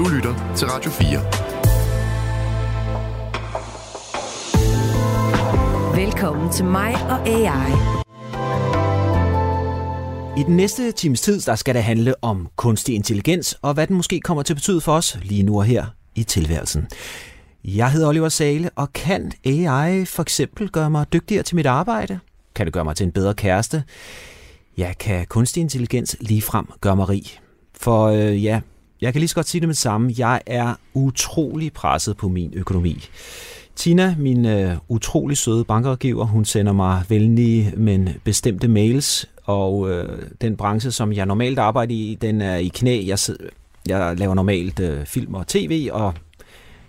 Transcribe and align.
Du 0.00 0.08
lytter 0.08 0.54
til 0.56 0.68
Radio 0.68 0.90
4. 0.90 1.08
Velkommen 6.04 6.52
til 6.52 6.64
mig 6.64 6.94
og 6.94 7.28
AI. 7.28 7.72
I 10.40 10.42
den 10.42 10.56
næste 10.56 10.92
times 10.92 11.20
tid, 11.20 11.40
der 11.40 11.54
skal 11.54 11.74
det 11.74 11.82
handle 11.82 12.14
om 12.22 12.48
kunstig 12.56 12.94
intelligens, 12.94 13.58
og 13.62 13.74
hvad 13.74 13.86
den 13.86 13.96
måske 13.96 14.20
kommer 14.20 14.42
til 14.42 14.52
at 14.52 14.56
betyde 14.56 14.80
for 14.80 14.92
os 14.92 15.18
lige 15.22 15.42
nu 15.42 15.58
og 15.58 15.64
her 15.64 15.86
i 16.14 16.22
tilværelsen. 16.22 16.86
Jeg 17.64 17.92
hedder 17.92 18.08
Oliver 18.08 18.28
Sale, 18.28 18.70
og 18.76 18.92
kan 18.92 19.32
AI 19.44 20.04
for 20.04 20.22
eksempel 20.22 20.70
gøre 20.70 20.90
mig 20.90 21.12
dygtigere 21.12 21.42
til 21.42 21.56
mit 21.56 21.66
arbejde? 21.66 22.18
Kan 22.54 22.66
det 22.66 22.72
gøre 22.72 22.84
mig 22.84 22.96
til 22.96 23.04
en 23.04 23.12
bedre 23.12 23.34
kæreste? 23.34 23.84
Ja, 24.78 24.92
kan 25.00 25.26
kunstig 25.26 25.60
intelligens 25.60 26.16
ligefrem 26.20 26.66
gøre 26.80 26.96
mig 26.96 27.08
rig? 27.08 27.40
For 27.74 28.06
øh, 28.06 28.44
ja, 28.44 28.60
jeg 29.00 29.12
kan 29.12 29.20
lige 29.20 29.28
så 29.28 29.34
godt 29.34 29.48
sige 29.48 29.60
det 29.60 29.68
med 29.68 29.74
det 29.74 29.82
samme. 29.82 30.14
Jeg 30.18 30.40
er 30.46 30.74
utrolig 30.94 31.72
presset 31.72 32.16
på 32.16 32.28
min 32.28 32.52
økonomi. 32.56 33.04
Tina, 33.76 34.14
min 34.18 34.46
øh, 34.46 34.76
utrolig 34.88 35.36
søde 35.36 35.64
bankrådgiver, 35.64 36.24
hun 36.24 36.44
sender 36.44 36.72
mig 36.72 37.02
venlige, 37.08 37.72
men 37.76 38.08
bestemte 38.24 38.68
mails, 38.68 39.26
og 39.44 39.90
øh, 39.90 40.22
den 40.40 40.56
branche, 40.56 40.90
som 40.90 41.12
jeg 41.12 41.26
normalt 41.26 41.58
arbejder 41.58 41.94
i, 41.94 42.18
den 42.20 42.40
er 42.40 42.56
i 42.56 42.68
knæ. 42.68 43.04
Jeg, 43.06 43.18
jeg 43.88 44.18
laver 44.18 44.34
normalt 44.34 44.80
øh, 44.80 45.06
film 45.06 45.34
og 45.34 45.46
tv, 45.46 45.88
og 45.92 46.14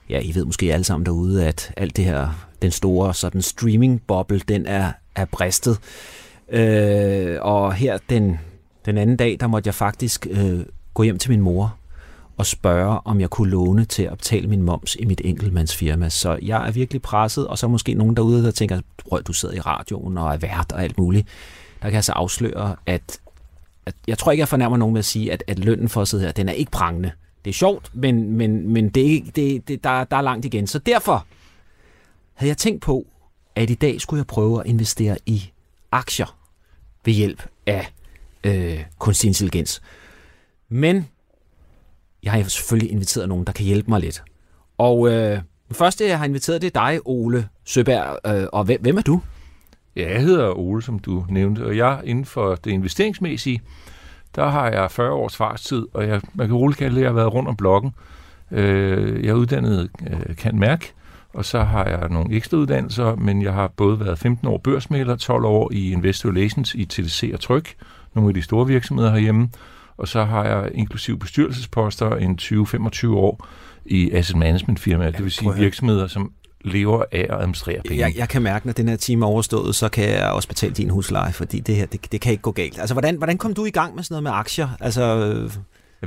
ja, 0.09 0.19
I 0.19 0.35
ved 0.35 0.45
måske 0.45 0.73
alle 0.73 0.83
sammen 0.83 1.05
derude, 1.05 1.45
at 1.45 1.73
alt 1.77 1.97
det 1.97 2.05
her, 2.05 2.47
den 2.61 2.71
store 2.71 3.13
sådan 3.13 3.41
streaming-boble, 3.41 4.41
den 4.47 4.65
er, 4.65 4.91
er 5.15 5.25
bristet. 5.25 5.79
Øh, 6.49 7.37
og 7.41 7.73
her 7.73 7.97
den, 8.09 8.39
den 8.85 8.97
anden 8.97 9.17
dag, 9.17 9.37
der 9.39 9.47
måtte 9.47 9.67
jeg 9.67 9.75
faktisk 9.75 10.27
øh, 10.29 10.59
gå 10.93 11.03
hjem 11.03 11.17
til 11.17 11.31
min 11.31 11.41
mor 11.41 11.75
og 12.41 12.45
spørge, 12.45 12.99
om 13.05 13.21
jeg 13.21 13.29
kunne 13.29 13.51
låne 13.51 13.85
til 13.85 14.03
at 14.03 14.17
betale 14.17 14.47
min 14.47 14.61
moms 14.61 14.95
i 14.95 15.05
mit 15.05 15.21
enkeltmandsfirma. 15.23 16.09
Så 16.09 16.39
jeg 16.41 16.67
er 16.67 16.71
virkelig 16.71 17.01
presset, 17.01 17.47
og 17.47 17.57
så 17.57 17.67
måske 17.67 17.93
nogen 17.93 18.15
derude, 18.15 18.43
der 18.43 18.51
tænker, 18.51 18.81
prøv, 19.09 19.23
du 19.23 19.33
sidder 19.33 19.55
i 19.55 19.59
radioen 19.59 20.17
og 20.17 20.33
er 20.33 20.37
vært 20.37 20.71
og 20.71 20.83
alt 20.83 20.97
muligt. 20.97 21.27
Der 21.81 21.87
kan 21.87 21.95
jeg 21.95 22.03
så 22.03 22.11
afsløre, 22.11 22.75
at, 22.85 23.19
at 23.85 23.95
jeg 24.07 24.17
tror 24.17 24.31
ikke, 24.31 24.39
jeg 24.39 24.47
fornærmer 24.47 24.77
nogen 24.77 24.93
med 24.93 24.99
at 24.99 25.05
sige, 25.05 25.33
at, 25.33 25.43
at 25.47 25.59
lønnen 25.59 25.89
for 25.89 26.01
at 26.01 26.07
sidde 26.07 26.23
her, 26.23 26.31
den 26.31 26.49
er 26.49 26.53
ikke 26.53 26.71
prangende. 26.71 27.11
Det 27.45 27.49
er 27.49 27.53
sjovt, 27.53 27.91
men, 27.93 28.31
men, 28.31 28.69
men 28.73 28.89
det 28.89 29.03
er 29.03 29.09
ikke, 29.09 29.31
det, 29.35 29.67
det, 29.67 29.83
der, 29.83 30.03
der 30.03 30.17
er 30.17 30.21
langt 30.21 30.45
igen. 30.45 30.67
Så 30.67 30.79
derfor 30.79 31.25
havde 32.33 32.49
jeg 32.49 32.57
tænkt 32.57 32.81
på, 32.81 33.05
at 33.55 33.69
i 33.69 33.75
dag 33.75 34.01
skulle 34.01 34.19
jeg 34.19 34.27
prøve 34.27 34.59
at 34.59 34.65
investere 34.65 35.17
i 35.25 35.51
aktier 35.91 36.37
ved 37.05 37.13
hjælp 37.13 37.47
af 37.65 37.93
øh, 38.43 38.83
kunstig 38.99 39.27
intelligens. 39.27 39.81
Men 40.69 41.07
jeg 42.23 42.31
har 42.31 42.43
selvfølgelig 42.43 42.91
inviteret 42.91 43.29
nogen, 43.29 43.45
der 43.45 43.51
kan 43.51 43.65
hjælpe 43.65 43.89
mig 43.89 43.99
lidt. 43.99 44.23
Og 44.77 45.11
øh, 45.11 45.39
den 45.67 45.75
første, 45.75 46.07
jeg 46.07 46.17
har 46.17 46.25
inviteret, 46.25 46.61
det 46.61 46.75
er 46.75 46.85
dig, 46.85 46.99
Ole 47.05 47.47
Søberg. 47.65 48.17
Øh, 48.27 48.47
og 48.53 48.63
hvem, 48.63 48.81
hvem 48.81 48.97
er 48.97 49.01
du? 49.01 49.21
Ja, 49.95 50.13
jeg 50.13 50.21
hedder 50.21 50.59
Ole, 50.59 50.83
som 50.83 50.99
du 50.99 51.25
nævnte, 51.29 51.65
og 51.65 51.77
jeg 51.77 52.01
inden 52.03 52.25
for 52.25 52.55
det 52.55 52.71
investeringsmæssige, 52.71 53.61
der 54.35 54.49
har 54.49 54.69
jeg 54.69 54.91
40 54.91 55.11
års 55.11 55.35
fartstid, 55.35 55.85
og 55.93 56.07
jeg, 56.07 56.21
man 56.33 56.47
kan 56.47 56.55
roligt 56.55 56.79
kalde 56.79 56.95
det, 56.95 57.01
at 57.01 57.03
jeg 57.03 57.09
har 57.09 57.15
været 57.15 57.33
rundt 57.33 57.49
om 57.49 57.55
blokken. 57.55 57.91
Øh, 58.51 59.25
jeg 59.25 59.29
er 59.29 59.33
uddannet 59.33 59.89
øh, 60.07 60.35
kan 60.35 60.59
mærke, 60.59 60.93
og 61.33 61.45
så 61.45 61.63
har 61.63 61.85
jeg 61.85 62.09
nogle 62.09 62.35
ekstra 62.35 62.57
uddannelser, 62.57 63.15
men 63.15 63.41
jeg 63.41 63.53
har 63.53 63.67
både 63.67 63.99
været 63.99 64.19
15 64.19 64.47
år 64.47 64.57
børsmæler, 64.57 65.15
12 65.15 65.45
år 65.45 65.71
i 65.73 65.91
Investor 65.91 66.29
Relations 66.29 66.75
i 66.75 66.85
TDC 66.85 67.31
og 67.33 67.39
Tryk, 67.39 67.75
nogle 68.13 68.29
af 68.29 68.33
de 68.33 68.41
store 68.41 68.67
virksomheder 68.67 69.11
herhjemme, 69.11 69.49
og 70.01 70.07
så 70.07 70.23
har 70.23 70.45
jeg 70.45 70.71
inklusiv 70.73 71.19
bestyrelsesposter 71.19 72.15
en 72.15 72.39
20-25 72.41 73.07
år 73.07 73.47
i 73.85 74.11
asset 74.11 74.37
management 74.37 74.79
firmaer, 74.79 75.11
det 75.11 75.23
vil 75.23 75.31
sige 75.31 75.55
virksomheder, 75.55 76.07
som 76.07 76.31
lever 76.61 77.03
af 77.11 77.27
at 77.29 77.35
administrere 77.39 77.81
penge. 77.87 78.05
Jeg, 78.05 78.17
jeg 78.17 78.29
kan 78.29 78.41
mærke, 78.41 78.65
når 78.65 78.73
den 78.73 78.89
her 78.89 78.95
time 78.95 79.25
er 79.25 79.29
overstået, 79.29 79.75
så 79.75 79.89
kan 79.89 80.09
jeg 80.09 80.31
også 80.31 80.47
betale 80.47 80.73
din 80.73 80.89
husleje, 80.89 81.33
fordi 81.33 81.59
det 81.59 81.75
her, 81.75 81.85
det, 81.85 82.11
det 82.11 82.21
kan 82.21 82.31
ikke 82.31 82.41
gå 82.41 82.51
galt. 82.51 82.79
Altså, 82.79 82.93
hvordan, 82.93 83.15
hvordan 83.15 83.37
kom 83.37 83.53
du 83.53 83.65
i 83.65 83.69
gang 83.69 83.95
med 83.95 84.03
sådan 84.03 84.13
noget 84.13 84.23
med 84.23 84.31
aktier? 84.31 84.69
Altså... 84.79 85.49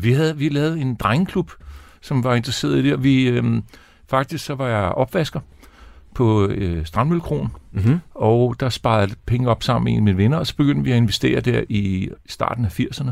Vi 0.00 0.12
havde 0.12 0.37
vi 0.37 0.49
lavede 0.49 0.81
en 0.81 0.94
drengeklub, 0.94 1.50
som 2.00 2.25
var 2.25 2.34
interesseret 2.34 2.78
i 2.78 2.82
det, 2.82 2.93
og 2.93 3.05
vi, 3.05 3.28
øhm, 3.28 3.62
faktisk 4.11 4.44
så 4.44 4.55
var 4.55 4.69
jeg 4.69 4.88
opvasker 4.88 5.41
på 6.15 6.47
øh, 6.47 6.87
Strandmøllekronen, 6.87 7.49
mm-hmm. 7.72 8.00
og 8.15 8.61
der 8.61 8.69
sparede 8.69 9.15
penge 9.26 9.49
op 9.49 9.62
sammen 9.62 9.84
med 9.84 9.93
en 9.93 9.99
af 9.99 10.03
mine 10.03 10.16
venner, 10.16 10.38
og 10.38 10.47
så 10.47 10.56
begyndte 10.56 10.84
vi 10.84 10.91
at 10.91 10.97
investere 10.97 11.41
der 11.41 11.62
i 11.69 12.09
starten 12.28 12.65
af 12.65 12.81
80'erne. 12.81 13.11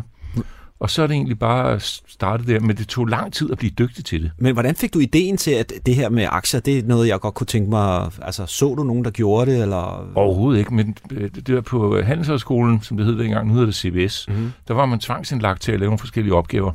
Og 0.83 0.91
så 0.91 1.03
er 1.03 1.07
det 1.07 1.15
egentlig 1.15 1.39
bare 1.39 1.81
startet 2.07 2.47
der, 2.47 2.61
men 2.61 2.77
det 2.77 2.89
tog 2.89 3.07
lang 3.07 3.33
tid 3.33 3.51
at 3.51 3.59
blive 3.59 3.71
dygtig 3.71 4.05
til 4.05 4.23
det. 4.23 4.31
Men 4.39 4.53
hvordan 4.53 4.75
fik 4.75 4.95
du 4.95 4.99
ideen 4.99 5.37
til, 5.37 5.51
at 5.51 5.73
det 5.87 5.95
her 5.95 6.09
med 6.09 6.27
aktier, 6.31 6.61
det 6.61 6.79
er 6.79 6.83
noget, 6.83 7.09
jeg 7.09 7.21
godt 7.21 7.35
kunne 7.35 7.47
tænke 7.47 7.71
mig... 7.71 8.11
Altså, 8.23 8.47
så 8.47 8.75
du 8.75 8.85
nogen, 8.85 9.05
der 9.05 9.11
gjorde 9.11 9.51
det, 9.51 9.63
eller... 9.63 10.13
Overhovedet 10.15 10.59
ikke, 10.59 10.75
men 10.75 10.97
øh, 11.11 11.31
det 11.47 11.55
var 11.55 11.61
på 11.61 12.03
Handelshøjskolen, 12.03 12.83
som 12.83 12.97
det 12.97 13.07
hed 13.07 13.19
dengang, 13.19 13.49
nu 13.49 13.53
hedder 13.53 13.67
det 13.67 13.75
CBS, 13.75 14.29
mm-hmm. 14.29 14.53
der 14.69 14.75
var 14.75 14.87
man 14.87 14.99
tvangsindlagt 14.99 15.63
til 15.63 15.73
at 15.73 15.81
lave 15.81 15.89
nogle 15.89 15.99
forskellige 15.99 16.35
opgaver. 16.35 16.73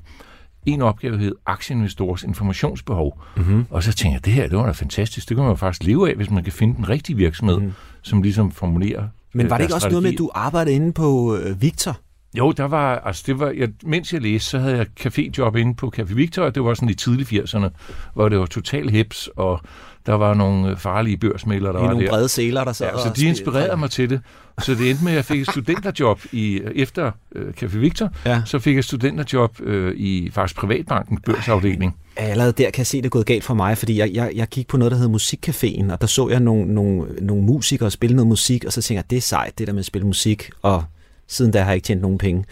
En 0.66 0.82
opgave 0.82 1.18
hed 1.18 1.36
aktieinvestors 1.46 2.24
informationsbehov. 2.24 3.22
Mm-hmm. 3.38 3.66
Og 3.70 3.84
så 3.84 3.94
tænkte 3.94 4.14
jeg, 4.14 4.26
det 4.26 4.34
her, 4.34 4.48
det 4.48 4.58
var 4.58 4.66
da 4.66 4.72
fantastisk. 4.72 5.30
Det 5.30 5.38
kan 5.38 5.44
man 5.44 5.52
jo 5.52 5.56
faktisk 5.56 5.84
leve 5.84 6.10
af, 6.10 6.16
hvis 6.16 6.30
man 6.30 6.44
kan 6.44 6.54
finde 6.54 6.76
den 6.76 6.90
rigtige 6.90 7.16
virksomhed, 7.16 7.60
mm. 7.60 7.74
som 8.02 8.22
ligesom 8.22 8.52
formulerer 8.52 9.08
Men 9.34 9.50
var 9.50 9.58
det 9.58 9.64
ikke 9.64 9.76
også 9.76 9.90
noget 9.90 10.04
med, 10.04 10.12
at 10.12 10.18
du 10.18 10.30
arbejdede 10.34 10.76
inde 10.76 10.94
på 10.94 11.36
øh, 11.36 11.62
Victor? 11.62 11.98
Jo, 12.38 12.52
der 12.52 12.64
var, 12.64 12.96
altså 12.96 13.24
det 13.28 13.40
var, 13.40 13.50
jeg, 13.50 13.70
mens 13.84 14.14
jeg 14.14 14.22
læste, 14.22 14.50
så 14.50 14.60
havde 14.60 14.78
jeg 14.78 14.86
caféjob 15.00 15.56
inde 15.56 15.76
på 15.76 15.94
Café 15.98 16.14
Victor, 16.14 16.44
og 16.44 16.56
det 16.56 16.64
var 16.64 16.74
sådan 16.74 16.90
i 16.90 16.94
tidlige 16.94 17.44
80'erne, 17.44 17.70
hvor 18.14 18.30
det 18.30 18.40
var 18.40 18.46
total 18.46 18.90
hips, 18.90 19.30
og 19.36 19.62
der 20.06 20.14
var 20.14 20.34
nogle 20.34 20.70
øh, 20.70 20.78
farlige 20.78 21.18
børsmæler, 21.18 21.72
der 21.72 21.80
I 21.80 21.82
var 21.82 21.90
nogle 21.90 22.06
der. 22.06 22.12
brede 22.12 22.30
sæler, 22.30 22.64
der 22.64 22.74
sad 22.74 22.88
ja, 22.88 22.98
så 22.98 23.14
de 23.16 23.26
inspirerede 23.26 23.78
mig 23.78 23.92
til 23.92 24.10
det. 24.10 24.22
Så 24.62 24.76
det 24.76 24.90
endte 24.90 25.04
med, 25.04 25.12
at 25.12 25.16
jeg 25.16 25.26
fik 25.26 25.42
et 25.42 25.48
studenterjob 25.48 26.22
i, 26.32 26.62
efter 26.76 27.12
uh, 27.36 27.42
Café 27.42 27.78
Victor, 27.78 28.10
ja. 28.26 28.42
så 28.46 28.60
fik 28.60 28.74
jeg 28.74 28.80
et 28.80 28.86
studenterjob 28.86 29.60
uh, 29.60 29.92
i 29.96 30.30
faktisk 30.34 30.60
Privatbankens 30.60 31.20
børsafdeling. 31.26 31.96
Allerede 32.16 32.52
der 32.52 32.70
kan 32.70 32.80
jeg 32.80 32.88
se, 32.88 32.98
det 32.98 33.06
er 33.06 33.10
gået 33.10 33.26
galt 33.26 33.44
for 33.44 33.54
mig, 33.54 33.78
fordi 33.78 34.00
jeg, 34.00 34.10
jeg, 34.14 34.32
jeg 34.36 34.48
gik 34.48 34.68
på 34.68 34.78
noget, 34.78 34.92
der 34.92 34.98
hedder 34.98 35.18
Musikcaféen, 35.18 35.94
og 35.94 36.02
der 36.02 36.08
så 36.08 36.30
jeg 36.30 36.40
nogle, 36.40 36.74
nogle, 36.74 37.06
nogle 37.22 37.44
musikere 37.44 37.92
spille 37.92 38.16
noget 38.16 38.28
musik, 38.28 38.66
og 38.66 38.74
så 38.74 38.82
tænkte 38.82 38.98
jeg, 38.98 39.10
det 39.10 39.18
er 39.18 39.22
sejt, 39.22 39.60
det 39.60 39.68
der 39.68 39.74
med 39.74 39.80
at 39.80 39.86
spille 39.86 40.08
musik, 40.08 40.50
og 40.62 40.84
Siden 41.28 41.52
da 41.52 41.60
har 41.60 41.68
jeg 41.68 41.76
ikke 41.76 41.86
tjent 41.86 42.02
nogen 42.02 42.18
penge. 42.18 42.46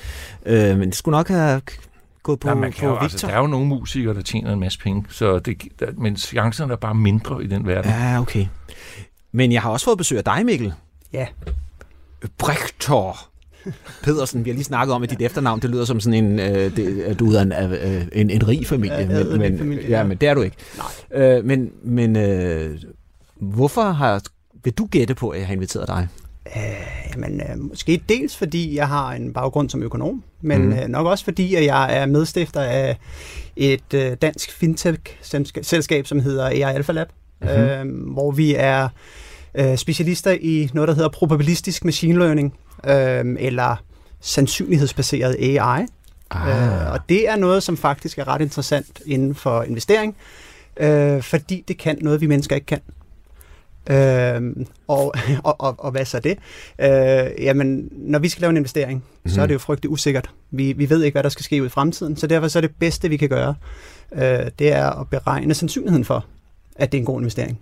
Øh, 0.46 0.78
men 0.78 0.90
det 0.90 0.96
skulle 0.96 1.18
nok 1.18 1.28
have 1.28 1.62
gået 2.24 2.40
på, 2.40 2.48
ja, 2.48 2.54
man 2.54 2.72
kan 2.72 2.80
på 2.80 2.86
jo, 2.86 2.92
Victor. 2.92 3.04
Altså, 3.04 3.28
der 3.28 3.34
er 3.34 3.40
jo 3.40 3.48
nogle 3.48 3.68
musikere, 3.68 4.14
der 4.14 4.22
tjener 4.22 4.54
en 4.54 4.60
masse 4.60 4.80
penge, 4.80 5.06
så 5.10 5.40
det, 5.40 5.62
der, 5.80 5.86
men 5.98 6.18
chancerne 6.18 6.74
er 6.74 6.78
bare 6.78 6.96
mindre 6.96 7.44
i 7.44 7.48
den 7.48 7.68
verden. 7.68 7.92
Ja, 7.92 8.22
okay. 8.22 8.46
Men 9.32 9.52
jeg 9.52 9.62
har 9.62 9.70
også 9.70 9.86
fået 9.86 9.98
besøg 9.98 10.18
af 10.18 10.24
dig, 10.24 10.46
Mikkel. 10.46 10.74
Ja. 11.14 11.26
Brektor. 12.38 13.18
Pedersen, 14.04 14.46
vi 14.46 14.50
har 14.50 14.56
lige 14.56 14.64
snakket 14.64 14.96
om, 14.96 15.04
at 15.04 15.10
dit 15.10 15.22
efternavn, 15.22 15.60
det 15.60 15.70
lyder 15.70 15.86
som 15.86 16.00
sådan 16.00 16.26
en, 16.26 16.40
øh, 16.40 16.76
det, 16.76 17.02
at 17.02 17.20
du 17.20 17.34
er 17.34 17.42
en, 17.42 17.52
øh, 17.52 18.08
en, 18.12 18.30
en 18.30 18.48
rig 18.48 18.68
familie. 18.68 18.98
Ja, 18.98 19.24
men, 19.24 19.40
men, 19.40 19.58
familie, 19.58 19.90
ja, 19.90 20.04
men 20.04 20.18
det 20.18 20.30
er 20.30 20.34
du 20.34 20.42
ikke. 20.42 20.58
Nej. 21.12 21.24
Øh, 21.24 21.46
men 21.46 21.72
men 21.84 22.16
øh, 22.16 22.80
hvorfor 23.36 23.82
har, 23.82 24.22
vil 24.64 24.74
du 24.74 24.86
gætte 24.86 25.16
på, 25.16 25.30
at 25.30 25.40
jeg 25.40 25.48
har 25.48 25.54
inviteret 25.54 25.88
dig? 25.88 26.08
Øh, 26.46 27.12
jamen, 27.14 27.42
øh, 27.42 27.60
måske 27.60 28.02
dels 28.10 28.38
fordi 28.38 28.76
jeg 28.76 28.88
har 28.88 29.12
en 29.12 29.34
baggrund 29.34 29.70
som 29.70 29.84
økonom, 29.84 30.24
men 30.42 30.66
mm. 30.66 30.74
øh, 30.74 30.88
nok 30.88 31.08
også 31.08 31.24
fordi, 31.24 31.56
at 31.56 31.66
jeg 31.66 31.98
er 31.98 32.06
medstifter 32.06 32.62
af 32.62 32.98
et 33.56 33.94
øh, 33.94 34.18
dansk 34.22 34.52
fintech-selskab, 34.52 36.08
som 36.08 36.20
hedder 36.20 36.46
AI 36.46 36.62
Alpha 36.62 36.92
Lab, 36.92 37.08
mm-hmm. 37.42 37.58
øh, 37.58 38.14
hvor 38.14 38.32
vi 38.32 38.56
er 38.58 38.90
øh, 39.56 39.78
specialister 39.78 40.32
i 40.42 40.70
noget, 40.74 40.88
der 40.88 40.94
hedder 40.94 41.10
probabilistisk 41.10 41.86
machine 41.86 42.20
learning, 42.20 42.54
øh, 42.88 43.36
eller 43.40 43.76
sandsynlighedsbaseret 44.22 45.36
AI. 45.40 45.86
Ah. 46.30 46.48
Øh, 46.48 46.92
og 46.92 47.00
det 47.10 47.30
er 47.30 47.36
noget, 47.36 47.64
som 47.64 47.78
faktisk 47.78 48.18
er 48.18 48.28
ret 48.28 48.42
interessant 48.42 49.02
inden 49.06 49.36
for 49.36 49.64
investering, 49.64 50.16
øh, 50.78 51.22
fordi 51.22 51.64
det 51.68 51.78
kan 51.78 51.98
noget, 52.02 52.22
vi 52.22 52.28
mennesker 52.28 52.56
ikke 52.56 52.66
kan. 52.66 52.80
Øh, 53.90 54.66
og, 54.88 55.14
og, 55.44 55.62
og, 55.62 55.76
og 55.78 55.92
hvad 55.92 56.06
så 56.06 56.20
det? 56.20 56.38
Øh, 56.80 57.44
jamen, 57.44 57.90
når 57.92 58.20
vi 58.20 58.30
skal 58.30 58.42
lave 58.42 58.50
en 58.50 58.58
investering, 58.58 59.04
mm. 59.24 59.30
så 59.30 59.42
er 59.42 59.44
mhm. 59.44 59.48
det 59.48 59.54
jo 59.54 59.60
frygteligt 59.60 59.92
usikkert. 59.92 60.30
Vi, 60.52 60.74
vi 60.74 60.90
ved 60.90 61.04
ikke, 61.04 61.16
hvad 61.16 61.24
der 61.24 61.30
skal 61.30 61.44
ske 61.44 61.62
ud 61.62 61.68
i 61.68 61.70
fremtiden, 61.70 62.18
så 62.18 62.28
derfor 62.28 62.48
så 62.48 62.60
er 62.60 62.62
det 62.62 62.72
bedste, 62.80 63.10
vi 63.10 63.18
kan 63.18 63.30
gøre, 63.30 63.56
øh, 64.14 64.22
det 64.60 64.74
er 64.74 65.02
at 65.02 65.10
beregne 65.10 65.54
sandsynligheden 65.54 66.06
for, 66.06 66.26
at 66.76 66.92
det 66.92 66.98
er 66.98 67.02
en 67.02 67.06
god 67.06 67.20
investering. 67.20 67.60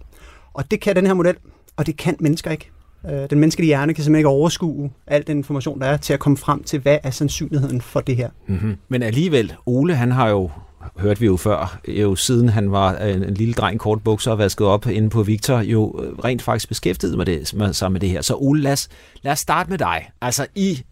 Og 0.54 0.72
det 0.72 0.80
kan 0.80 0.96
den 0.96 1.06
her 1.06 1.14
model, 1.14 1.36
og 1.78 1.86
det 1.86 1.98
kan 1.98 2.16
mennesker 2.20 2.52
ikke. 2.52 2.70
Øh, 3.10 3.30
den 3.30 3.40
menneskelige 3.40 3.68
hjerne 3.68 3.94
kan 3.94 4.04
simpelthen 4.04 4.20
ikke 4.20 4.30
overskue 4.30 4.92
al 5.08 5.28
den 5.28 5.38
information, 5.38 5.82
der 5.82 5.88
er, 5.88 5.98
til 5.98 6.14
at 6.14 6.20
komme 6.20 6.38
frem 6.38 6.64
til, 6.64 6.80
hvad 6.80 6.98
er 7.04 7.12
sandsynligheden 7.12 7.82
for 7.82 8.02
det 8.02 8.16
her. 8.16 8.30
Mm-hmm. 8.48 8.78
Men 8.88 9.04
alligevel, 9.04 9.54
Ole, 9.66 9.96
han 9.96 10.12
har 10.12 10.30
jo 10.30 10.50
hørte 10.98 11.20
vi 11.20 11.26
jo 11.26 11.38
før, 11.38 11.80
jo 11.88 12.16
siden 12.16 12.50
han 12.50 12.72
var 12.72 12.96
en, 12.98 13.24
en 13.24 13.34
lille 13.34 13.54
dreng, 13.54 13.80
kort 13.80 14.04
bukser 14.04 14.32
og 14.32 14.38
vasket 14.38 14.68
op 14.68 14.88
inde 14.88 15.10
på 15.10 15.24
Victor, 15.24 15.60
jo 15.60 16.02
øh, 16.04 16.20
rent 16.20 16.42
faktisk 16.42 16.68
beskæftiget 16.68 17.18
med 17.18 17.26
det, 17.26 17.54
med, 17.54 17.74
sig 17.74 17.92
med 17.92 18.00
det 18.00 18.10
her. 18.10 18.22
Så 18.22 18.36
Ole, 18.36 18.62
lad 18.62 18.72
os, 18.72 18.90
lad 19.22 19.32
os 19.32 19.40
starte 19.40 19.70
med 19.70 19.78
dig. 19.78 20.10
Altså 20.22 20.48
i 20.56 20.84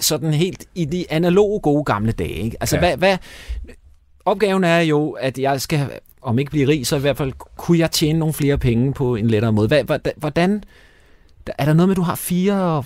sådan 0.00 0.34
helt 0.34 0.64
i 0.74 0.84
de 0.84 1.04
analoge 1.10 1.60
gode 1.60 1.84
gamle 1.84 2.12
dage. 2.12 2.30
Ikke? 2.30 2.56
Altså 2.60 2.76
ja. 2.76 2.80
hvad, 2.80 2.96
hvad, 2.96 3.18
opgaven 4.24 4.64
er 4.64 4.80
jo, 4.80 5.10
at 5.10 5.38
jeg 5.38 5.60
skal, 5.60 5.90
om 6.22 6.38
ikke 6.38 6.50
blive 6.50 6.68
rig, 6.68 6.86
så 6.86 6.96
i 6.96 7.00
hvert 7.00 7.16
fald 7.16 7.32
kunne 7.56 7.78
jeg 7.78 7.90
tjene 7.90 8.18
nogle 8.18 8.34
flere 8.34 8.58
penge 8.58 8.92
på 8.92 9.14
en 9.16 9.26
lettere 9.26 9.52
måde. 9.52 9.68
Hvad, 9.68 9.84
hvordan- 9.84 10.12
hvordan, 10.16 10.64
er 11.58 11.64
der 11.64 11.72
noget 11.72 11.88
med, 11.88 11.92
at 11.92 11.96
du 11.96 12.02
har 12.02 12.14
fire 12.14 12.82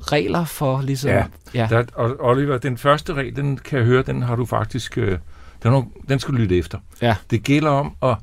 regler 0.00 0.44
for 0.44 0.80
ligesom... 0.80 1.10
Ja. 1.10 1.24
ja. 1.54 1.66
Der, 1.70 1.84
og 1.94 2.16
Oliver, 2.20 2.58
den 2.58 2.78
første 2.78 3.14
regel, 3.14 3.36
den 3.36 3.56
kan 3.56 3.78
jeg 3.78 3.86
høre, 3.86 4.02
den 4.02 4.22
har 4.22 4.36
du 4.36 4.44
faktisk, 4.44 4.98
øh, 4.98 5.18
den, 5.70 5.84
den 6.08 6.18
skal 6.18 6.34
du 6.34 6.38
lytte 6.38 6.58
efter. 6.58 6.78
Ja. 7.02 7.16
Det 7.30 7.42
gælder 7.42 7.70
om 7.70 7.96
at 8.02 8.16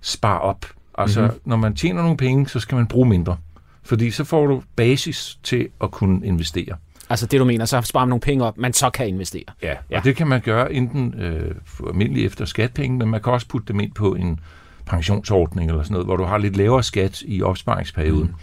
spare 0.00 0.40
op. 0.40 0.66
Altså, 0.98 1.20
Mhm. 1.20 1.28
mm-hmm. 1.30 1.40
når 1.50 1.56
man 1.56 1.74
tjener 1.74 2.02
nogle 2.02 2.16
penge, 2.16 2.48
så 2.48 2.60
skal 2.60 2.76
man 2.76 2.86
bruge 2.86 3.08
mindre. 3.08 3.36
Fordi 3.82 4.10
så 4.10 4.24
får 4.24 4.46
du 4.46 4.62
basis 4.76 5.38
til 5.42 5.68
at 5.82 5.90
kunne 5.90 6.26
investere. 6.26 6.76
Altså 7.10 7.26
det, 7.26 7.40
du 7.40 7.44
mener, 7.44 7.64
så 7.64 7.80
sparer 7.82 8.04
man 8.04 8.08
nogle 8.08 8.20
penge 8.20 8.44
op, 8.44 8.58
man 8.58 8.72
så 8.72 8.90
kan 8.90 9.08
investere. 9.08 9.42
Ja, 9.62 9.74
Ja. 9.90 9.98
og 9.98 10.04
det 10.04 10.16
kan 10.16 10.26
man 10.28 10.40
gøre 10.40 10.72
enten 10.72 11.14
øh, 11.20 11.54
for 11.64 11.88
almindelig 11.88 12.24
efter 12.26 12.44
skatpenge, 12.44 12.98
men 12.98 13.08
man 13.10 13.22
kan 13.22 13.32
også 13.32 13.48
putte 13.48 13.68
dem 13.72 13.80
ind 13.80 13.92
på 13.92 14.14
en 14.14 14.40
pensionsordning 14.86 15.70
eller 15.70 15.82
sådan 15.82 15.92
noget, 15.92 16.06
hvor 16.06 16.16
du 16.16 16.24
har 16.24 16.38
lidt 16.38 16.56
lavere 16.56 16.82
skat 16.82 17.22
i 17.26 17.42
opsparingsperioden. 17.42 18.34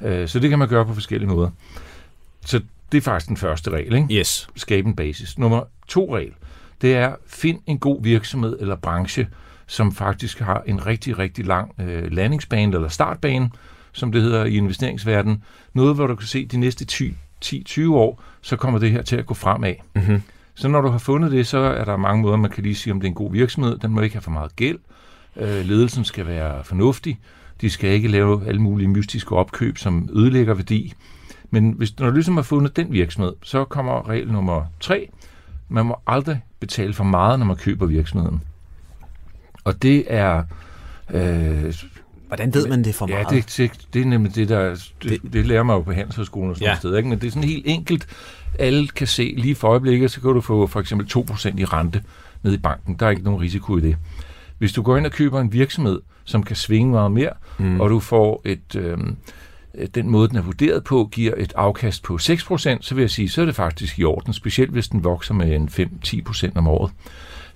Mm. 0.00 0.06
Øh, 0.06 0.28
så 0.28 0.38
det 0.38 0.50
kan 0.50 0.58
man 0.58 0.68
gøre 0.68 0.86
på 0.86 0.94
forskellige 0.94 1.28
måder. 1.30 1.50
Så 2.46 2.60
det 2.92 2.98
er 2.98 3.02
faktisk 3.02 3.28
den 3.28 3.36
første 3.36 3.70
regel, 3.70 3.94
ikke? 3.94 4.06
Yes. 4.14 4.48
Skabe 4.56 4.88
en 4.88 4.96
basis. 4.96 5.38
Nummer 5.38 5.62
to 5.88 6.16
regel, 6.16 6.32
det 6.80 6.96
er, 6.96 7.14
find 7.26 7.60
en 7.66 7.78
god 7.78 8.02
virksomhed 8.02 8.56
eller 8.60 8.76
branche, 8.76 9.28
som 9.66 9.92
faktisk 9.92 10.38
har 10.38 10.62
en 10.66 10.86
rigtig, 10.86 11.18
rigtig 11.18 11.46
lang 11.46 11.74
øh, 11.80 12.12
landingsbane 12.12 12.74
eller 12.74 12.88
startbane, 12.88 13.50
som 13.92 14.12
det 14.12 14.22
hedder 14.22 14.44
i 14.44 14.56
investeringsverdenen. 14.56 15.42
Noget, 15.72 15.94
hvor 15.94 16.06
du 16.06 16.14
kan 16.14 16.26
se 16.26 16.46
de 16.46 16.56
næste 16.56 17.10
10-20 17.44 17.90
år, 17.90 18.22
så 18.40 18.56
kommer 18.56 18.78
det 18.78 18.90
her 18.90 19.02
til 19.02 19.16
at 19.16 19.26
gå 19.26 19.34
fremad. 19.34 19.74
Mm-hmm. 19.94 20.22
Så 20.54 20.68
når 20.68 20.80
du 20.80 20.88
har 20.88 20.98
fundet 20.98 21.32
det, 21.32 21.46
så 21.46 21.58
er 21.58 21.84
der 21.84 21.96
mange 21.96 22.22
måder, 22.22 22.36
man 22.36 22.50
kan 22.50 22.62
lige 22.62 22.74
sige, 22.74 22.92
om 22.92 23.00
det 23.00 23.06
er 23.06 23.10
en 23.10 23.14
god 23.14 23.32
virksomhed. 23.32 23.78
Den 23.78 23.90
må 23.90 24.00
ikke 24.00 24.14
have 24.14 24.22
for 24.22 24.30
meget 24.30 24.56
gæld. 24.56 24.78
Øh, 25.36 25.64
ledelsen 25.64 26.04
skal 26.04 26.26
være 26.26 26.64
fornuftig. 26.64 27.18
De 27.60 27.70
skal 27.70 27.90
ikke 27.90 28.08
lave 28.08 28.46
alle 28.46 28.62
mulige 28.62 28.88
mystiske 28.88 29.36
opkøb, 29.36 29.78
som 29.78 30.08
ødelægger 30.12 30.54
værdi. 30.54 30.94
Men 31.50 31.72
hvis, 31.72 31.98
når 31.98 32.06
du 32.06 32.14
ligesom 32.14 32.36
har 32.36 32.42
fundet 32.42 32.76
den 32.76 32.92
virksomhed, 32.92 33.32
så 33.42 33.64
kommer 33.64 34.08
regel 34.08 34.32
nummer 34.32 34.64
tre. 34.80 35.10
Man 35.68 35.86
må 35.86 35.96
aldrig 36.06 36.40
betale 36.60 36.94
for 36.94 37.04
meget, 37.04 37.38
når 37.38 37.46
man 37.46 37.56
køber 37.56 37.86
virksomheden. 37.86 38.42
Og 39.64 39.82
det 39.82 40.04
er... 40.14 40.42
Øh, 41.10 41.74
Hvordan 42.26 42.54
ved 42.54 42.68
man 42.68 42.84
det 42.84 42.94
for 42.94 43.06
ja, 43.08 43.14
meget? 43.14 43.30
det, 43.30 43.54
det, 43.56 43.86
det 43.94 44.02
er 44.02 44.06
nemlig 44.06 44.34
det, 44.34 44.48
der... 44.48 44.68
Det, 44.68 44.92
det, 45.02 45.32
det 45.32 45.46
lærer 45.46 45.62
man 45.62 45.76
jo 45.76 45.82
på 45.82 45.92
Handelshøjskolen 45.92 46.50
og 46.50 46.56
sådan 46.56 46.66
Ja. 46.66 46.70
ja. 46.70 46.78
steder, 46.78 46.96
ikke? 46.96 47.08
Men 47.08 47.18
det 47.18 47.26
er 47.26 47.30
sådan 47.30 47.48
helt 47.48 47.66
enkelt. 47.66 48.06
Alle 48.58 48.88
kan 48.88 49.06
se 49.06 49.34
lige 49.36 49.54
for 49.54 49.68
øjeblikket, 49.68 50.10
så 50.10 50.20
kan 50.20 50.30
du 50.34 50.40
få 50.40 50.66
for 50.66 50.80
eksempel 50.80 51.06
2% 51.30 51.58
i 51.58 51.64
rente 51.64 52.02
ned 52.42 52.52
i 52.52 52.58
banken. 52.58 52.94
Der 52.94 53.06
er 53.06 53.10
ikke 53.10 53.22
nogen 53.22 53.40
risiko 53.40 53.76
i 53.78 53.80
det. 53.80 53.96
Hvis 54.58 54.72
du 54.72 54.82
går 54.82 54.96
ind 54.96 55.06
og 55.06 55.12
køber 55.12 55.40
en 55.40 55.52
virksomhed, 55.52 56.00
som 56.24 56.42
kan 56.42 56.56
svinge 56.56 56.92
meget 56.92 57.12
mere, 57.12 57.32
mm. 57.58 57.80
og 57.80 57.90
du 57.90 58.00
får 58.00 58.42
et... 58.44 58.74
Øh, 58.76 58.98
den 59.94 60.10
måde, 60.10 60.28
den 60.28 60.36
er 60.36 60.42
vurderet 60.42 60.84
på, 60.84 61.08
giver 61.12 61.34
et 61.36 61.52
afkast 61.56 62.02
på 62.02 62.14
6%, 62.14 62.18
så 62.80 62.94
vil 62.94 63.02
jeg 63.02 63.10
sige, 63.10 63.28
så 63.28 63.40
er 63.40 63.44
det 63.46 63.54
faktisk 63.54 63.98
i 63.98 64.04
orden, 64.04 64.32
specielt 64.32 64.70
hvis 64.70 64.88
den 64.88 65.04
vokser 65.04 65.34
med 65.34 65.54
en 65.54 65.68
5-10% 65.72 66.50
om 66.54 66.66
året. 66.66 66.90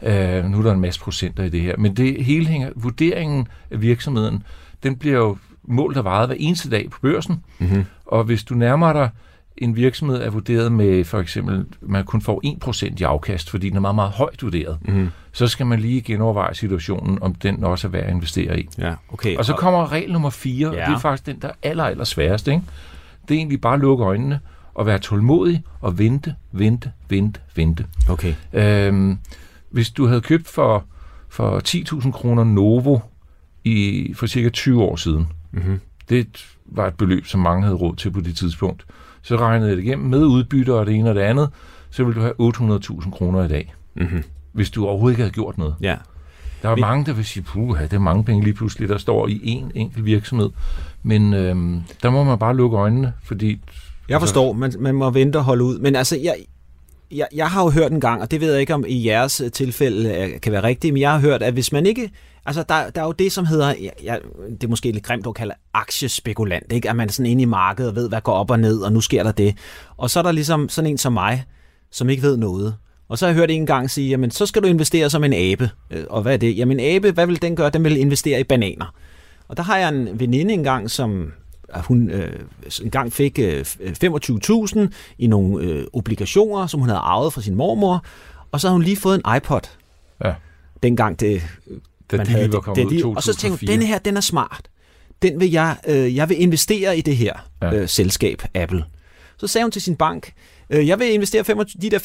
Uh, 0.03 0.51
nu 0.51 0.59
er 0.59 0.63
der 0.63 0.73
en 0.73 0.81
masse 0.81 1.01
procenter 1.01 1.45
i 1.45 1.49
det 1.49 1.61
her, 1.61 1.77
men 1.79 1.97
det 1.97 2.25
hele 2.25 2.47
hænger, 2.47 2.71
vurderingen 2.77 3.49
af 3.71 3.83
virksomheden, 3.83 4.43
den 4.83 4.97
bliver 4.97 5.19
jo 5.19 5.37
målt 5.65 5.97
og 5.97 6.05
vejet 6.05 6.29
hver 6.29 6.37
eneste 6.39 6.71
dag 6.71 6.91
på 6.91 6.99
børsen, 7.03 7.45
Mm-hmm. 7.59 7.85
og 8.07 8.25
hvis 8.25 8.45
du 8.45 8.55
nærmer 8.55 8.93
dig 8.93 9.09
en 9.57 9.77
virksomhed 9.77 10.23
er 10.23 10.31
vurderet 10.31 10.73
med 10.73 11.05
for 11.05 11.19
eksempel, 11.21 11.65
man 11.81 12.05
kun 12.05 12.21
får 12.23 12.41
1% 12.91 12.95
i 13.01 13.03
afkast, 13.03 13.51
fordi 13.51 13.69
den 13.69 13.77
er 13.77 13.81
meget, 13.81 13.95
meget 13.95 14.11
højt 14.11 14.43
vurderet, 14.43 14.79
Mm-hmm. 14.81 15.09
så 15.33 15.47
skal 15.47 15.67
man 15.67 15.81
lige 15.81 16.01
genoverveje 16.01 16.55
situationen, 16.55 17.23
om 17.23 17.35
den 17.35 17.65
også 17.65 17.87
er 17.87 17.91
værd 17.91 18.05
at 18.05 18.11
investere 18.11 18.61
i. 18.61 18.69
Ja, 18.79 18.95
okay. 19.13 19.37
Og 19.37 19.45
så 19.45 19.53
kommer 19.55 19.93
regel 19.93 20.13
nummer 20.13 20.31
4, 20.31 20.69
ja. 20.69 20.75
Ja. 20.77 20.83
og 20.83 20.89
det 20.91 20.95
er 20.95 20.99
faktisk 21.01 21.27
den, 21.27 21.37
der 21.43 21.49
er 21.49 21.53
aller, 21.63 21.85
aller 21.85 22.05
sværest. 22.05 22.49
Ikke? 22.49 22.63
Det 23.29 23.35
er 23.35 23.39
egentlig 23.39 23.61
bare 23.61 23.75
at 23.75 23.81
lukke 23.81 24.05
øjnene 24.05 24.41
og 24.75 24.87
være 24.87 24.99
tålmodig 24.99 25.63
og 25.81 25.99
vente, 25.99 26.35
vente, 26.53 26.93
vente, 27.09 27.41
vente. 27.57 27.87
Okay. 28.09 28.35
Øhm, 28.53 29.19
hvis 29.71 29.91
du 29.91 30.07
havde 30.07 30.21
købt 30.21 30.49
for, 30.49 30.85
for 31.29 31.61
10.000 32.01 32.11
kroner 32.11 32.45
Novo 32.45 32.99
i, 33.65 34.13
for 34.17 34.27
cirka 34.27 34.49
20 34.49 34.83
år 34.83 34.97
siden, 34.97 35.27
Mm-hmm. 35.55 35.81
det 36.09 36.45
var 36.67 36.87
et 36.87 36.95
beløb, 36.95 37.27
som 37.27 37.41
mange 37.41 37.63
havde 37.63 37.77
råd 37.77 37.97
til 37.97 38.11
på 38.11 38.21
det 38.21 38.37
tidspunkt. 38.37 38.85
Så 39.23 39.37
regnede 39.37 39.69
jeg 39.71 39.77
det 39.77 39.85
igennem 39.85 40.09
med 40.09 40.25
udbytter 40.25 40.75
og 40.75 40.87
det 40.87 40.95
ene 40.95 41.09
og 41.09 41.15
det 41.15 41.21
andet, 41.21 41.51
så 41.91 42.05
ville 42.05 42.21
du 42.21 42.25
have 42.39 42.79
800.000 42.79 43.11
kroner 43.11 43.45
i 43.45 43.49
dag, 43.49 43.75
Mm-hmm. 43.95 44.23
hvis 44.53 44.71
du 44.71 44.87
overhovedet 44.87 45.13
ikke 45.15 45.23
havde 45.23 45.33
gjort 45.35 45.59
noget. 45.59 45.75
Ja. 45.81 45.97
Der 46.63 46.69
er 46.71 46.75
Vi- 46.75 46.81
mange, 46.81 47.07
der 47.07 47.13
vil 47.13 47.25
sige, 47.25 47.43
puha, 47.43 47.83
det 47.85 47.93
er 47.93 47.99
mange 47.99 48.25
penge 48.25 48.45
lige 48.45 48.55
pludselig, 48.55 48.89
der 48.89 48.99
står 48.99 49.29
i 49.29 49.41
en 49.45 49.73
enkelt 49.75 50.05
virksomhed. 50.05 50.51
Men 51.03 51.35
øhm, 51.35 51.81
der 52.03 52.11
må 52.11 52.25
man 52.25 52.39
bare 52.39 52.57
lukke 52.57 52.77
øjnene, 52.77 53.13
fordi... 53.25 53.61
Jeg 54.09 54.21
forstår, 54.21 54.53
man, 54.53 54.73
man 54.79 54.95
må 54.95 55.11
vente 55.11 55.37
og 55.37 55.45
holde 55.45 55.65
ud. 55.65 55.79
Men 55.79 55.97
altså, 55.97 56.17
jeg, 56.23 56.35
jeg, 57.13 57.27
jeg 57.35 57.51
har 57.51 57.63
jo 57.63 57.71
hørt 57.71 57.93
en 57.93 58.01
gang, 58.01 58.23
og 58.23 58.31
det 58.31 58.41
ved 58.41 58.53
jeg 58.53 58.61
ikke, 58.61 58.75
om 58.75 58.85
i 58.89 59.07
jeres 59.07 59.41
øh, 59.41 59.51
tilfælde 59.51 60.15
øh, 60.15 60.41
kan 60.41 60.53
være 60.53 60.63
rigtigt, 60.63 60.95
men 60.95 61.01
jeg 61.01 61.13
har 61.13 61.19
hørt, 61.19 61.43
at 61.43 61.53
hvis 61.53 61.73
man 61.73 61.87
ikke... 61.87 62.11
Altså, 62.47 62.65
der, 62.69 62.91
der 62.91 63.01
er 63.01 63.07
jo 63.07 63.13
det, 63.13 63.33
som 63.33 63.47
hedder... 63.47 63.75
Ja, 64.03 64.17
det 64.51 64.65
er 64.65 64.69
måske 64.69 64.93
lidt 64.93 65.05
grimt 65.05 65.27
at 65.27 65.35
kalde 65.35 65.55
aktiespekulant, 65.75 66.73
ikke? 66.73 66.91
At 66.91 66.97
man 66.97 67.09
er 67.09 67.13
sådan 67.13 67.31
inde 67.31 67.43
i 67.43 67.47
markedet 67.47 67.91
og 67.91 67.97
ved, 67.97 68.09
hvad 68.09 68.21
går 68.21 68.33
op 68.33 68.51
og 68.51 68.61
ned, 68.61 68.81
og 68.81 68.93
nu 68.93 69.01
sker 69.01 69.23
der 69.23 69.33
det. 69.33 69.57
Og 69.97 70.11
så 70.11 70.19
er 70.19 70.23
der 70.23 70.33
ligesom 70.33 70.69
sådan 70.69 70.91
en 70.91 70.99
som 70.99 71.13
mig, 71.13 71.45
som 71.91 72.09
ikke 72.09 72.23
ved 72.23 72.37
noget. 72.37 72.75
Og 73.09 73.19
så 73.19 73.27
har 73.27 73.31
jeg 73.31 73.37
hørt 73.37 73.51
en 73.51 73.67
gang 73.67 73.91
sige, 73.91 74.09
jamen, 74.09 74.31
så 74.31 74.47
skal 74.47 74.63
du 74.63 74.69
investere 74.69 75.11
som 75.11 75.25
en 75.25 75.33
abe. 75.33 75.71
Øh, 75.91 76.05
og 76.11 76.23
hvad 76.23 76.33
er 76.33 76.37
det? 76.37 76.59
Jamen, 76.59 76.81
en 76.81 76.95
abe, 76.97 77.11
hvad 77.11 77.27
vil 77.27 77.43
den 77.43 77.57
gøre? 77.57 77.71
Den 77.71 77.85
vil 77.85 77.97
investere 77.97 78.41
i 78.41 78.45
bananer. 78.45 78.95
Og 79.49 79.57
der 79.57 79.63
har 79.63 79.79
jeg 79.79 79.89
en 79.89 80.21
veninde 80.21 80.55
engang, 80.55 80.91
som 80.91 81.33
hun 81.81 82.11
øh, 82.11 82.41
engang 82.83 83.13
fik 83.13 83.39
øh, 83.39 83.61
25.000 83.61 84.89
i 85.19 85.27
nogle 85.27 85.65
øh, 85.65 85.85
obligationer, 85.93 86.67
som 86.67 86.81
hun 86.81 86.89
havde 86.89 87.01
arvet 87.01 87.33
fra 87.33 87.41
sin 87.43 87.55
mormor, 87.55 88.05
og 88.53 88.61
så 88.61 88.67
havde 88.69 88.75
hun 88.75 88.83
lige 88.83 88.97
fået 88.97 89.15
en 89.27 89.37
iPod. 89.37 89.61
Ja. 90.25 90.35
Dengang 90.83 91.21
det, 91.21 91.43
Da 92.11 92.17
man 92.17 92.27
de 92.27 92.31
havde 92.31 92.53
var 92.53 92.61
kommet 92.61 92.91
det 92.91 93.03
ud 93.05 93.15
Og 93.17 93.23
så 93.23 93.35
tænkte 93.35 93.49
hun, 93.49 93.59
2004. 93.59 93.73
denne 93.73 93.87
her, 93.87 93.99
den 93.99 94.17
er 94.17 94.21
smart. 94.21 94.69
Den 95.23 95.41
vil 95.41 95.51
jeg, 95.51 95.77
øh, 95.89 96.17
jeg 96.17 96.29
vil 96.29 96.43
investere 96.43 96.99
i 96.99 97.01
det 97.01 97.17
her 97.17 97.33
Ja. 97.63 97.75
øh, 97.75 97.89
selskab, 97.89 98.43
Apple. 98.55 98.85
Så 99.37 99.47
sagde 99.47 99.65
hun 99.65 99.71
til 99.71 99.83
sin 99.83 99.97
bank, 99.97 100.33
øh, 100.71 100.89
jeg 100.89 100.99
vil 100.99 101.13
investere 101.13 101.45
25, 101.45 101.81
de 101.83 101.91
der 101.91 101.99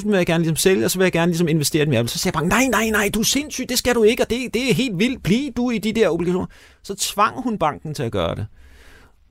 25.000, 0.00 0.08
vil 0.08 0.16
jeg 0.16 0.26
gerne 0.26 0.42
ligesom 0.42 0.56
sælge, 0.56 0.84
og 0.84 0.90
så 0.90 0.98
vil 0.98 1.04
jeg 1.04 1.12
gerne 1.12 1.32
ligesom 1.32 1.48
investere 1.48 1.84
dem 1.84 1.92
i 1.92 1.96
Apple. 1.96 2.08
Så 2.10 2.18
sagde 2.18 2.32
banken, 2.34 2.48
nej, 2.48 2.66
nej, 2.66 2.90
nej, 2.90 3.10
du 3.14 3.20
er 3.20 3.24
sindssyg, 3.24 3.68
det 3.68 3.78
skal 3.78 3.94
du 3.94 4.02
ikke, 4.02 4.22
og 4.22 4.30
det, 4.30 4.54
det 4.54 4.70
er 4.70 4.74
helt 4.74 4.98
vildt, 4.98 5.22
bliv 5.22 5.52
du 5.56 5.70
i 5.70 5.78
de 5.78 5.92
der 5.92 6.08
obligationer. 6.08 6.46
Så 6.82 6.94
tvang 6.94 7.42
hun 7.42 7.58
banken 7.58 7.94
til 7.94 8.02
at 8.02 8.12
gøre 8.12 8.34
det. 8.34 8.46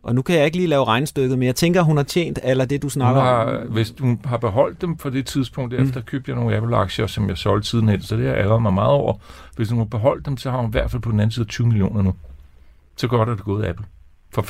Og 0.04 0.16
nu 0.16 0.22
kan 0.22 0.36
jeg 0.36 0.46
ikke 0.46 0.58
lige 0.58 0.68
lave 0.68 0.86
regnstykket, 0.86 1.40
men 1.40 1.46
jeg 1.46 1.56
tænker, 1.56 1.82
hun 1.82 1.98
har 1.98 2.04
tjent 2.04 2.40
eller 2.44 2.66
det, 2.66 2.82
du 2.82 2.86
Hun 2.86 2.90
snakker 2.92 3.22
om. 3.22 3.28
har, 3.48 3.64
hvis 3.70 3.94
hun 4.00 4.20
har 4.26 4.38
beholdt 4.38 4.82
dem 4.82 4.96
på 4.96 5.10
det 5.10 5.26
tidspunkt, 5.26 5.74
efter 5.74 6.02
købte 6.02 6.32
jeg 6.32 6.40
nogle 6.40 6.56
Apple-aktier, 6.58 7.08
som 7.08 7.30
jeg 7.30 7.38
solgte 7.38 7.70
sidenhen, 7.70 8.02
så 8.02 8.18
det 8.18 8.28
har 8.28 8.36
jeg 8.36 8.62
mig 8.62 8.74
meget 8.74 8.92
over. 8.92 9.14
Hvis 9.56 9.70
hun 9.70 9.78
har 9.78 9.86
beholdt 9.86 10.26
dem, 10.26 10.38
så 10.38 10.52
har 10.52 10.58
hun 10.58 10.68
i 10.68 10.72
hvert 10.72 10.92
fald 10.92 11.02
på 11.02 11.12
den 11.12 11.20
anden 11.20 11.32
side 11.32 11.46
20 11.46 11.68
millioner 11.68 12.02
nu. 12.02 12.14
Så 12.96 13.08
godt 13.08 13.30
er 13.30 13.36
det 13.36 13.44
gået 13.44 13.66
Apple. 13.66 13.86
For 14.34 14.42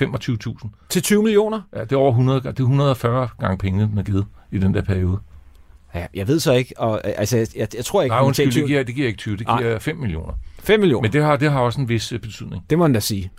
25.000. 0.64 0.70
Til 0.90 1.02
20 1.02 1.24
millioner? 1.24 1.62
Ja, 1.76 1.82
det 1.82 1.92
er 1.92 1.98
over 1.98 2.10
100, 2.12 2.42
det 2.42 2.60
er 2.60 2.64
140 2.64 3.28
gange 3.40 3.58
pengene, 3.58 3.88
den 3.88 3.98
er 3.98 4.04
givet 4.04 4.26
i 4.52 4.58
den 4.58 4.74
der 4.74 4.82
periode. 4.82 5.18
Ja, 5.96 6.06
jeg 6.14 6.28
ved 6.28 6.40
så 6.40 6.52
ikke, 6.54 6.74
og 6.78 7.02
øh, 7.06 7.14
altså, 7.18 7.38
jeg, 7.38 7.48
jeg, 7.56 7.68
jeg 7.76 7.86
tror 7.86 8.02
ikke, 8.02 8.14
Nej, 8.14 8.20
hun 8.20 8.28
undskyld, 8.28 8.46
tjente 8.46 8.60
det 8.60 8.68
giver, 8.68 8.84
det 8.84 8.96
giver 8.96 9.08
ikke 9.08 9.18
20, 9.18 9.38
det 9.38 9.48
Nej. 9.48 9.62
giver 9.62 9.80
5 9.80 9.98
millioner. 9.98 10.34
5 10.60 10.80
millioner. 10.80 11.02
Men 11.02 11.14
det 11.14 11.24
har, 11.24 11.36
det 11.36 11.52
har 11.52 11.60
også 11.60 11.82
en 11.82 11.90
vis 11.90 12.12
øh, 12.12 12.20
betydning. 12.20 12.64
Det 12.70 12.78
må 12.78 12.84
man 12.84 12.94
da 12.94 13.00
sige. 13.00 13.32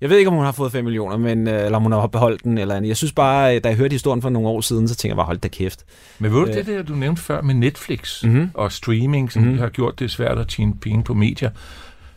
Jeg 0.00 0.10
ved 0.10 0.16
ikke, 0.18 0.28
om 0.28 0.34
hun 0.34 0.44
har 0.44 0.52
fået 0.52 0.72
5 0.72 0.84
millioner, 0.84 1.16
men, 1.16 1.48
øh, 1.48 1.64
eller 1.64 1.76
om 1.76 1.82
hun 1.82 1.92
har 1.92 2.06
beholdt 2.06 2.44
den. 2.44 2.58
Eller 2.58 2.74
andet. 2.74 2.88
Jeg 2.88 2.96
synes 2.96 3.12
bare, 3.12 3.56
øh, 3.56 3.64
da 3.64 3.68
jeg 3.68 3.76
hørte 3.76 3.92
historien 3.92 4.22
for 4.22 4.28
nogle 4.30 4.48
år 4.48 4.60
siden, 4.60 4.88
så 4.88 4.96
tænker 4.96 5.12
jeg 5.12 5.16
bare, 5.16 5.26
hold 5.26 5.38
da 5.38 5.48
kæft. 5.48 5.84
Men 6.18 6.32
ved 6.32 6.40
du 6.40 6.46
Øh. 6.46 6.54
det 6.54 6.66
der, 6.66 6.82
du 6.82 6.94
nævnte 6.94 7.22
før 7.22 7.40
med 7.42 7.54
Netflix 7.54 8.24
Mhm. 8.24 8.50
og 8.54 8.72
streaming, 8.72 9.32
som 9.32 9.42
Mhm. 9.42 9.58
har 9.58 9.68
gjort 9.68 9.98
det 9.98 10.10
svært 10.10 10.38
at 10.38 10.48
tjene 10.48 10.74
penge 10.74 11.04
på 11.04 11.14
medier. 11.14 11.50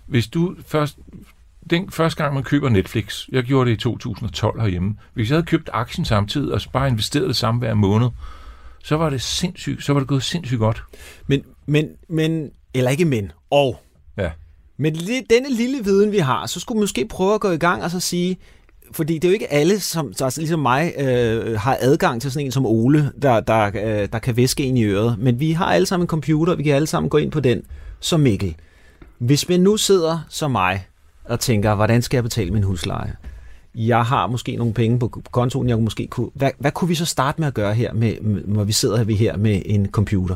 Hvis 0.08 0.28
du 0.28 0.56
først, 0.68 0.98
den 1.70 1.92
første 1.92 2.24
gang 2.24 2.34
man 2.34 2.44
køber 2.44 2.70
Netflix, 2.70 3.28
jeg 3.32 3.44
gjorde 3.44 3.70
det 3.70 3.76
i 3.78 3.80
2012 3.80 4.62
herhjemme, 4.62 4.96
hvis 5.14 5.30
jeg 5.30 5.36
havde 5.36 5.46
købt 5.46 5.70
aktien 5.74 6.06
samtidig 6.06 6.54
og 6.54 6.62
bare 6.74 6.88
investeret 6.88 7.28
det 7.28 7.36
samme 7.36 7.60
hver 7.60 7.74
måned, 7.74 8.10
så 8.84 8.98
var 8.98 9.10
det 9.10 9.22
sindssygt, 9.22 9.84
så 9.84 9.94
var 9.94 10.00
det 10.00 10.08
gået 10.08 10.24
sindssygt 10.24 10.60
godt. 10.60 10.84
Men, 11.28 11.44
men, 11.66 11.90
men, 12.10 12.50
eller 12.74 12.92
ikke 12.92 13.06
men, 13.06 13.32
og. 13.52 13.82
Ja. 14.18 14.30
Men 14.82 14.96
denne 15.30 15.50
lille 15.50 15.84
viden, 15.84 16.12
vi 16.12 16.18
har, 16.18 16.46
så 16.46 16.60
skulle 16.60 16.78
vi 16.78 16.82
måske 16.82 17.06
prøve 17.06 17.34
at 17.34 17.42
gå 17.42 17.52
i 17.52 17.58
gang 17.58 17.84
og 17.84 17.92
så 17.92 18.00
sige, 18.00 18.38
fordi 18.92 19.14
det 19.14 19.24
er 19.24 19.30
jo 19.30 19.34
ikke 19.34 19.54
alle, 19.54 19.80
som 19.80 20.14
altså 20.22 20.42
ligesom 20.42 20.60
mig, 20.60 20.94
øh, 20.98 21.60
har 21.60 21.78
adgang 21.82 22.22
til 22.22 22.32
sådan 22.32 22.46
en 22.46 22.52
som 22.52 22.66
Ole, 22.66 23.12
der, 23.22 23.40
der, 23.40 23.66
øh, 23.66 24.08
der 24.12 24.20
kan 24.20 24.38
væske 24.38 24.64
en 24.64 24.78
i 24.78 24.84
øret. 24.84 25.16
Men 25.20 25.40
vi 25.40 25.52
har 25.52 25.66
alle 25.66 25.86
sammen 25.86 26.04
en 26.04 26.08
computer, 26.08 26.56
vi 26.56 26.64
kan 26.64 26.76
alle 26.76 26.88
sammen 26.88 27.10
gå 27.10 27.18
ind 27.18 27.32
på 27.32 27.40
den. 27.40 27.62
som 28.00 28.20
Mikkel, 28.20 28.56
hvis 29.18 29.50
man 29.50 29.60
nu 29.60 29.78
sidder 29.78 30.20
som 30.30 30.52
mig 30.52 30.88
og 31.26 31.40
tænker, 31.40 31.76
hvordan 31.76 32.02
skal 32.02 32.18
jeg 32.18 32.24
betale 32.24 32.52
min 32.52 32.64
husleje? 32.64 33.16
Jeg 33.76 34.04
har 34.04 34.28
måske 34.28 34.56
nogle 34.56 34.74
penge 34.74 35.00
på 35.00 35.08
kontoen, 35.32 35.70
jeg 35.70 35.80
måske 35.80 36.08
kunne... 36.08 36.30
Hvad, 36.34 36.52
hvad 36.60 36.72
kunne 36.72 36.88
vi 36.88 36.96
så 36.96 37.06
starte 37.06 37.42
med 37.42 37.48
at 37.48 37.54
gøre 37.54 37.74
her, 37.74 37.94
med, 37.94 38.14
når 38.46 38.64
vi 38.64 38.72
sidder 38.72 39.04
vi 39.04 39.16
her 39.16 39.38
med 39.38 39.62
en 39.66 39.88
computer? 39.92 40.36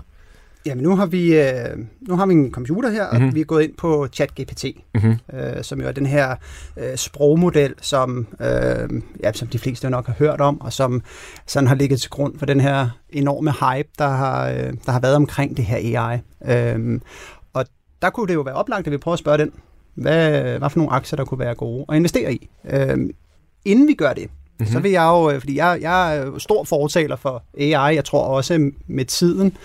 Jamen, 0.65 0.83
nu 0.83 0.95
har 0.95 1.05
vi, 1.05 1.39
øh, 1.39 1.77
nu 2.01 2.15
har 2.15 2.25
vi 2.25 2.33
en 2.33 2.51
computer 2.51 2.89
her, 2.89 3.03
mm-hmm. 3.03 3.15
og 3.23 3.27
Mhm. 3.27 3.35
vi 3.35 3.41
er 3.41 3.45
gået 3.45 3.63
ind 3.63 3.73
på 3.77 4.07
ChatGPT, 4.13 4.65
Mm-hmm. 4.95 5.15
øh, 5.39 5.63
som 5.63 5.81
jo 5.81 5.87
er 5.87 5.91
den 5.91 6.05
her 6.05 6.35
øh, 6.77 6.95
sprogmodel, 6.95 7.73
som, 7.81 8.27
øh, 8.41 8.89
ja, 9.23 9.33
som 9.33 9.47
de 9.47 9.59
fleste 9.59 9.89
nok 9.89 10.05
har 10.07 10.13
hørt 10.19 10.41
om, 10.41 10.61
og 10.61 10.73
som 10.73 11.01
sådan 11.47 11.67
har 11.67 11.75
ligget 11.75 12.01
til 12.01 12.09
grund 12.09 12.39
for 12.39 12.45
den 12.45 12.59
her 12.61 12.89
enorme 13.09 13.51
hype, 13.51 13.89
der 13.99 14.07
har, 14.07 14.49
øh, 14.49 14.73
der 14.85 14.91
har 14.91 14.99
været 14.99 15.15
omkring 15.15 15.57
det 15.57 15.65
her 15.65 15.99
AI. 16.01 16.19
Øh, 16.75 16.99
og 17.53 17.65
der 18.01 18.09
kunne 18.09 18.27
det 18.27 18.33
jo 18.33 18.41
være 18.41 18.55
oplagt, 18.55 18.87
at 18.87 18.91
vi 18.93 18.97
prøver 18.97 19.13
at 19.13 19.19
spørge 19.19 19.37
den, 19.37 19.51
hvad, 19.95 20.41
hvad 20.59 20.69
for 20.69 20.79
nogle 20.79 20.93
aktier, 20.93 21.17
der 21.17 21.25
kunne 21.25 21.39
være 21.39 21.55
gode 21.55 21.85
at 21.89 21.95
investere 21.95 22.33
i. 22.33 22.49
Øh, 22.69 22.97
inden 23.65 23.87
vi 23.87 23.93
gør 23.93 24.13
det, 24.13 24.29
Mm-hmm. 24.59 24.73
Så 24.73 24.79
vil 24.79 24.91
jeg 24.91 25.03
jo, 25.03 25.31
øh, 25.31 25.39
fordi 25.39 25.57
jeg, 25.57 25.77
jeg 25.81 26.17
er 26.17 26.39
stor 26.39 26.63
fortaler 26.63 27.15
for 27.15 27.43
AI, 27.59 27.95
jeg 27.95 28.05
tror 28.05 28.23
også 28.23 28.71
med 28.87 29.05
tiden 29.05 29.57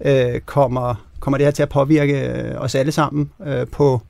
øh, 0.00 0.40
kommer, 0.40 0.94
kommer 1.20 1.38
det 1.38 1.46
her 1.46 1.50
til 1.50 1.62
at 1.62 1.68
påvirke 1.68 2.28
øh, 2.28 2.60
os 2.60 2.74
alle 2.74 2.92
sammen 2.92 3.30
øh, 3.46 3.66
på 3.66 4.00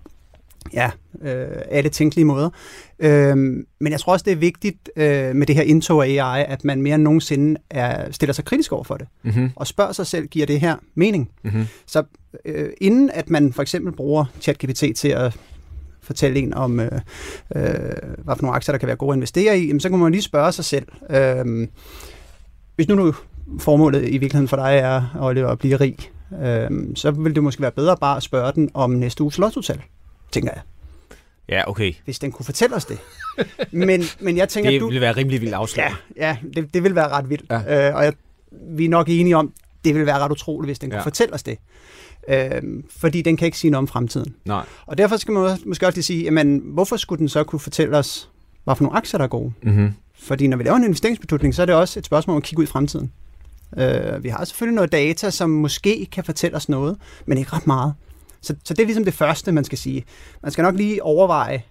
ja, 0.72 0.90
øh, 1.22 1.46
alle 1.70 1.90
tænkelige 1.90 2.24
måder. 2.24 2.50
Øh, 2.98 3.36
men 3.80 3.92
jeg 3.92 4.00
tror 4.00 4.12
også, 4.12 4.24
det 4.24 4.32
er 4.32 4.36
vigtigt 4.36 4.90
øh, 4.96 5.36
med 5.36 5.46
det 5.46 5.54
her 5.56 5.62
indtog 5.62 6.06
af 6.06 6.08
AI, 6.08 6.44
at 6.48 6.64
man 6.64 6.82
mere 6.82 6.94
end 6.94 7.02
nogensinde 7.02 7.60
er, 7.70 8.12
stiller 8.12 8.32
sig 8.32 8.44
kritisk 8.44 8.72
over 8.72 8.84
for 8.84 8.96
det, 8.96 9.06
Mm-hmm. 9.22 9.50
og 9.56 9.66
spørger 9.66 9.92
sig 9.92 10.06
selv, 10.06 10.26
giver 10.26 10.46
det 10.46 10.60
her 10.60 10.76
mening? 10.94 11.30
Mm-hmm. 11.44 11.66
Så 11.86 12.02
øh, 12.44 12.68
inden 12.80 13.10
at 13.10 13.30
man 13.30 13.52
for 13.52 13.62
eksempel 13.62 13.92
bruger 13.92 14.24
ChatGPT 14.40 14.84
til 14.96 15.08
at 15.08 15.36
fortælle 16.08 16.38
en 16.38 16.54
om, 16.54 16.80
øh, 16.80 16.90
øh, 17.56 17.62
hvad 18.18 18.36
for 18.36 18.42
nogle 18.42 18.54
aktier, 18.56 18.72
der 18.72 18.78
kan 18.78 18.86
være 18.86 18.96
gode 18.96 19.12
at 19.12 19.16
investere 19.16 19.58
i, 19.58 19.66
jamen, 19.66 19.80
så 19.80 19.88
kan 19.88 19.98
man 19.98 20.12
lige 20.12 20.22
spørge 20.22 20.52
sig 20.52 20.64
selv, 20.64 20.86
øh, 21.10 21.68
hvis 22.76 22.88
nu, 22.88 22.94
nu 22.94 23.14
formålet 23.58 24.02
i 24.08 24.18
virkeligheden 24.18 24.48
for 24.48 24.56
dig 24.56 24.76
er 24.78 25.16
Oliver, 25.20 25.48
at 25.48 25.58
blive 25.58 25.76
rig, 25.76 25.96
øh, 26.42 26.70
så 26.94 27.10
vil 27.10 27.34
det 27.34 27.42
måske 27.42 27.62
være 27.62 27.70
bedre 27.70 27.96
bare 27.96 28.16
at 28.16 28.22
spørge 28.22 28.52
den 28.54 28.70
om 28.74 28.90
næste 28.90 29.22
uges 29.22 29.38
lottotal, 29.38 29.80
tænker 30.32 30.50
jeg, 30.54 30.62
Ja, 31.48 31.68
okay. 31.70 31.92
hvis 32.04 32.18
den 32.18 32.32
kunne 32.32 32.46
fortælle 32.46 32.76
os 32.76 32.84
det. 32.84 32.98
Men, 33.72 34.02
men 34.20 34.36
jeg 34.36 34.48
tænker, 34.48 34.70
Det 34.72 34.80
du... 34.80 34.86
ville 34.86 35.00
være 35.00 35.12
rimelig 35.16 35.40
vildt 35.40 35.54
afslag. 35.54 35.90
Ja, 36.16 36.26
ja 36.28 36.36
det, 36.56 36.74
det 36.74 36.82
vil 36.84 36.94
være 36.94 37.08
ret 37.08 37.30
vildt. 37.30 37.44
Ja. 37.50 37.88
Øh, 37.88 37.94
og 37.96 38.04
jeg, 38.04 38.12
vi 38.70 38.84
er 38.84 38.88
nok 38.88 39.08
enige 39.08 39.36
om, 39.36 39.52
det 39.84 39.94
vil 39.94 40.06
være 40.06 40.18
ret 40.18 40.30
utroligt, 40.32 40.68
hvis 40.68 40.78
den 40.78 40.90
kunne 40.90 40.98
Ja. 40.98 41.04
fortælle 41.04 41.34
os 41.34 41.42
det. 41.42 41.58
Øh, 42.28 42.62
fordi 42.90 43.22
den 43.22 43.36
kan 43.36 43.46
ikke 43.46 43.58
sige 43.58 43.70
noget 43.70 43.82
om 43.82 43.88
fremtiden. 43.88 44.34
Nej. 44.44 44.64
Og 44.86 44.98
derfor 44.98 45.16
skal 45.16 45.32
man 45.32 45.58
måske 45.66 45.86
også 45.86 45.96
lige 45.96 46.04
sige, 46.04 46.22
jamen, 46.24 46.62
hvorfor 46.64 46.96
skulle 46.96 47.18
den 47.18 47.28
så 47.28 47.44
kunne 47.44 47.60
fortælle 47.60 47.96
os, 47.96 48.30
hvad 48.64 48.76
for 48.76 48.84
nogle 48.84 48.96
aktier, 48.96 49.18
der 49.18 49.24
er 49.24 49.28
gode? 49.28 49.52
Mm-hmm. 49.62 49.92
Fordi 50.18 50.46
når 50.46 50.56
vi 50.56 50.62
laver 50.62 50.76
en 50.76 50.84
investeringsbeslutning, 50.84 51.54
så 51.54 51.62
er 51.62 51.66
det 51.66 51.74
også 51.74 51.98
et 51.98 52.06
spørgsmål 52.06 52.34
om 52.34 52.36
at 52.36 52.42
kigge 52.42 52.60
ud 52.60 52.64
i 52.64 52.70
fremtiden. 52.70 53.12
Øh, 53.78 54.24
vi 54.24 54.28
har 54.28 54.44
selvfølgelig 54.44 54.74
noget 54.74 54.92
data, 54.92 55.30
som 55.30 55.50
måske 55.50 56.06
kan 56.12 56.24
fortælle 56.24 56.56
os 56.56 56.68
noget, 56.68 56.96
men 57.26 57.38
ikke 57.38 57.52
ret 57.52 57.66
meget. 57.66 57.94
Så, 58.40 58.54
så 58.64 58.74
det 58.74 58.82
er 58.82 58.86
ligesom 58.86 59.04
det 59.04 59.14
første, 59.14 59.52
man 59.52 59.64
skal 59.64 59.78
sige. 59.78 60.04
Man 60.42 60.52
skal 60.52 60.62
nok 60.62 60.74
lige 60.74 61.02
overveje, 61.02 61.62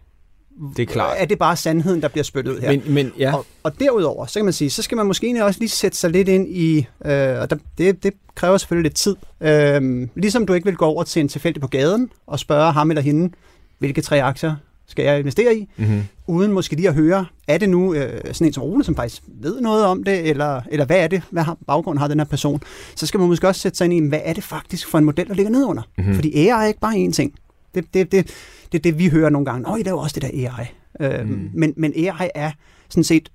Det 0.77 0.81
er 0.83 0.85
klart. 0.85 1.15
er 1.19 1.25
det 1.25 1.39
bare 1.39 1.55
sandheden, 1.55 2.01
der 2.01 2.07
bliver 2.07 2.23
spyttet 2.23 2.51
ud 2.51 2.59
her? 2.59 2.71
Men, 2.71 2.83
men 2.93 3.11
ja. 3.19 3.35
Og, 3.35 3.45
og 3.63 3.79
derudover, 3.79 4.25
så 4.25 4.39
kan 4.39 4.45
man 4.45 4.53
sige, 4.53 4.69
så 4.69 4.81
skal 4.81 4.95
man 4.95 5.05
måske 5.05 5.45
også 5.45 5.59
lige 5.59 5.69
sætte 5.69 5.97
sig 5.97 6.09
lidt 6.09 6.27
ind 6.27 6.47
i, 6.49 6.77
øh, 6.77 7.39
og 7.41 7.49
der, 7.49 7.55
det, 7.77 8.03
det 8.03 8.13
kræver 8.35 8.57
selvfølgelig 8.57 8.89
lidt 8.89 8.95
tid. 8.95 9.15
Øh, 9.41 10.07
ligesom 10.15 10.45
du 10.45 10.53
ikke 10.53 10.65
vil 10.65 10.75
gå 10.75 10.85
over 10.85 11.03
til 11.03 11.19
en 11.19 11.27
tilfældig 11.27 11.61
på 11.61 11.67
gaden 11.67 12.09
og 12.27 12.39
spørge 12.39 12.71
ham 12.71 12.91
eller 12.91 13.01
hende, 13.01 13.33
hvilke 13.79 14.01
tre 14.01 14.23
aktier 14.23 14.55
skal 14.89 15.05
jeg 15.05 15.19
investere 15.19 15.55
i, 15.55 15.69
Mm-hmm. 15.77 16.03
uden 16.27 16.51
måske 16.51 16.75
lige 16.75 16.87
at 16.87 16.93
høre, 16.95 17.25
er 17.47 17.57
det 17.57 17.69
nu 17.69 17.93
øh, 17.93 18.21
sådan 18.31 18.47
en 18.47 18.53
som 18.53 18.63
Rune, 18.63 18.83
som 18.83 18.95
faktisk 18.95 19.21
ved 19.41 19.61
noget 19.61 19.85
om 19.85 20.03
det, 20.03 20.29
eller, 20.29 20.61
eller 20.71 20.85
hvad 20.85 20.97
er 20.99 21.07
det, 21.07 21.21
hvad 21.29 21.43
har, 21.43 21.57
baggrund 21.67 21.99
har 21.99 22.07
den 22.07 22.19
her 22.19 22.25
person, 22.25 22.61
så 22.95 23.05
skal 23.07 23.19
man 23.19 23.29
måske 23.29 23.47
også 23.47 23.61
sætte 23.61 23.77
sig 23.77 23.85
ind 23.85 23.93
i, 23.93 24.09
hvad 24.09 24.19
er 24.23 24.33
det 24.33 24.43
faktisk 24.43 24.87
for 24.87 24.97
en 24.97 25.05
model, 25.05 25.27
der 25.27 25.33
ligger 25.33 25.51
nedunder. 25.51 25.81
Mhm. 25.97 26.03
Mm-hmm. 26.03 26.15
Fordi 26.15 26.37
AI 26.37 26.47
er 26.47 26.67
ikke 26.67 26.79
bare 26.79 26.93
én 26.95 27.11
ting. 27.11 27.33
Det 27.77 27.99
er 27.99 28.03
det, 28.05 28.11
det, 28.11 28.31
det, 28.71 28.83
det, 28.83 28.99
vi 28.99 29.07
hører 29.09 29.29
nogle 29.29 29.45
gange. 29.45 29.61
Nå, 29.69 29.75
I 29.75 29.83
laver 29.83 30.01
også 30.01 30.19
det 30.19 30.31
der 30.33 30.49
AI. 30.51 30.65
Øh, 30.99 31.27
Mm. 31.29 31.49
men, 31.53 31.73
men 31.77 31.93
AI 31.95 32.29
er 32.35 32.51
sådan 32.89 33.03
set 33.03 33.31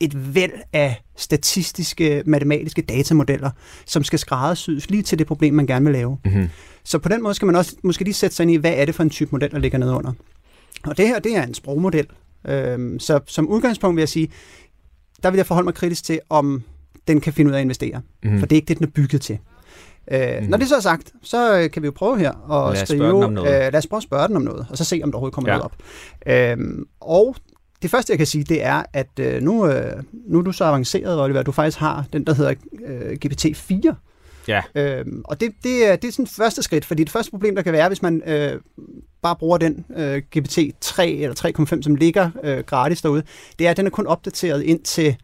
et 0.00 0.34
væld 0.34 0.52
af 0.72 1.02
statistiske, 1.16 2.22
matematiske 2.26 2.82
datamodeller, 2.82 3.50
som 3.86 4.04
skal 4.04 4.18
skræddersys 4.18 4.90
lige 4.90 5.02
til 5.02 5.18
det 5.18 5.26
problem, 5.26 5.54
man 5.54 5.66
gerne 5.66 5.84
vil 5.84 5.92
lave. 5.92 6.18
Mm-hmm. 6.24 6.48
Så 6.84 6.98
på 6.98 7.08
den 7.08 7.22
måde 7.22 7.34
skal 7.34 7.46
man 7.46 7.56
også 7.56 7.76
måske 7.84 8.04
lige 8.04 8.14
sætte 8.14 8.36
sig 8.36 8.44
ind 8.44 8.50
i, 8.52 8.56
hvad 8.56 8.72
er 8.76 8.84
det 8.84 8.94
for 8.94 9.02
en 9.02 9.10
type 9.10 9.28
model, 9.32 9.50
der 9.50 9.58
ligger 9.58 9.78
nedunder. 9.78 10.12
Og 10.84 10.96
det 10.96 11.08
her, 11.08 11.18
det 11.18 11.36
er 11.36 11.42
en 11.42 11.54
sprogmodel. 11.54 12.06
Øhm, 12.48 12.98
så 12.98 13.20
som 13.26 13.48
udgangspunkt 13.48 13.96
vil 13.96 14.00
jeg 14.02 14.08
sige, 14.08 14.28
der 15.22 15.30
vil 15.30 15.36
jeg 15.38 15.46
forholde 15.46 15.64
mig 15.64 15.74
kritisk 15.74 16.04
til, 16.04 16.20
om 16.28 16.62
den 17.08 17.20
kan 17.20 17.32
finde 17.32 17.48
ud 17.50 17.54
af 17.54 17.58
at 17.58 17.62
investere. 17.64 17.98
Mm-hmm. 17.98 18.32
Mm. 18.32 18.38
For 18.38 18.46
det 18.46 18.56
er 18.56 18.58
ikke 18.58 18.68
det, 18.68 18.78
den 18.78 18.86
er 18.86 18.90
bygget 18.90 19.20
til. 19.20 19.38
Øh, 20.10 20.42
mm. 20.42 20.48
Når 20.48 20.56
det 20.58 20.68
så 20.68 20.76
er 20.76 20.80
sagt, 20.80 21.12
så 21.22 21.58
øh, 21.58 21.70
kan 21.70 21.82
vi 21.82 21.86
jo 21.86 21.92
prøve 21.96 22.18
her 22.18 22.30
at 22.52 22.74
Lad 22.74 22.86
skrive. 22.86 23.24
Øh, 23.38 23.72
lad 23.72 23.74
os 23.74 23.86
prøve 23.86 23.98
at 23.98 24.02
spørge 24.02 24.28
den 24.28 24.36
om 24.36 24.42
noget, 24.42 24.66
og 24.70 24.78
så 24.78 24.84
se, 24.84 25.00
om 25.04 25.10
der 25.12 25.16
overhovedet 25.16 25.34
kommer 25.34 25.50
Ja. 25.52 25.58
noget 25.58 25.64
op. 25.64 25.76
Øhm, 26.26 26.84
og 27.00 27.36
det 27.82 27.90
første, 27.90 28.10
jeg 28.10 28.18
kan 28.18 28.26
sige, 28.26 28.44
det 28.44 28.64
er, 28.64 28.82
at 28.92 29.08
øh, 29.20 29.42
nu, 29.42 29.66
øh, 29.66 30.02
nu 30.26 30.38
er 30.38 30.42
du 30.42 30.52
så 30.52 30.64
avanceret, 30.64 31.20
Oliver, 31.20 31.40
at 31.40 31.46
du 31.46 31.52
faktisk 31.52 31.78
har 31.78 32.04
den, 32.12 32.24
der 32.24 32.34
hedder 32.34 32.54
øh, 32.86 33.16
GPT-4. 33.26 33.94
Ja. 34.48 34.62
Øhm, 34.74 35.22
og 35.24 35.40
det, 35.40 35.52
det, 35.62 35.90
er, 35.90 35.96
det 35.96 36.08
er 36.08 36.12
sådan 36.12 36.26
første 36.26 36.62
skridt, 36.62 36.84
fordi 36.84 37.04
det 37.04 37.12
første 37.12 37.30
problem, 37.30 37.54
der 37.54 37.62
kan 37.62 37.72
være, 37.72 37.88
hvis 37.88 38.02
man 38.02 38.22
øh, 38.26 38.60
bare 39.22 39.36
bruger 39.36 39.58
den 39.58 39.84
øh, 39.96 40.22
GPT-3 40.36 41.02
eller 41.02 41.74
3.5, 41.76 41.82
som 41.82 41.94
ligger 41.94 42.30
øh, 42.44 42.58
gratis 42.58 43.02
derude, 43.02 43.22
det 43.58 43.66
er, 43.66 43.70
at 43.70 43.76
den 43.76 43.86
er 43.86 43.90
kun 43.90 44.06
opdateret 44.06 44.62
ind 44.62 44.80
til, 44.80 45.04
jeg 45.04 45.16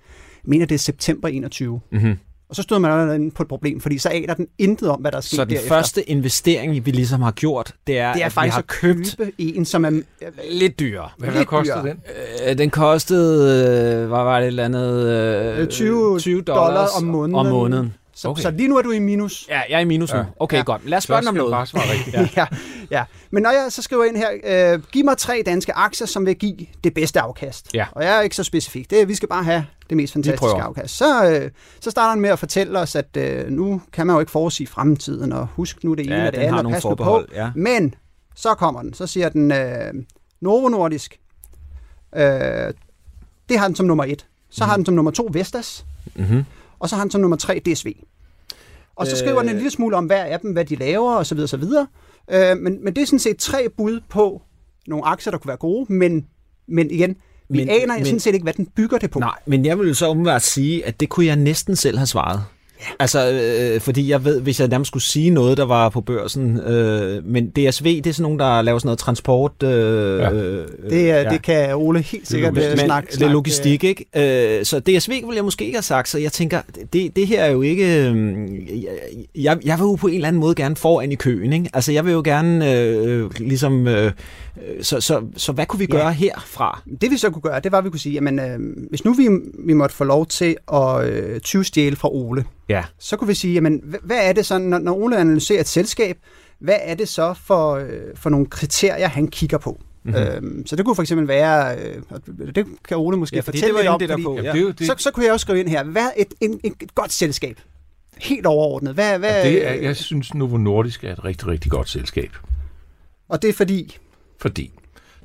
mener 0.45 0.67
det 0.67 0.75
er 0.75 0.79
september 0.79 1.29
21. 1.29 1.81
Mm-hmm. 1.93 2.17
Og 2.51 2.57
så 2.57 2.63
stod 2.63 2.79
man 2.79 2.91
allerede 2.91 3.31
på 3.31 3.43
et 3.43 3.49
problem, 3.49 3.81
fordi 3.81 3.99
så 3.99 4.09
aner 4.09 4.35
den 4.35 4.47
intet 4.59 4.89
om, 4.89 5.01
hvad 5.01 5.13
der 5.13 5.17
er 5.17 5.23
sket 5.23 5.37
Så 5.37 5.45
den 5.45 5.51
derefter. 5.51 5.69
første 5.69 6.11
investering, 6.11 6.87
vi 6.87 6.91
ligesom 6.91 7.23
har 7.23 7.31
gjort, 7.31 7.75
det 7.87 7.99
er, 7.99 8.13
det 8.13 8.23
er 8.23 8.27
at 8.27 8.31
vi 8.31 8.35
faktisk 8.35 8.55
har 8.55 8.59
at 8.59 8.67
købt 8.67 9.17
købe 9.19 9.33
en, 9.39 9.65
som 9.65 9.85
er... 9.85 9.91
lidt 10.51 10.79
dyrere. 10.81 11.09
Hvad, 11.19 11.31
hvad 11.31 11.45
koster 11.45 11.83
dyrere. 11.83 11.89
den? 11.89 12.51
Øh, 12.51 12.59
den 12.59 12.71
kostede, 12.71 13.99
øh, 14.03 14.09
hvad 14.09 14.09
var 14.09 14.39
det, 14.39 14.45
et 14.45 14.47
eller 14.47 14.65
andet? 14.65 15.07
Øh, 15.59 15.67
20 15.69 16.43
dollar 16.43 16.87
om 16.97 17.05
måneden. 17.05 17.35
Om 17.35 17.47
måneden. 17.47 17.95
Så, 18.21 18.29
Okay. 18.29 18.43
så 18.43 18.51
lige 18.51 18.69
nu 18.69 18.77
er 18.79 18.83
du 18.83 18.91
i 18.91 18.99
minus. 18.99 19.47
Ja, 19.49 19.61
jeg 19.69 19.77
er 19.77 19.81
i 19.81 19.85
minus 19.85 20.13
nu. 20.13 20.19
Ja. 20.19 20.25
Okay, 20.41 20.57
Ja. 20.57 20.63
godt. 20.63 20.89
Lad 20.89 20.99
os 20.99 21.05
spørge 21.05 21.29
om 21.29 21.35
noget. 21.35 21.51
bare 21.53 21.67
svare 21.67 21.91
rigtigt. 21.93 22.17
Ja. 22.17 22.29
ja, 22.37 22.47
ja. 22.99 23.05
Men 23.31 23.43
når 23.43 23.51
jeg 23.51 23.67
så 23.73 23.83
skriver 23.83 24.05
ind 24.05 24.17
her, 24.17 24.31
øh, 24.75 24.83
giv 24.93 25.05
mig 25.05 25.19
tre 25.19 25.43
danske 25.47 25.73
aktier, 25.73 26.07
som 26.07 26.27
vil 26.27 26.37
give 26.37 26.57
det 26.85 26.95
bedste 26.95 27.21
afkast. 27.21 27.75
Ja. 27.75 27.87
Og 27.93 28.05
jeg 28.05 28.17
er 28.17 28.21
ikke 28.21 28.37
så 28.37 28.45
specifik. 28.45 28.91
Det, 28.91 29.09
vi 29.09 29.15
skal 29.15 29.29
bare 29.29 29.45
have 29.45 29.67
det 29.89 29.97
mest 29.97 30.13
fantastiske 30.13 30.63
afkast. 30.63 30.97
Så, 30.97 31.31
øh, 31.31 31.51
så 31.81 31.91
starter 31.91 32.11
han 32.11 32.21
med 32.21 32.31
at 32.31 32.39
fortælle 32.39 32.79
os, 32.79 32.97
at 32.97 33.17
øh, 33.17 33.51
nu 33.51 33.83
kan 33.93 34.07
man 34.07 34.15
jo 34.17 34.21
ikke 34.21 34.33
forudsige 34.33 34.67
fremtiden, 34.67 35.33
og 35.33 35.47
husk 35.53 35.85
nu 35.85 35.95
det 35.95 36.07
ene 36.07 36.15
Ja, 36.17 36.27
og 36.27 36.33
det 36.33 36.39
andet, 36.39 36.67
og 36.67 36.73
pas 36.73 36.85
nu 36.85 36.95
på. 36.95 37.23
Ja. 37.35 37.51
Men 37.55 37.95
så 38.37 38.55
kommer 38.55 38.83
den. 38.83 38.95
Så 38.95 39.07
siger 39.07 39.29
den 39.29 39.53
øh, 39.53 39.95
Novo 40.41 40.69
Nordisk. 40.69 41.19
Øh, 42.17 42.23
det 43.49 43.59
har 43.59 43.67
den 43.67 43.77
som 43.77 43.87
nummer 43.87 44.05
et. 44.05 44.27
Så 44.51 44.65
Mhm. 44.65 44.69
har 44.69 44.77
den 44.77 44.85
som 44.85 44.95
nummer 44.95 45.11
to 45.11 45.29
Vestas. 45.33 45.85
Mm-hmm. 46.15 46.45
Og 46.81 46.89
så 46.89 46.97
har 46.97 47.03
den 47.03 47.11
som 47.11 47.21
nummer 47.21 47.37
tre 47.37 47.61
DSV. 47.67 47.93
Og 48.97 49.07
så 49.07 49.13
Øh. 49.13 49.19
skriver 49.19 49.41
den 49.41 49.49
en 49.49 49.55
lille 49.57 49.71
smule 49.71 49.97
om 49.97 50.05
hver 50.07 50.25
af 50.25 50.41
dem, 50.41 50.53
hvad 50.53 50.65
de 50.65 50.77
laver 50.77 51.13
osv. 51.17 51.39
osv. 51.39 51.63
Øh, 52.31 52.57
men, 52.59 52.85
men 52.85 52.95
det 52.97 53.03
er 53.03 53.07
sådan 53.07 53.19
set 53.19 53.39
tre 53.39 53.69
bud 53.77 54.01
på 54.09 54.43
nogle 54.87 55.05
aktier, 55.07 55.31
der 55.31 55.39
kunne 55.39 55.49
være 55.49 55.57
gode, 55.57 55.93
men, 55.93 56.27
men 56.69 56.91
igen, 56.91 57.17
vi 57.49 57.59
men, 57.59 57.69
aner 57.69 57.95
men- 57.97 58.05
sådan 58.05 58.21
set 58.21 58.35
ikke, 58.35 58.45
hvad 58.45 58.53
den 58.53 58.67
bygger 58.67 58.99
det 58.99 59.11
på. 59.11 59.19
Nej, 59.19 59.39
men 59.47 59.65
jeg 59.65 59.79
vil 59.79 59.95
så 59.95 60.11
umiddelbart 60.11 60.43
sige, 60.43 60.87
at 60.87 61.01
det 61.01 61.09
kunne 61.09 61.27
jeg 61.27 61.37
næsten 61.37 61.77
selv 61.77 61.99
have 61.99 62.07
svaret. 62.07 62.41
Ja. 62.81 62.85
Altså, 62.99 63.31
øh, 63.75 63.81
fordi 63.81 64.11
jeg 64.11 64.25
ved, 64.25 64.41
hvis 64.41 64.61
jeg 64.61 64.69
nærmest 64.69 64.89
skulle 64.89 65.03
sige 65.03 65.31
noget, 65.31 65.57
der 65.59 65.65
var 65.65 65.89
på 65.89 66.01
børsen, 66.01 66.61
øh, 66.61 67.25
men 67.27 67.51
DSV, 67.51 67.85
det 67.85 68.07
er 68.07 68.13
sådan 68.13 68.23
nogen, 68.23 68.39
der 68.39 68.63
laver 68.63 68.79
sådan 68.79 68.87
noget 68.87 68.99
transport. 68.99 69.53
Øh, 69.63 69.69
Ja. 70.19 70.33
øh, 70.33 70.67
Det, 70.91 71.11
er, 71.11 71.17
ja. 71.21 71.31
det 71.31 71.43
kan 71.43 71.75
Ole 71.77 72.01
helt 72.03 72.29
sikkert 72.29 72.55
logistik. 72.55 72.73
øh, 72.73 72.77
Men 72.79 72.85
snakke. 72.87 73.07
det 73.07 73.13
er 73.15 73.17
snakke, 73.19 73.33
logistik, 73.33 73.85
ikke? 73.85 74.05
Øh, 74.59 74.65
så 74.65 74.81
DSV 74.81 75.11
ville 75.11 75.35
jeg 75.35 75.45
måske 75.45 75.65
ikke 75.65 75.77
have 75.77 75.83
sagt, 75.83 76.09
så 76.09 76.19
jeg 76.19 76.33
tænker, 76.33 76.61
det, 76.93 77.17
det 77.17 77.27
her 77.27 77.43
er 77.45 77.51
jo 77.51 77.63
ikke... 77.63 78.09
Øh, 78.11 78.49
jeg, 79.35 79.59
jeg 79.65 79.79
vil 79.79 79.85
jo 79.85 79.95
på 79.95 80.07
en 80.07 80.15
eller 80.15 80.29
anden 80.29 80.41
måde 80.41 80.55
gerne 80.55 80.77
foran 80.77 81.13
i 81.13 81.15
køen, 81.15 81.53
ikke? 81.53 81.71
Altså, 81.75 81.93
jeg 81.93 82.05
vil 82.05 82.13
jo 82.13 82.23
gerne 82.25 82.73
øh, 82.75 83.31
ligesom... 83.39 83.87
Øh, 83.89 84.13
så, 84.83 85.01
så, 85.01 85.21
så 85.37 85.53
hvad 85.53 85.67
kunne 85.67 85.79
vi 85.79 85.87
Ja. 85.93 85.97
gøre 85.99 86.13
herfra? 86.13 86.83
Det 87.01 87.11
vi 87.11 87.17
så 87.17 87.31
kunne 87.31 87.43
gøre, 87.43 87.61
det 87.61 87.73
var, 87.73 87.79
at 87.79 87.85
vi 87.85 87.91
kunne 87.91 88.01
sige, 88.01 88.13
jamen, 88.13 88.39
øh, 88.39 88.59
hvis 88.91 89.05
nu 89.05 89.13
vi, 89.13 89.29
vi 89.67 89.73
måtte 89.73 89.95
få 89.97 90.05
lov 90.05 90.27
til 90.27 90.57
at 90.73 91.09
øh, 91.09 91.41
tyvstjæle 91.41 91.97
fra 91.97 92.09
Ole, 92.13 92.45
Ja. 92.69 92.85
så 92.99 93.17
kunne 93.17 93.29
vi 93.29 93.35
sige, 93.35 93.55
jamen, 93.55 93.83
hva- 93.85 94.07
hvad 94.07 94.29
er 94.29 94.33
det 94.33 94.47
så, 94.47 94.59
når, 94.59 94.79
når 94.79 94.93
Ole 94.95 95.17
analyserer 95.17 95.61
et 95.61 95.69
selskab, 95.69 96.19
hvad 96.59 96.77
er 96.83 96.95
det 96.95 97.09
så 97.09 97.35
for, 97.45 97.75
øh, 97.75 97.89
for 98.15 98.31
nogle 98.31 98.47
kriterier, 98.47 99.09
han 99.09 99.29
kigger 99.29 99.59
på? 99.59 99.81
Mhm. 100.03 100.15
Mm-hmm. 100.15 100.47
Øhm, 100.47 100.67
så 100.67 100.77
det 100.77 100.85
kunne 100.85 100.95
for 100.95 101.03
eksempel 101.03 101.29
være, 101.29 101.77
øh, 101.79 102.03
det 102.55 102.67
kan 102.89 102.97
Ole 102.97 103.17
måske 103.17 103.37
Ja, 103.37 103.41
fortælle 103.41 103.67
det 103.67 103.75
var 103.75 103.81
lidt 103.81 103.89
om, 103.89 103.93
egentlig 103.93 104.09
det, 104.09 104.09
der 104.09 104.15
fordi, 104.15 104.25
på. 104.25 104.57
Jamen, 104.57 104.67
det 104.67 104.79
det, 104.79 104.87
så, 104.87 104.95
så 104.99 105.11
kunne 105.11 105.25
jeg 105.25 105.33
også 105.33 105.45
skrive 105.45 105.61
ind 105.61 105.69
her, 105.69 105.85
hvad 105.85 106.03
er 106.03 106.11
et, 106.17 106.35
en, 106.41 106.61
et, 106.65 106.73
et 106.81 106.95
godt 106.95 107.13
selskab? 107.13 107.61
Helt 108.19 108.47
overordnet. 108.47 108.95
Hvad, 108.95 109.19
hvad, 109.19 109.31
Ja, 109.45 109.49
det 109.51 109.67
er, 109.67 109.73
jeg 109.73 109.97
synes, 109.97 110.35
Novo 110.35 110.57
Nordisk 110.57 111.05
er 111.05 111.13
et 111.13 111.25
rigtig, 111.25 111.49
rigtig 111.49 111.71
godt 111.71 111.89
selskab. 111.89 112.31
Og 113.29 113.43
det 113.43 113.49
er 113.51 113.55
fordi, 113.55 113.97
Fordi 114.41 114.73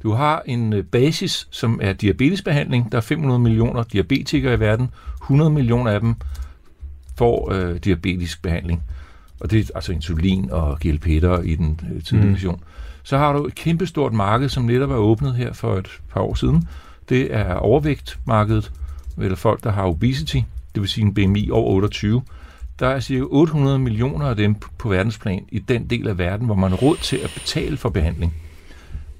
du 0.03 0.11
har 0.11 0.43
en 0.45 0.73
øh, 0.73 0.83
basis, 0.83 1.47
som 1.51 1.79
er 1.83 1.93
diabetesbehandling. 1.93 2.91
Der 2.91 2.97
er 2.97 3.01
500 3.01 3.39
millioner 3.39 3.83
diabetikere 3.83 4.53
i 4.53 4.59
verden. 4.59 4.89
100 5.23 5.49
millioner 5.49 5.91
af 5.91 5.99
dem 5.99 6.15
får 7.17 7.51
øh, 7.51 7.75
diabetisk 7.77 8.41
behandling. 8.41 8.83
og 9.39 9.51
det 9.51 9.59
er 9.59 9.71
altså 9.75 9.91
insulin 9.91 10.51
og 10.51 10.77
GLP-1'er 10.85 11.41
i 11.41 11.55
den 11.55 11.79
øh, 11.95 12.03
tidlige 12.03 12.27
Mm. 12.27 12.33
version. 12.33 12.63
Så 13.03 13.17
har 13.17 13.33
du 13.33 13.45
et 13.45 13.55
kæmpestort 13.55 14.13
marked, 14.13 14.49
som 14.49 14.63
netop 14.63 14.91
er 14.91 14.95
åbnet 14.95 15.35
her 15.35 15.53
for 15.53 15.77
et 15.77 15.87
par 16.13 16.21
år 16.21 16.33
siden. 16.35 16.67
Det 17.09 17.35
er 17.35 17.53
overvægtmarkedet, 17.53 18.71
eller 19.21 19.35
folk, 19.35 19.63
der 19.63 19.71
har 19.71 19.83
obesity, 19.87 20.35
det 20.75 20.81
vil 20.81 20.89
sige 20.89 21.05
en 21.05 21.13
BMI 21.13 21.49
over 21.51 21.71
28. 21.71 22.21
Der 22.79 22.87
er 22.87 22.99
cirka 22.99 23.23
800 23.27 23.79
millioner 23.79 24.25
af 24.25 24.35
dem 24.35 24.55
på 24.77 24.89
verdensplan 24.89 25.45
i 25.51 25.59
den 25.59 25.87
del 25.89 26.07
af 26.07 26.17
verden, 26.17 26.45
hvor 26.45 26.55
man 26.55 26.69
har 26.69 26.77
råd 26.77 26.97
til 26.97 27.17
at 27.17 27.31
betale 27.33 27.77
for 27.77 27.89
behandling. 27.89 28.33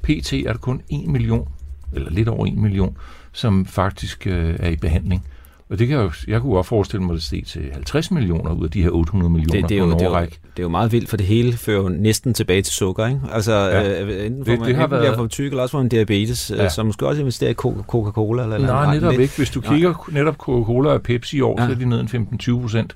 PT 0.03 0.33
er 0.33 0.51
der 0.51 0.57
kun 0.59 0.81
1 0.89 1.07
million, 1.07 1.47
eller 1.93 2.09
lidt 2.12 2.27
over 2.27 2.45
1 2.47 2.53
million, 2.57 2.97
som 3.31 3.65
faktisk 3.65 4.27
øh, 4.27 4.55
er 4.59 4.69
i 4.69 4.75
behandling. 4.75 5.25
Og 5.73 5.79
det 5.79 5.87
kan 5.87 5.97
jeg, 5.97 6.03
jo, 6.03 6.11
jeg 6.27 6.41
kunne 6.41 6.57
også 6.57 6.69
forestille 6.69 7.03
mig, 7.05 7.11
at 7.13 7.15
det 7.15 7.23
steg 7.23 7.43
til 7.47 7.61
50 7.73 8.11
millioner 8.11 8.51
ud 8.53 8.63
af 8.65 8.71
de 8.71 8.83
her 8.83 8.89
800 8.89 9.31
millioner 9.33 9.61
Det, 9.61 9.69
det, 9.69 9.77
er 9.77 9.81
på 9.81 9.85
jo, 9.87 9.93
en 9.93 9.99
det, 9.99 10.05
er 10.07 10.19
jo, 10.19 10.25
det 10.25 10.59
er 10.59 10.63
jo 10.63 10.69
meget 10.69 10.91
vildt, 10.91 11.09
for 11.09 11.17
det 11.17 11.25
hele 11.25 11.53
fører 11.53 11.81
jo 11.81 11.89
næsten 11.89 12.33
tilbage 12.33 12.61
til 12.61 12.73
sukker, 12.73 13.07
ikke? 13.07 13.19
Altså, 13.31 13.51
Ja. 13.53 14.03
øh, 14.03 14.25
enten 14.25 14.45
får 14.45 14.51
Det- 14.51 14.59
man, 14.59 14.67
det 14.69 14.75
har 14.75 14.83
enten 14.83 14.89
bliver 14.97 15.01
været- 15.01 15.15
for 15.15 15.27
tyk, 15.27 15.45
eller 15.51 15.61
også 15.61 15.71
får 15.71 15.79
man 15.79 15.89
diabetes, 15.89 16.51
Ja. 16.57 16.63
ja. 16.63 16.69
så 16.69 16.83
måske 16.83 17.07
også 17.07 17.19
investere 17.21 17.51
i 17.51 17.53
Co- 17.53 17.83
Coca-Cola. 17.87 18.43
Eller 18.43 18.57
Nej, 18.59 18.81
eller 18.83 18.93
netop 18.93 19.11
lidt. 19.11 19.21
ikke. 19.21 19.33
Hvis 19.37 19.49
du 19.49 19.59
Nej. 19.59 19.73
kigger 19.73 20.09
netop 20.11 20.35
Coca-Cola 20.37 20.89
og 20.89 21.01
Pepsi 21.01 21.37
i 21.37 21.41
år, 21.41 21.61
ja. 21.61 21.67
Så 21.67 21.71
er 21.73 21.77
de 21.77 21.85
ned 21.85 21.99
en 21.99 22.07
15-20 22.07 22.61
procent 22.61 22.95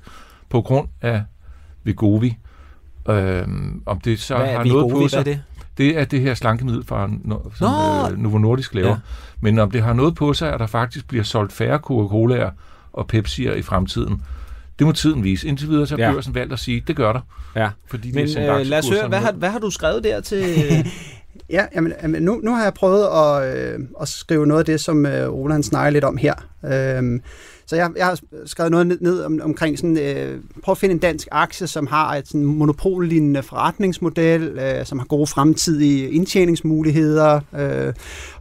på 0.50 0.60
grund 0.62 0.88
af 1.02 1.22
Vegovi. 1.84 2.36
Øhm, 3.10 3.82
om 3.86 4.00
det 4.00 4.18
så 4.20 4.36
Hvad 4.36 4.46
har 4.46 4.52
er 4.60 4.64
noget 4.64 4.90
på 4.92 4.98
Hvad 4.98 5.08
sig, 5.08 5.18
er 5.18 5.22
det? 5.22 5.40
Det 5.78 5.98
er 5.98 6.04
det 6.04 6.20
her 6.20 6.34
slankemiddel, 6.34 6.84
fra, 6.84 7.06
no- 7.06 7.58
som 7.58 7.70
Nå! 8.10 8.12
øh, 8.12 8.18
Novo 8.22 8.38
Nordisk 8.38 8.74
laver. 8.74 8.88
Ja. 8.88 8.96
Men 9.40 9.58
om 9.58 9.70
det 9.70 9.82
har 9.82 9.92
noget 9.92 10.14
på 10.14 10.32
sig, 10.32 10.52
at 10.52 10.60
der 10.60 10.66
faktisk 10.66 11.08
bliver 11.08 11.24
solgt 11.24 11.52
færre 11.52 11.78
Coca-Colaer 11.78 12.50
og 12.92 13.06
Pepsi'er 13.14 13.52
i 13.54 13.62
fremtiden, 13.62 14.22
det 14.78 14.86
må 14.86 14.92
tiden 14.92 15.24
vise. 15.24 15.48
Indtil 15.48 15.68
videre 15.68 15.86
så 15.86 15.96
har 15.96 16.02
Ja. 16.04 16.12
børsen 16.12 16.34
valgt 16.34 16.52
at 16.52 16.58
sige, 16.58 16.84
det 16.86 16.96
gør 16.96 17.12
der. 17.12 17.20
Ja. 17.56 17.68
Fordi 17.86 18.12
Men 18.12 18.20
har 18.20 18.26
sendt 18.32 18.60
øh, 18.60 18.66
lad 18.66 18.78
os 18.78 18.88
høre, 18.88 19.08
hvad 19.08 19.18
har, 19.18 19.32
hvad 19.32 19.50
har 19.50 19.58
du 19.58 19.70
skrevet 19.70 20.04
der 20.04 20.20
til... 20.20 20.44
Ja, 21.50 21.64
jamen, 21.74 21.92
jamen 22.02 22.22
nu, 22.22 22.40
nu 22.44 22.54
har 22.54 22.62
jeg 22.62 22.74
prøvet 22.74 23.06
at, 23.06 23.56
øh, 23.56 23.78
at 24.00 24.08
skrive 24.08 24.46
noget 24.46 24.58
af 24.58 24.64
det, 24.66 24.80
som 24.80 25.06
øh, 25.06 25.50
han 25.50 25.62
snakker 25.62 25.90
lidt 25.90 26.04
om 26.04 26.16
her. 26.16 26.34
Øhm, 26.64 27.20
så 27.68 27.76
jeg, 27.76 27.90
jeg 27.96 28.06
har 28.06 28.18
skrevet 28.46 28.70
noget 28.70 28.86
ned, 28.86 28.98
ned 29.00 29.22
om, 29.22 29.40
omkring 29.42 29.78
sådan, 29.78 29.98
øh, 29.98 30.40
prøv 30.64 30.72
at 30.72 30.78
finde 30.78 30.92
en 30.92 30.98
dansk 30.98 31.28
aktie, 31.30 31.66
som 31.66 31.86
har 31.86 32.14
et 32.14 32.28
sådan 32.28 32.44
monopollignende 32.44 33.42
forretningsmodel, 33.42 34.42
øh, 34.42 34.86
som 34.86 34.98
har 34.98 35.06
gode 35.06 35.26
fremtidige 35.26 36.10
indtjeningsmuligheder, 36.10 37.40
øh, 37.58 37.92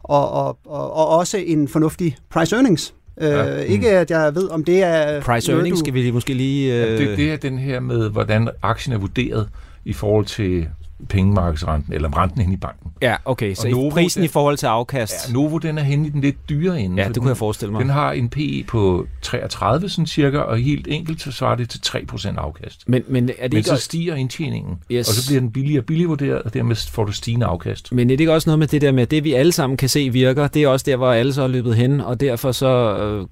og, 0.04 0.32
og, 0.32 0.58
og, 0.66 0.94
og 0.94 1.08
også 1.08 1.38
en 1.38 1.68
fornuftig 1.68 2.18
price 2.30 2.56
earnings. 2.56 2.94
Øh, 3.22 3.30
Ja. 3.30 3.58
Ikke 3.60 3.90
at 3.90 4.12
jeg 4.12 4.36
ved, 4.36 4.50
om 4.50 4.64
det 4.64 4.84
er 4.84 5.22
Price 5.22 5.52
earnings 5.52 5.76
du- 5.76 5.80
skal 5.80 5.94
vi 5.94 6.00
lige- 6.02 6.12
måske 6.12 6.34
lige... 6.34 6.74
Øh, 6.74 6.80
Ja, 6.80 6.98
det, 6.98 7.18
det 7.18 7.32
er 7.32 7.38
den 7.38 7.58
her 7.58 7.80
med, 7.80 8.10
hvordan 8.10 8.50
aktien 8.64 8.94
er 8.94 8.98
vurderet 9.00 9.50
i 9.86 9.94
forhold 9.94 10.26
til 10.26 10.68
pengemarkedsrenten, 11.10 11.94
eller 11.94 12.18
renten 12.22 12.42
hen 12.42 12.54
i 12.54 12.58
banken. 12.58 12.92
Ja, 13.02 13.16
okay, 13.26 13.54
så 13.54 13.68
Og 13.68 13.72
Novo, 13.72 13.90
prisen 13.90 14.20
den- 14.22 14.26
i 14.26 14.28
forhold 14.28 14.58
til 14.58 14.66
afkast... 14.66 15.14
Ja, 15.28 15.34
Novo, 15.34 15.58
den 15.58 15.78
er 15.78 15.84
henne 15.84 16.08
i 16.08 16.10
den 16.10 16.22
lidt 16.22 16.50
dyre 16.50 16.80
ende. 16.82 17.02
Ja, 17.02 17.08
det 17.08 17.18
kunne 17.18 17.30
jeg 17.30 17.38
forestille 17.38 17.72
mig. 17.72 17.82
Den 17.82 17.90
har 17.90 18.12
en 18.12 18.30
PE 18.30 18.64
på 18.68 19.08
33 19.22 19.90
sådan 19.90 20.08
cirka, 20.08 20.38
og 20.38 20.58
helt 20.58 20.88
enkelt 20.90 21.22
så 21.22 21.32
svarer 21.32 21.56
det 21.56 21.70
til 21.70 21.80
3% 21.88 22.38
afkast. 22.40 22.90
Men, 22.90 23.04
men 23.08 23.30
er 23.30 23.34
det 23.44 23.52
Men 23.54 23.58
ikke... 23.58 23.70
så 23.70 23.76
stiger 23.78 24.16
indtjeningen, 24.16 24.78
Yes. 24.92 25.08
og 25.10 25.14
så 25.16 25.30
bliver 25.30 25.40
den 25.40 25.52
billigere 25.52 25.82
og 25.82 25.86
billigere 25.86 26.10
vurderet, 26.10 26.42
og 26.42 26.54
dermed 26.54 26.76
får 26.92 27.06
du 27.06 27.12
stigende 27.12 27.46
afkast. 27.46 27.92
Men 27.92 28.08
er 28.10 28.14
det 28.14 28.20
ikke 28.20 28.34
også 28.34 28.50
noget 28.50 28.60
med 28.60 28.68
det 28.68 28.82
der 28.82 28.92
med, 28.92 29.06
det 29.08 29.24
vi 29.24 29.34
alle 29.34 29.52
sammen 29.52 29.78
kan 29.78 29.90
se 29.90 30.10
virker, 30.10 30.48
det 30.48 30.64
er 30.64 30.68
også 30.68 30.84
der, 30.90 30.96
hvor 30.96 31.12
alle 31.12 31.34
så 31.34 31.42
er 31.44 31.48
løbet 31.48 31.76
hen, 31.76 32.02
og 32.02 32.20
derfor 32.20 32.52
så 32.52 32.98
øh, 32.98 33.28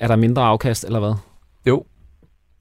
er 0.00 0.08
der 0.08 0.16
mindre 0.16 0.42
afkast, 0.42 0.84
eller 0.84 1.00
hvad? 1.00 1.14
Jo, 1.66 1.84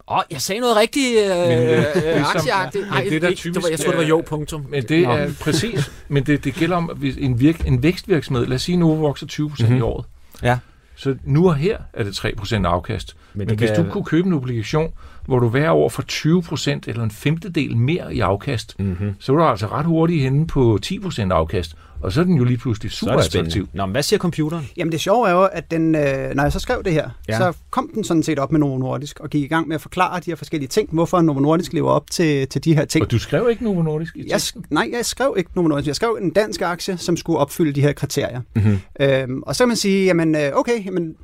Åh, 0.07 0.17
oh, 0.17 0.24
jeg 0.31 0.41
sagde 0.41 0.62
noget 0.62 0.75
rigtigt 0.77 1.19
øh, 1.24 1.29
Men, 1.29 1.60
øh, 1.60 1.77
øh, 1.77 1.83
som- 2.03 2.24
aktieagtigt. 2.36 2.88
Nej, 2.89 3.03
det 3.03 3.13
er 3.15 3.19
da 3.19 3.27
ikke, 3.27 3.38
typisk, 3.39 3.55
det 3.55 3.63
var, 3.63 3.69
jeg 3.69 3.79
tror, 3.79 3.91
det 3.91 3.98
var 3.98 4.03
jo, 4.05 4.24
punktum. 4.25 4.65
men 4.69 4.83
det 4.83 5.03
Nå. 5.03 5.12
er 5.12 5.29
præcis. 5.41 5.91
Men 6.07 6.24
det, 6.24 6.43
det 6.43 6.53
gælder 6.53 6.77
om 6.77 6.91
hvis 6.98 7.15
en, 7.19 7.39
virk, 7.39 7.67
en 7.67 7.84
vækstvirksomhed. 7.84 8.45
Lad 8.45 8.56
os 8.56 8.62
sige, 8.62 8.73
at 8.73 8.80
Novo 8.80 8.93
vokser 8.93 9.27
20% 9.27 9.39
mm-hmm. 9.41 9.65
i 9.75 9.77
Mhm. 9.80 9.84
året. 9.84 10.06
Ja. 10.43 10.58
Så 10.95 11.15
nu 11.23 11.47
og 11.47 11.56
her 11.56 11.77
er 11.93 12.04
det 12.04 12.13
3% 12.25 12.65
afkast. 12.65 13.15
Men, 13.34 13.47
Men 13.47 13.58
hvis 13.58 13.69
kan- 13.69 13.86
du 13.86 13.91
kunne 13.91 14.04
købe 14.04 14.27
en 14.27 14.34
obligation, 14.34 14.91
hvor 15.25 15.39
du 15.39 15.49
hver 15.49 15.71
år 15.71 15.89
får 15.89 16.03
20% 16.12 16.79
eller 16.88 17.03
en 17.03 17.12
femtedel 17.12 17.77
mere 17.77 18.15
i 18.15 18.19
afkast, 18.19 18.75
Mm-hmm. 18.79 19.13
så 19.19 19.31
er 19.33 19.38
du 19.38 19.43
altså 19.43 19.67
ret 19.67 19.86
hurtigt 19.86 20.21
henne 20.23 20.47
på 20.47 20.79
10% 20.86 21.21
afkast. 21.31 21.75
Og 22.01 22.12
så 22.12 22.19
er 22.21 22.25
den 22.25 22.36
jo 22.38 22.43
lige 22.43 22.57
pludselig 22.57 22.91
super 22.91 23.13
er 23.13 23.17
attraktiv. 23.17 23.67
Nå, 23.73 23.86
men 23.86 23.91
hvad 23.91 24.03
siger 24.03 24.17
computeren? 24.19 24.65
Jamen 24.77 24.91
det 24.91 24.99
sjove 24.99 25.27
er 25.27 25.31
jo, 25.31 25.43
at 25.43 25.71
den, 25.71 25.95
øh, 25.95 26.36
når 26.36 26.43
jeg 26.43 26.51
så 26.51 26.59
skrev 26.59 26.83
det 26.86 26.93
her, 26.93 27.09
Ja. 27.29 27.38
så 27.38 27.53
kom 27.69 27.89
den 27.93 28.03
sådan 28.03 28.23
set 28.23 28.39
op 28.39 28.51
med 28.51 28.59
Novo 28.59 28.77
Nordisk 28.77 29.19
og 29.19 29.29
gik 29.29 29.43
i 29.43 29.47
gang 29.47 29.67
med 29.67 29.75
at 29.75 29.81
forklare 29.81 30.19
de 30.19 30.31
her 30.31 30.36
forskellige 30.36 30.67
ting, 30.67 30.89
hvorfor 30.91 31.21
Novo 31.21 31.39
Nordisk 31.39 31.73
lever 31.73 31.89
op 31.91 32.09
til, 32.12 32.47
til 32.47 32.63
de 32.65 32.75
her 32.75 32.86
ting. 32.86 33.05
Og 33.05 33.12
du 33.12 33.19
skrev 33.19 33.47
ikke 33.49 33.63
Novo 33.63 33.81
Nordisk 33.81 34.15
i 34.15 34.29
Jeg, 34.29 34.39
nej, 34.69 34.89
jeg 34.97 35.05
skrev 35.05 35.33
ikke 35.38 35.49
Novo 35.55 35.67
Nordisk. 35.67 35.88
Jeg 35.88 35.95
skrev 35.95 36.17
en 36.21 36.29
dansk 36.29 36.62
aktie, 36.62 36.97
som 36.97 37.17
skulle 37.17 37.39
opfylde 37.39 37.71
de 37.73 37.81
her 37.81 37.93
kriterier. 37.93 38.41
Mm-hmm. 38.55 38.79
Øhm, 38.99 39.43
og 39.43 39.55
så 39.55 39.63
kan 39.63 39.67
man 39.67 39.77
sige, 39.77 40.05
jamen 40.05 40.36
øh, 40.36 40.51
okay, 40.53 40.86
jamen, 40.86 41.15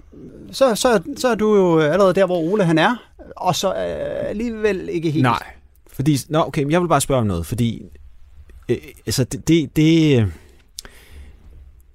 så, 0.51 0.75
så, 0.75 1.01
så 1.17 1.27
er 1.27 1.35
du 1.35 1.55
jo 1.55 1.79
allerede 1.79 2.13
der, 2.13 2.25
hvor 2.25 2.37
Ole 2.37 2.63
han 2.63 2.77
er, 2.77 2.95
og 3.35 3.55
så 3.55 3.67
øh, 3.67 4.29
alligevel 4.29 4.89
ikke 4.89 5.11
helt. 5.11 5.23
Nej, 5.23 5.43
fordi, 5.87 6.17
nå, 6.29 6.39
okay, 6.39 6.63
men 6.63 6.71
jeg 6.71 6.81
vil 6.81 6.87
bare 6.87 7.01
spørge 7.01 7.21
om 7.21 7.27
noget, 7.27 7.45
fordi 7.45 7.83
øh, 8.69 8.77
altså 9.05 9.23
det, 9.23 9.47
det, 9.47 9.75
det 9.75 10.21
øh, 10.21 10.27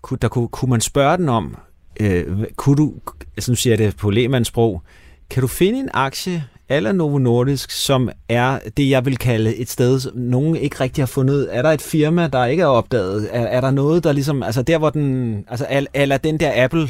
kunne, 0.03 0.19
der 0.23 0.29
kunne, 0.29 0.49
kunne 0.49 0.71
man 0.71 0.81
spørge 0.81 1.17
den 1.17 1.29
om, 1.29 1.57
øh, 2.01 2.47
kunne 2.57 2.77
du, 2.77 2.95
altså 3.37 3.51
nu 3.51 3.57
siger 3.57 3.73
jeg 3.73 3.79
det 3.79 3.97
på 3.97 4.11
lemandsprog, 4.11 4.83
kan 5.31 5.41
du 5.41 5.47
finde 5.47 5.79
en 5.79 5.89
aktie 5.95 6.45
eller 6.69 6.93
Novo 6.93 7.19
Nordisk, 7.19 7.71
som 7.71 8.11
er 8.29 8.59
det, 8.77 8.91
jeg 8.91 9.05
vil 9.05 9.17
kalde 9.17 9.57
et 9.57 9.71
sted, 9.71 10.01
som 10.01 10.17
nogen 10.17 10.57
ikke 10.57 10.81
rigtig 10.81 11.03
har 11.03 11.07
fundet. 11.07 11.49
Er 11.51 11.63
der 11.63 11.71
et 11.71 11.83
firma, 11.83 12.29
der 12.29 12.45
ikke 12.45 12.63
er 12.63 12.67
opdaget? 12.67 13.29
Er, 13.33 13.41
er 13.41 13.61
der 13.61 13.71
noget, 13.71 14.05
der 14.05 14.13
ligesom, 14.13 14.43
altså 14.43 14.63
der 14.63 14.79
hvor 14.79 14.91
den, 14.91 15.45
altså 15.49 15.65
al- 15.65 15.87
eller 15.95 16.17
den 16.17 16.41
der 16.41 16.65
Apple 16.65 16.89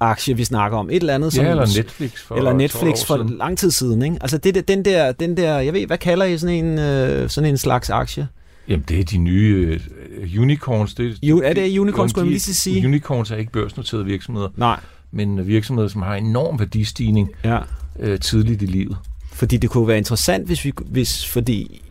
aktie, 0.00 0.36
vi 0.36 0.44
snakker 0.44 0.78
om, 0.78 0.90
et 0.90 0.96
eller 0.96 1.14
andet, 1.14 1.32
som, 1.32 1.44
Ja, 1.44 1.50
eller 1.50 1.66
Netflix 1.76 2.20
for 2.20 2.34
eller 2.34 2.50
et 2.50 2.56
Netflix 2.56 3.04
for 3.04 3.16
lang 3.16 3.58
tid 3.58 3.70
siden, 3.70 4.02
ikke? 4.02 4.16
Altså 4.20 4.38
det, 4.38 4.68
den 4.68 4.84
der, 4.84 5.12
den 5.12 5.36
der, 5.36 5.58
jeg 5.58 5.72
ved, 5.72 5.86
hvad 5.86 5.98
kalder 5.98 6.26
I 6.26 6.38
sådan 6.38 6.64
en, 6.64 6.78
øh, 6.78 7.30
sådan 7.30 7.50
en 7.50 7.58
slags 7.58 7.90
aktie? 7.90 8.28
Jamen, 8.68 8.84
det 8.88 9.00
er 9.00 9.04
de 9.04 9.18
nye 9.18 9.80
uh, 10.22 10.42
unicorns. 10.42 10.94
Det, 10.94 11.18
Jo, 11.22 11.42
er 11.44 11.52
det 11.52 11.78
unicorns, 11.78 12.10
skulle 12.10 12.24
jeg 12.24 12.30
lige 12.30 12.40
sige? 12.40 12.86
Unicorns 12.86 13.30
er 13.30 13.36
ikke 13.36 13.52
børsnoterede 13.52 14.04
virksomheder, 14.04 14.48
Nej, 14.56 14.80
men 15.10 15.46
virksomheder, 15.46 15.88
som 15.88 16.02
har 16.02 16.14
enorm 16.14 16.58
værdistigning 16.58 17.30
ja. 17.44 17.58
uh, 17.94 18.18
tidligt 18.20 18.62
i 18.62 18.66
livet. 18.66 18.96
Fordi 19.32 19.56
det 19.56 19.70
kunne 19.70 19.88
være 19.88 19.98
interessant, 19.98 20.46
hvis 20.46 20.64
vi, 20.64 20.72
hvis, 20.86 21.26
fordi 21.26 21.82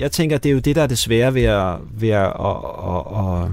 jeg 0.00 0.12
tænker, 0.12 0.38
det 0.38 0.48
er 0.48 0.52
jo 0.52 0.58
det, 0.58 0.76
der 0.76 0.82
er 0.82 0.86
det 0.86 0.98
svære 0.98 1.34
ved 1.34 1.42
at, 1.42 1.76
ved 1.94 2.08
at, 2.08 2.26
at, 2.26 2.56
at, 2.88 3.44
at 3.44 3.50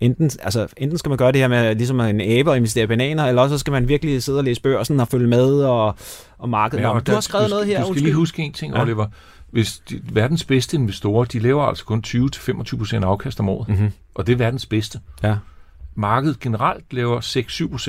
enten, 0.00 0.30
altså, 0.42 0.66
enten 0.76 0.98
skal 0.98 1.08
man 1.08 1.18
gøre 1.18 1.32
det 1.32 1.40
her 1.40 1.48
med 1.48 1.74
ligesom 1.74 2.00
en 2.00 2.20
abe 2.20 2.50
og 2.50 2.56
investere 2.56 2.84
i 2.84 2.86
bananer, 2.86 3.24
eller 3.26 3.42
også 3.42 3.54
så 3.54 3.58
skal 3.58 3.70
man 3.70 3.88
virkelig 3.88 4.22
sidde 4.22 4.38
og 4.38 4.44
læse 4.44 4.62
børsen 4.62 5.00
og 5.00 5.08
følge 5.08 5.26
med 5.28 5.62
og, 5.64 5.96
og 6.38 6.48
markedet. 6.48 6.82
Ja, 6.82 6.88
og 6.88 7.06
du 7.06 7.10
der- 7.10 7.16
har 7.16 7.20
skrevet 7.20 7.46
du, 7.46 7.50
noget 7.50 7.66
her, 7.66 7.76
Du 7.78 7.82
skal 7.82 7.88
undskyld. 7.90 8.04
lige 8.04 8.14
huske 8.14 8.42
en 8.42 8.52
ting, 8.52 8.74
Ja. 8.74 8.82
Oliver. 8.82 9.06
Hvis 9.50 9.82
de, 9.90 10.00
verdens 10.12 10.44
bedste 10.44 10.76
investorer, 10.76 11.24
de 11.24 11.38
laver 11.38 11.62
altså 11.64 11.84
kun 11.84 12.02
20-25% 12.06 13.04
afkast 13.04 13.40
om 13.40 13.48
året. 13.48 13.68
Mm-hmm. 13.68 13.92
Og 14.14 14.26
det 14.26 14.32
er 14.32 14.36
verdens 14.36 14.66
bedste. 14.66 15.00
Ja. 15.22 15.36
Markedet 15.94 16.40
generelt 16.40 16.92
laver 16.92 17.20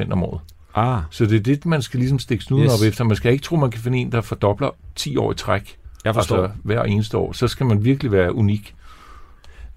6-7% 0.08 0.12
om 0.12 0.24
året. 0.24 0.42
Ah, 0.76 1.02
Så 1.10 1.26
det 1.26 1.36
er 1.36 1.40
det, 1.40 1.66
man 1.66 1.82
skal 1.82 2.00
ligesom 2.00 2.20
stikke 2.20 2.44
snuden 2.44 2.66
yes. 2.66 2.74
op 2.82 2.88
efter. 2.88 3.04
Man 3.04 3.16
skal 3.16 3.32
ikke 3.32 3.44
tro, 3.44 3.56
man 3.56 3.72
kan 3.72 3.82
finde 3.82 3.98
en, 3.98 4.12
der 4.12 4.22
fordobler 4.22 4.70
10 4.96 5.18
år 5.18 5.32
i 5.32 5.36
træk. 5.36 5.78
jeg 6.06 6.14
forstår. 6.14 6.38
Altså 6.44 6.58
hver 6.64 6.84
eneste 6.84 7.18
år. 7.18 7.32
Så 7.32 7.48
skal 7.48 7.66
man 7.66 7.84
virkelig 7.84 8.12
være 8.12 8.36
unik. 8.36 8.76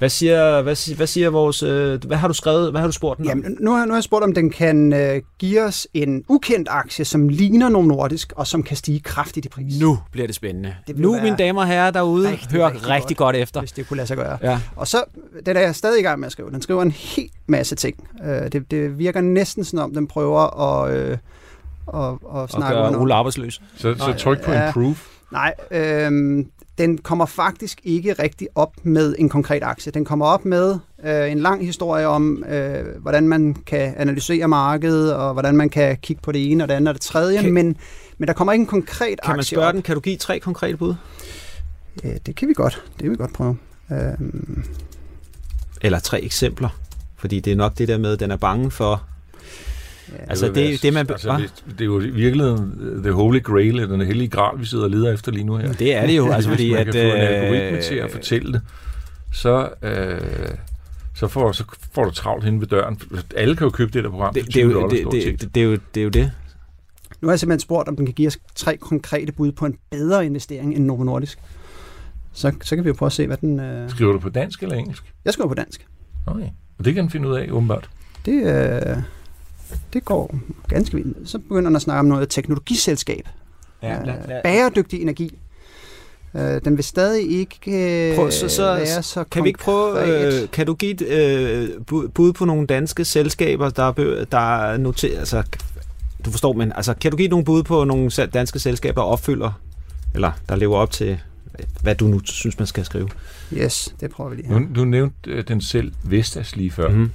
Hvad 0.03 0.11
siger, 0.11 0.63
hvad, 0.63 0.75
siger, 0.75 0.97
hvad 0.97 1.07
siger 1.07 1.31
vores... 1.31 1.63
Øh, 1.63 2.05
hvad 2.05 2.17
har 2.17 2.29
du 2.29 2.35
skrevet? 2.35 2.71
Hvad 2.71 2.81
har 2.81 2.89
du 2.89 2.93
spurgt 2.93 3.19
den 3.19 3.31
om? 3.31 3.39
Jamen, 3.39 3.57
nu 3.61 3.71
har, 3.71 3.85
nu 3.85 3.91
har 3.91 3.97
jeg 3.97 4.05
spurgt, 4.05 4.25
om 4.25 4.35
den 4.35 4.51
kan 4.51 4.93
øh, 4.93 5.23
give 5.39 5.63
os 5.63 5.89
en 5.95 6.25
ukendt 6.29 6.69
aktie, 6.71 7.05
som 7.05 7.29
ligner 7.29 7.69
Novo 7.69 7.85
Nordisk, 7.85 8.33
og 8.37 8.47
som 8.47 8.63
kan 8.63 8.77
stige 8.77 9.01
kraftigt 9.01 9.47
i 9.47 9.49
pris. 9.49 9.81
Nu 9.81 9.99
bliver 10.13 10.27
det 10.27 10.37
spændende. 10.37 10.75
Det 10.87 10.99
nu, 10.99 11.13
være 11.13 11.23
mine 11.23 11.37
damer 11.37 11.61
og 11.61 11.67
herrer 11.67 11.91
derude, 11.91 12.31
rigtig, 12.31 12.51
hør 12.51 12.67
rigtig 12.67 12.89
rigtig, 12.89 13.17
godt. 13.17 13.37
efter. 13.37 13.61
Hvis 13.61 13.73
det 13.73 13.89
kunne 13.89 13.97
lade 13.97 14.07
sig 14.07 14.17
gøre. 14.17 14.39
Ja. 14.43 14.61
Og 14.77 14.89
så, 14.89 15.05
den 15.47 15.57
er 15.57 15.61
jeg 15.61 15.75
stadig 15.75 16.01
i 16.01 16.03
gang 16.03 16.21
med 16.21 16.27
at 16.27 16.33
skrive. 16.33 16.51
Den 16.51 16.63
skriver 16.63 16.83
en 16.83 16.91
hel 16.91 17.31
masse 17.47 17.75
ting. 17.75 18.09
Øh, 18.25 18.53
det, 18.53 18.71
det 18.71 18.99
virker 18.99 19.21
næsten 19.21 19.65
som 19.65 19.79
om, 19.79 19.95
den 19.95 20.07
prøver 20.07 20.61
at, 20.61 20.97
øh, 20.97 21.13
at 21.13 21.19
Og 22.23 22.51
snakke 22.51 22.75
gøre 22.75 22.85
udenom. 22.85 23.03
Ole 23.03 23.15
arbejdsløs. 23.15 23.63
Så, 23.77 23.95
så 23.99 24.07
Nej, 24.07 24.17
tryk 24.17 24.45
på 24.45 24.53
ja. 24.53 24.67
improve. 24.67 24.97
Nej, 25.33 25.55
øh, 25.71 26.45
den 26.83 26.99
kommer 26.99 27.27
faktisk 27.27 27.81
ikke 27.85 28.13
rigtig 28.13 28.49
op 28.55 28.73
med 28.83 29.15
en 29.19 29.29
konkret 29.29 29.63
aktie. 29.63 29.93
Den 29.93 30.05
kommer 30.05 30.27
op 30.27 30.45
med 30.45 30.79
øh, 31.05 31.33
en 31.33 31.39
lang 31.41 31.67
historie 31.67 32.07
om, 32.07 32.45
øh, 32.45 32.85
hvordan 33.03 33.29
man 33.29 33.55
kan 33.55 33.95
analysere 33.97 34.49
markedet, 34.49 35.15
og 35.15 35.33
hvordan 35.33 35.57
man 35.57 35.69
kan 35.69 35.97
kigge 35.97 36.23
på 36.23 36.33
det 36.33 36.51
ene 36.51 36.65
og 36.65 36.69
det 36.69 36.75
andet 36.75 36.89
og 36.89 36.95
det 36.95 37.03
tredje, 37.03 37.37
Kan- 37.37 37.45
kan, 37.45 37.53
men, 37.53 37.77
men 38.19 38.27
der 38.29 38.33
kommer 38.35 38.53
ikke 38.53 38.63
en 38.63 38.67
konkret 38.67 39.21
Kan 39.25 39.33
man 39.33 39.39
aktie 39.39 39.57
spørge 39.57 39.69
op. 39.69 39.75
den, 39.75 39.83
kan 39.83 39.95
du 39.95 40.01
give 40.01 40.17
tre 40.17 40.41
konkrete 40.41 40.77
bud? 40.77 40.95
Ja, 42.05 42.13
det 42.27 42.37
kan 42.37 42.49
vi 42.49 42.55
godt. 42.55 42.83
Det 42.93 43.03
kan 43.03 43.11
vi 43.11 43.17
godt 43.17 43.33
prøve. 43.33 43.57
Øh, 43.93 43.99
Eller 45.83 45.99
tre 45.99 46.23
eksempler. 46.23 46.69
Fordi 47.17 47.41
det 47.41 47.53
er 47.53 47.57
nok 47.57 47.79
det 47.79 47.89
der 47.89 47.99
med, 47.99 48.13
at 48.13 48.21
den 48.21 48.31
er 48.31 48.37
bange 48.37 48.71
for... 48.71 49.03
Altså, 50.29 50.47
vil 50.47 50.55
det 50.55 50.69
være- 50.69 50.79
det, 50.83 50.93
man... 50.93 51.07
Altså, 51.11 51.33
hvis- 51.37 51.65
det 51.71 51.81
er 51.81 51.85
jo 51.85 52.01
i 52.01 52.11
virkeligheden 52.11 52.95
uh, 52.97 53.03
the 53.03 53.13
holy 53.13 53.43
grail, 53.43 53.69
eller 53.81 53.97
den 53.97 54.07
hellige 54.07 54.29
gral, 54.29 54.61
vi 54.61 54.65
sidder 54.65 54.85
og 54.85 54.91
leder 54.91 55.13
efter 55.13 55.33
lige 55.33 55.45
nu 55.45 55.57
her. 55.57 55.73
Det 55.73 55.95
er 55.95 56.07
det 56.07 56.17
jo, 56.17 56.29
altså 56.33 56.51
Hvis 56.51 56.57
fordi 56.57 56.71
man 56.73 56.79
at... 56.79 56.85
kan 56.87 56.95
få 56.95 56.99
en 57.17 57.23
algoritme 57.23 57.79
øh, 57.79 57.83
til 57.83 57.95
at 57.95 58.11
fortælle 58.11 58.53
det, 58.53 58.61
så, 59.33 59.69
øh, 59.83 60.21
så, 61.15 61.29
får, 61.29 61.53
så 61.53 61.65
får 61.95 62.05
du 62.05 62.11
travlt 62.11 62.45
hen 62.45 62.61
ved 62.61 62.67
døren. 62.67 63.01
Alle 63.37 63.57
kan 63.57 63.65
jo 63.65 63.71
købe 63.71 63.91
det 63.91 64.05
der 64.05 64.11
program 64.11 64.35
det, 64.35 64.43
for 64.45 64.51
det, 64.51 64.61
er 64.61 64.65
20 64.67 64.73
jo, 64.73 64.81
dollars 64.81 64.93
det, 65.01 65.13
det, 65.13 65.41
det, 65.41 65.55
det, 65.55 65.61
er 65.61 65.65
jo, 65.65 65.79
det 65.95 66.01
er 66.01 66.05
jo 66.05 66.11
det. 66.11 66.31
Nu 67.21 67.29
har 67.29 67.33
jeg 67.33 67.41
simpelthen 67.41 67.61
spurgt, 67.61 67.89
om 67.89 67.97
den 67.97 68.07
kan 68.07 68.15
give 68.15 68.27
os 68.29 68.39
tre 68.55 68.77
konkrete 68.77 69.33
bud 69.33 69.53
på 69.53 69.67
en 69.67 69.77
bedre 69.91 70.27
investering 70.27 70.77
end 70.77 70.85
Novo 70.85 71.05
Nordisk. 71.05 71.39
Så, 72.33 72.53
så 72.63 72.75
kan 72.77 72.85
vi 72.85 72.89
jo 72.89 72.95
prøve 72.95 73.07
at 73.07 73.13
se, 73.13 73.27
hvad 73.27 73.37
den... 73.37 73.61
Øh... 73.61 73.91
Skriver 73.91 74.13
du 74.13 74.19
på 74.19 74.29
dansk 74.29 74.63
eller 74.63 74.77
engelsk? 74.77 75.13
Jeg 75.25 75.33
skriver 75.33 75.49
på 75.49 75.55
dansk. 75.55 75.87
Okay. 76.27 76.47
Og 76.79 76.85
det 76.85 76.95
kan 76.95 77.03
den 77.03 77.11
finde 77.11 77.29
ud 77.29 77.35
af, 77.35 77.49
åbenbart. 77.51 77.91
Det, 78.27 78.33
øh... 78.33 78.97
det 79.93 80.05
går 80.05 80.35
ganske 80.69 80.95
vildt. 80.97 81.29
Så 81.31 81.39
begynder 81.39 81.69
den 81.69 81.77
at 81.77 81.83
snakke 81.83 81.99
om 82.01 82.07
noget 82.07 82.29
teknologiselskab. 82.29 83.29
Ja, 83.83 84.01
Øh, 84.01 84.07
lad- 84.07 84.15
lad- 84.29 84.43
Bæredygtig 84.43 85.03
energi. 85.03 85.39
Øh, 86.35 86.61
den 86.65 86.77
vil 86.77 86.85
stadig 86.85 87.31
ikke 87.31 88.11
øh, 88.11 88.17
Prøv, 88.17 88.31
så- 88.31 88.49
så- 88.49 88.75
være 88.75 89.03
så 89.03 89.25
Kan 89.25 89.45
vi 89.45 89.49
ikke 89.49 89.59
prøve, 89.61 89.95
konkret. 89.97 90.43
øh, 90.43 90.49
kan 90.51 90.67
du 90.67 90.75
give 90.75 90.91
et 90.93 91.03
øh, 91.03 91.69
bud- 92.15 92.33
på 92.33 92.45
nogle 92.45 92.67
danske 92.67 93.05
selskaber, 93.05 93.71
der 93.71 93.83
er, 93.83 94.25
der 94.33 94.63
er 94.63 94.77
noteret, 94.77 95.19
altså, 95.19 95.43
du 96.25 96.31
forstår, 96.31 96.53
men 96.53 96.73
altså, 96.77 96.95
kan 96.95 97.11
du 97.11 97.17
give 97.17 97.29
nogle 97.29 97.45
bud 97.45 97.63
på 97.63 97.85
nogle 97.85 98.11
danske 98.11 98.59
selskaber, 98.59 99.01
der 99.03 99.09
opfylder, 99.09 99.61
eller 100.15 100.33
der 100.49 100.57
lever 100.57 100.77
op 100.77 100.91
til, 100.91 101.19
hvad 101.83 101.95
du 101.95 102.05
nu 102.07 102.21
synes, 102.25 102.59
man 102.59 102.67
skal 102.67 102.85
skrive? 102.85 103.09
Yes, 103.55 103.95
det 104.01 104.11
prøver 104.11 104.31
vi 104.31 104.37
lige 104.37 104.49
her. 104.49 104.61
du 104.75 104.85
nævnte 104.85 105.31
øh, 105.31 105.45
den 105.49 105.61
selv, 105.61 105.93
Vestas, 106.05 106.57
lige 106.57 106.71
før. 106.71 106.89
Mm-hmm. 106.89 107.11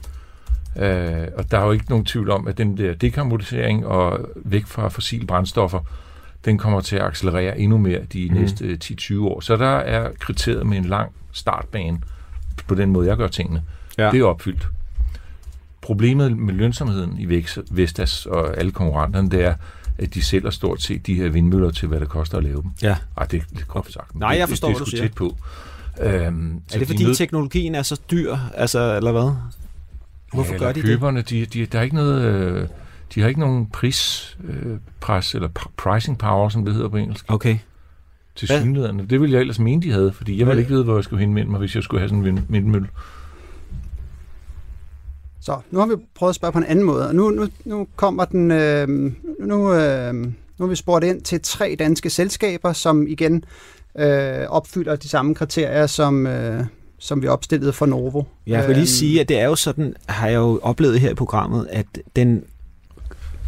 Øh, 0.79 1.27
og 1.37 1.51
der 1.51 1.59
er 1.59 1.65
jo 1.65 1.71
ikke 1.71 1.85
nogen 1.89 2.05
tvivl 2.05 2.29
om, 2.29 2.47
at 2.47 2.57
den 2.57 2.77
der 2.77 2.93
dekarbonisering 2.93 3.85
og 3.85 4.29
væk 4.35 4.65
fra 4.65 4.87
fossile 4.87 5.27
brændstoffer, 5.27 5.79
den 6.45 6.57
kommer 6.57 6.81
til 6.81 6.95
at 6.95 7.01
accelerere 7.01 7.59
endnu 7.59 7.77
mere 7.77 7.99
de 8.13 8.27
mm. 8.31 8.35
næste 8.37 8.65
øh, 8.65 8.77
10-20 8.83 9.19
år. 9.19 9.39
Så 9.39 9.55
der 9.55 9.67
er 9.77 10.09
kriteriet 10.19 10.67
med 10.67 10.77
en 10.77 10.85
lang 10.85 11.11
startbane 11.31 11.99
på 12.67 12.75
den 12.75 12.89
måde, 12.89 13.07
jeg 13.07 13.17
gør 13.17 13.27
tingene. 13.27 13.63
Ja. 13.97 14.11
Det 14.11 14.19
er 14.19 14.25
opfyldt. 14.25 14.67
Problemet 15.81 16.37
med 16.37 16.53
lønsomheden 16.53 17.15
i 17.19 17.43
Vestas 17.71 18.25
og 18.25 18.57
alle 18.57 18.71
konkurrenterne, 18.71 19.29
det 19.29 19.43
er, 19.45 19.53
at 19.97 20.13
de 20.13 20.21
sælger 20.21 20.49
stort 20.49 20.81
set 20.81 21.07
de 21.07 21.13
her 21.13 21.29
vindmøller 21.29 21.71
til, 21.71 21.87
hvad 21.87 21.99
det 21.99 22.09
koster 22.09 22.37
at 22.37 22.43
lave 22.43 22.61
dem. 22.61 22.71
Ja. 22.81 22.95
Ej, 23.17 23.25
det 23.25 23.43
er 23.59 23.65
groft 23.67 23.93
sagt. 23.93 24.15
Nej, 24.15 24.31
det- 24.31 24.39
jeg 24.39 24.47
det- 24.47 24.51
forstår, 24.51 24.67
det, 24.67 24.77
hvad 24.77 24.85
du 24.85 24.89
siger. 24.89 25.03
tæt 25.03 25.13
på. 25.13 25.35
Øhm, 26.01 26.61
Er 26.73 26.79
det 26.79 26.87
fordi 26.87 27.15
teknologien 27.15 27.75
er 27.75 27.81
så 27.81 27.99
dyr, 28.11 28.35
altså, 28.55 28.95
eller 28.97 29.11
hvad? 29.11 29.31
Hvorfor 30.33 30.53
ja, 30.53 30.59
gør 30.59 30.71
de 30.71 30.81
køberne, 30.81 31.21
de, 31.21 31.45
de, 31.45 31.65
der 31.65 31.79
er 31.79 31.83
ikke 31.83 31.95
noget, 31.95 32.21
øh, 32.21 32.67
de 33.15 33.21
har 33.21 33.27
ikke 33.27 33.39
nogen 33.39 33.65
pris, 33.65 34.37
øh, 34.43 34.77
eller 35.33 35.49
pr- 35.59 35.71
pricing 35.77 36.17
power, 36.17 36.49
som 36.49 36.65
det 36.65 36.73
hedder 36.73 36.89
på 36.89 36.97
engelsk, 36.97 37.25
det? 37.27 37.33
Okay. 37.33 37.57
til 38.35 38.47
Hvad? 38.47 38.61
synligheden. 38.61 39.09
Det 39.09 39.21
ville 39.21 39.33
jeg 39.33 39.39
ellers 39.41 39.59
mene, 39.59 39.81
de 39.81 39.91
havde, 39.91 40.13
fordi 40.13 40.39
jeg 40.39 40.47
ville 40.47 40.59
ikke 40.61 40.71
vide, 40.71 40.83
hvor 40.83 40.95
jeg 40.95 41.03
skulle 41.03 41.19
henvende 41.19 41.51
mig, 41.51 41.59
hvis 41.59 41.75
jeg 41.75 41.83
skulle 41.83 42.01
have 42.01 42.09
sådan 42.09 42.19
en 42.19 42.25
vind- 42.25 42.45
vindmølle. 42.49 42.87
Så, 45.41 45.59
nu 45.71 45.79
har 45.79 45.85
vi 45.87 45.95
prøvet 46.15 46.29
at 46.31 46.35
spørge 46.35 46.51
på 46.51 46.57
en 46.57 46.63
anden 46.65 46.85
måde, 46.85 47.07
og 47.07 47.15
nu, 47.15 47.29
nu, 47.29 47.47
nu 47.65 47.87
kommer 47.95 48.25
den... 48.25 48.51
Øh, 48.51 48.87
nu, 49.39 49.73
øh, 49.73 50.13
nu 50.15 50.65
har 50.65 50.67
vi 50.67 50.75
spurgt 50.75 51.05
ind 51.05 51.21
til 51.21 51.39
tre 51.43 51.75
danske 51.79 52.09
selskaber, 52.09 52.73
som 52.73 53.07
igen 53.07 53.43
øh, 53.99 54.47
opfylder 54.49 54.95
de 54.95 55.09
samme 55.09 55.35
kriterier, 55.35 55.87
som, 55.87 56.27
øh, 56.27 56.63
som 56.99 57.21
vi 57.21 57.27
opstillede 57.27 57.73
for 57.73 57.86
Novo. 57.86 58.23
Jeg 58.47 58.67
vil 58.67 58.75
lige 58.75 58.81
Øhm, 58.81 58.86
sige, 58.86 59.21
at 59.21 59.29
det 59.29 59.39
er 59.39 59.45
jo 59.45 59.55
sådan, 59.55 59.95
har 60.05 60.27
jeg 60.27 60.36
jo 60.36 60.60
oplevet 60.63 60.99
her 60.99 61.10
i 61.10 61.13
programmet, 61.13 61.67
at 61.71 61.86
den 62.15 62.43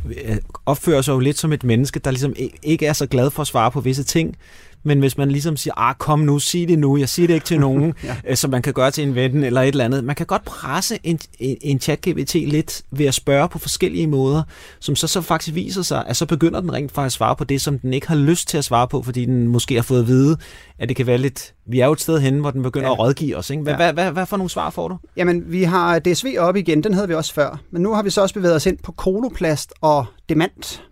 øh, 0.06 0.38
opfører 0.66 1.02
sig 1.02 1.14
jo 1.14 1.20
lidt 1.20 1.38
som 1.40 1.54
et 1.54 1.64
menneske, 1.64 2.00
der 2.00 2.12
ligesom 2.12 2.36
ikke 2.64 2.86
er 2.86 2.94
så 2.94 3.06
glad 3.08 3.30
for 3.30 3.42
at 3.42 3.48
svare 3.48 3.72
på 3.72 3.82
visse 3.82 4.04
ting, 4.04 4.36
men 4.84 5.00
hvis 5.00 5.18
man 5.18 5.32
ligesom 5.32 5.58
siger, 5.58 5.74
ah, 5.78 5.96
kom 5.96 6.20
nu, 6.20 6.40
sig 6.40 6.68
det 6.68 6.80
nu, 6.80 6.98
jeg 6.98 7.10
siger 7.10 7.28
det 7.28 7.34
ikke 7.34 7.46
til 7.46 7.60
nogen, 7.60 7.94
Ja. 8.04 8.16
ja. 8.28 8.36
som 8.36 8.52
man 8.52 8.62
kan 8.62 8.74
gøre 8.74 8.92
til 8.92 9.04
en 9.04 9.16
ven 9.16 9.44
eller 9.44 9.62
et 9.62 9.68
eller 9.68 9.86
andet. 9.86 10.04
Man 10.04 10.16
kan 10.16 10.26
godt 10.26 10.46
presse 10.46 11.00
en, 11.04 11.20
en, 11.40 11.58
en 11.62 11.78
chat-GPT 11.84 12.34
lidt 12.52 12.82
ved 12.92 13.06
at 13.06 13.14
spørge 13.14 13.50
på 13.50 13.60
forskellige 13.60 14.08
måder, 14.08 14.44
som 14.80 14.96
så, 14.96 15.08
så 15.08 15.22
faktisk 15.22 15.56
viser 15.56 15.82
sig, 15.82 16.04
at 16.08 16.18
så 16.18 16.26
begynder 16.26 16.62
den 16.62 16.74
rent 16.74 16.92
faktisk 16.92 17.16
at 17.16 17.18
svare 17.18 17.36
på 17.36 17.44
det, 17.44 17.62
som 17.62 17.80
den 17.80 17.94
ikke 17.94 18.08
har 18.08 18.16
lyst 18.16 18.48
til 18.48 18.58
at 18.58 18.66
svare 18.66 18.88
på, 18.88 19.02
fordi 19.02 19.26
den 19.26 19.48
måske 19.48 19.76
har 19.76 19.82
fået 19.82 20.00
at 20.02 20.08
vide, 20.08 20.38
at 20.80 20.90
det 20.90 20.98
kan 20.98 21.08
være 21.08 21.18
lidt... 21.18 21.54
Vi 21.68 21.80
er 21.80 21.86
jo 21.86 21.92
et 21.92 22.02
sted 22.02 22.20
hen, 22.20 22.40
hvor 22.40 22.52
den 22.52 22.64
begynder 22.64 22.88
Ja. 22.88 22.94
at 22.94 23.00
rådgive 23.00 23.38
os. 23.38 23.50
Ikke? 23.50 23.64
Hvad, 23.64 23.74
ja. 23.74 23.78
hvad, 23.78 23.94
hvad, 23.94 24.12
hvad 24.12 24.26
for 24.26 24.38
nogle 24.38 24.50
svar 24.50 24.70
får 24.70 24.88
du? 24.88 24.98
Jamen, 25.18 25.44
vi 25.48 25.64
har 25.64 26.00
DSV 26.00 26.36
op 26.40 26.56
igen, 26.56 26.84
den 26.84 26.94
havde 26.94 27.08
vi 27.08 27.14
også 27.14 27.34
før. 27.34 27.60
Men 27.72 27.82
nu 27.82 27.94
har 27.94 28.04
vi 28.04 28.10
så 28.10 28.22
også 28.22 28.36
bevæget 28.36 28.56
os 28.56 28.66
ind 28.66 28.78
på 28.84 28.92
koloplast 28.92 29.74
og 29.82 30.06
demant. 30.30 30.84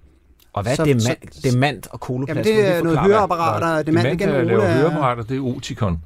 Og 0.53 0.63
hvad 0.63 0.75
Så- 0.75 0.81
er 0.81 0.85
demant, 0.85 1.35
så- 1.35 1.49
demant 1.51 1.87
og 1.91 1.99
koloplast? 1.99 2.49
Jamen, 2.49 2.61
det 2.65 2.77
er 2.77 2.83
noget 2.83 2.99
høreapparater. 2.99 3.67
Demant 3.83 3.87
Demant, 3.87 4.21
igen, 4.21 4.33
der 4.33 4.43
laver 4.43 4.61
er- 4.63 4.73
høreapparater, 4.77 5.23
det 5.23 5.37
er 5.37 5.41
Oticon 5.41 6.03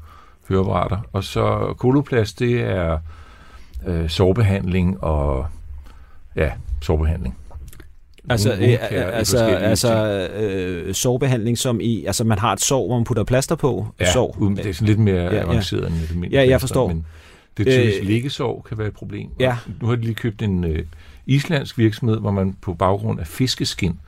høreapparater. 0.50 0.98
Og 1.14 1.24
så 1.24 1.74
koloplast, 1.78 2.40
det 2.40 2.62
er 2.62 2.98
øh, 3.88 4.10
sårbehandling 4.10 5.04
og 5.04 5.46
ja, 6.36 6.52
sårbehandling. 6.82 7.36
Altså, 8.30 8.52
øh, 8.54 8.78
altså, 9.18 9.38
altså 9.46 10.28
øh, 10.36 10.94
sårbehandling 10.94 11.58
som 11.58 11.80
i, 11.82 12.06
altså 12.06 12.24
man 12.24 12.40
har 12.40 12.54
et 12.54 12.62
sår, 12.62 12.88
hvor 12.88 12.96
man 12.98 13.04
putter 13.04 13.24
plaster 13.24 13.56
på. 13.56 13.88
Ja, 14.00 14.12
sår. 14.12 14.36
uden, 14.40 14.58
det 14.58 14.66
er 14.66 14.74
sådan 14.74 14.88
lidt 14.88 15.00
mere 15.00 15.16
Ja, 15.24 15.36
ja. 15.36 15.42
avanceret 15.44 15.88
end 15.88 15.96
det 15.96 16.10
almindelige 16.10 16.42
Ja, 16.42 16.50
jeg 16.50 16.50
plaster, 16.50 16.68
forstår. 16.68 16.88
Men 16.88 17.06
det 17.58 17.68
er 17.68 17.82
typisk 17.82 18.00
Øh, 18.02 18.08
liggesår 18.08 18.66
kan 18.70 18.78
være 18.78 18.88
et 18.88 18.94
problem. 18.94 19.30
Ja. 19.40 19.58
Nu 19.82 19.88
har 19.88 19.96
de 19.96 20.02
lige 20.02 20.14
købt 20.14 20.42
en 20.42 20.64
øh, 20.64 20.86
islandsk 21.26 21.78
virksomhed, 21.78 22.20
hvor 22.20 22.32
man 22.32 22.56
på 22.62 22.74
baggrund 22.74 23.20
af 23.20 23.28
fiskeskin 23.28 24.00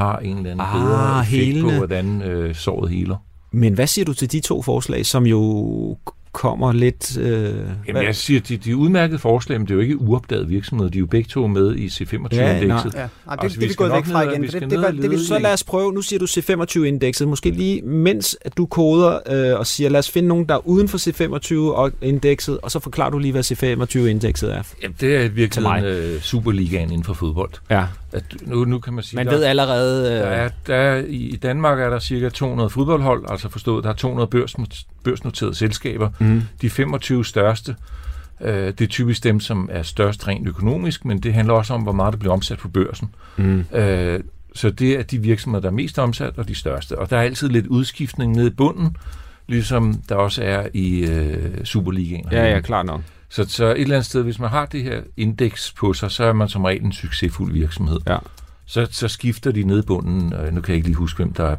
har 0.00 0.18
en 0.18 0.36
eller 0.36 0.50
anden 0.50 0.60
Ah, 0.60 0.80
bedre 0.80 1.20
effekt 1.20 1.44
helende. 1.44 1.70
på, 1.70 1.76
hvordan 1.76 2.22
øh, 2.22 2.54
såret 2.54 2.90
heler. 2.90 3.16
Men 3.52 3.74
hvad 3.74 3.86
siger 3.86 4.04
du 4.04 4.14
til 4.14 4.32
de 4.32 4.40
to 4.40 4.62
forslag, 4.62 5.06
som 5.06 5.26
jo 5.26 5.96
kommer 6.32 6.72
lidt... 6.72 7.18
Øh, 7.18 7.54
Jamen, 7.88 8.02
jeg 8.02 8.16
siger, 8.16 8.40
de, 8.40 8.56
de 8.56 8.70
er 8.70 8.74
udmærkede 8.74 9.18
forslag, 9.18 9.58
men 9.60 9.66
det 9.66 9.70
er 9.72 9.74
jo 9.74 9.80
ikke 9.80 10.00
uopdagede 10.00 10.48
virksomheder. 10.48 10.90
De 10.90 10.98
er 10.98 11.00
jo 11.00 11.06
begge 11.06 11.28
to 11.28 11.46
med 11.46 11.76
i 11.76 11.86
C25-indekset. 11.86 12.36
Ja, 12.36 12.66
nej. 12.66 12.76
Ja, 12.94 13.00
Ej, 13.00 13.36
det, 13.36 13.42
Altså, 13.42 13.60
det 13.60 13.68
vi 13.68 13.74
gået 13.74 13.90
nok 13.90 14.06
væk 14.06 14.12
fra 14.12 14.22
igen. 14.30 14.42
vi 14.42 14.46
Det, 14.46 14.60
det, 14.60 14.70
det, 14.70 15.02
vi, 15.02 15.06
lede 15.06 15.26
så 15.26 15.38
lad 15.38 15.52
os 15.52 15.64
prøve, 15.64 15.92
nu 15.92 16.02
siger 16.02 16.18
du 16.18 16.24
C25-indekset, 16.24 17.28
måske 17.28 17.50
lige 17.50 17.82
mens 17.82 18.36
at 18.40 18.56
du 18.56 18.66
koder 18.66 19.18
øh, 19.52 19.58
og 19.58 19.66
siger, 19.66 19.90
lad 19.90 19.98
os 19.98 20.10
finde 20.10 20.28
nogen, 20.28 20.44
der 20.48 20.54
er 20.54 20.66
uden 20.68 20.88
for 20.88 20.98
C25-indekset, 20.98 22.58
og 22.62 22.70
så 22.70 22.78
forklarer 22.80 23.10
du 23.10 23.18
lige, 23.18 23.32
hvad 23.32 23.44
C25-indekset 23.52 24.54
er. 24.56 24.62
Jamen, 24.82 24.96
det 25.00 25.16
er 25.16 25.28
virkelig 25.28 25.84
øh, 25.84 26.20
Superligaen 26.20 26.88
inden 26.90 27.04
for 27.04 27.14
fodbold. 27.14 27.50
Ja. 27.70 27.84
At 28.12 28.24
nu, 28.42 28.64
nu 28.64 28.78
kan 28.78 28.92
man 28.92 29.04
sige, 29.04 29.16
Man 29.16 29.26
der, 29.26 29.32
ved 29.32 29.44
allerede... 29.44 30.04
der 30.20 30.32
Øh, 30.32 30.38
er, 30.38 30.48
der 30.66 30.74
er, 30.74 31.04
i, 31.08 31.38
Danmark 31.42 31.80
er 31.80 31.90
der 31.90 31.98
cirka 31.98 32.28
200 32.28 32.70
fodboldhold, 32.70 33.24
altså 33.28 33.48
forstået, 33.48 33.84
der 33.84 33.90
er 33.90 33.94
200 33.94 34.28
børsnot- 34.34 34.84
børsnoterede 35.04 35.54
selskaber. 35.54 36.10
mm, 36.18 36.42
De 36.62 36.70
25 36.70 37.24
største, 37.24 37.76
øh, 38.40 38.54
det 38.66 38.80
er 38.80 38.86
typisk 38.86 39.24
dem, 39.24 39.40
som 39.40 39.68
er 39.72 39.82
størst 39.82 40.28
rent 40.28 40.48
økonomisk, 40.48 41.04
men 41.04 41.18
det 41.18 41.34
handler 41.34 41.54
også 41.54 41.74
om, 41.74 41.82
hvor 41.82 41.92
meget 41.92 42.12
der 42.12 42.18
bliver 42.18 42.32
omsat 42.32 42.58
på 42.58 42.68
børsen. 42.68 43.08
mm. 43.36 43.64
Øh, 43.74 44.20
så 44.54 44.70
det 44.70 44.98
er 44.98 45.02
de 45.02 45.18
virksomheder, 45.18 45.60
der 45.60 45.68
er 45.68 45.72
mest 45.72 45.98
omsat, 45.98 46.32
og 46.36 46.48
de 46.48 46.54
største. 46.54 46.98
Og 46.98 47.10
der 47.10 47.16
er 47.16 47.22
altid 47.22 47.48
lidt 47.48 47.66
udskiftning 47.66 48.36
nede 48.36 48.46
i 48.46 48.50
bunden, 48.50 48.96
ligesom 49.48 49.94
der 50.08 50.14
også 50.14 50.42
er 50.42 50.66
i 50.74 51.00
øh, 51.00 51.64
Superligaen. 51.64 52.26
Ja, 52.32 52.44
ja, 52.50 52.60
klart 52.60 52.86
nok. 52.86 53.00
Så, 53.30 53.44
så 53.48 53.64
et 53.66 53.80
eller 53.80 53.94
andet 53.96 54.06
sted, 54.06 54.22
hvis 54.22 54.38
man 54.38 54.50
har 54.50 54.66
det 54.66 54.82
her 54.82 55.00
indeks 55.16 55.72
på 55.72 55.92
sig, 55.92 56.10
så 56.10 56.24
er 56.24 56.32
man 56.32 56.48
som 56.48 56.64
regel 56.64 56.82
en 56.84 56.92
succesfuld 56.92 57.52
virksomhed. 57.52 57.98
Ja. 58.08 58.16
Så, 58.66 58.86
så 58.90 59.08
skifter 59.08 59.52
de 59.52 59.62
ned 59.62 59.78
i 59.78 59.86
bunden. 59.86 60.32
Øh, 60.32 60.54
nu 60.54 60.60
kan 60.60 60.72
jeg 60.72 60.76
ikke 60.76 60.88
lige 60.88 60.96
huske, 60.96 61.16
hvem 61.16 61.32
der 61.32 61.56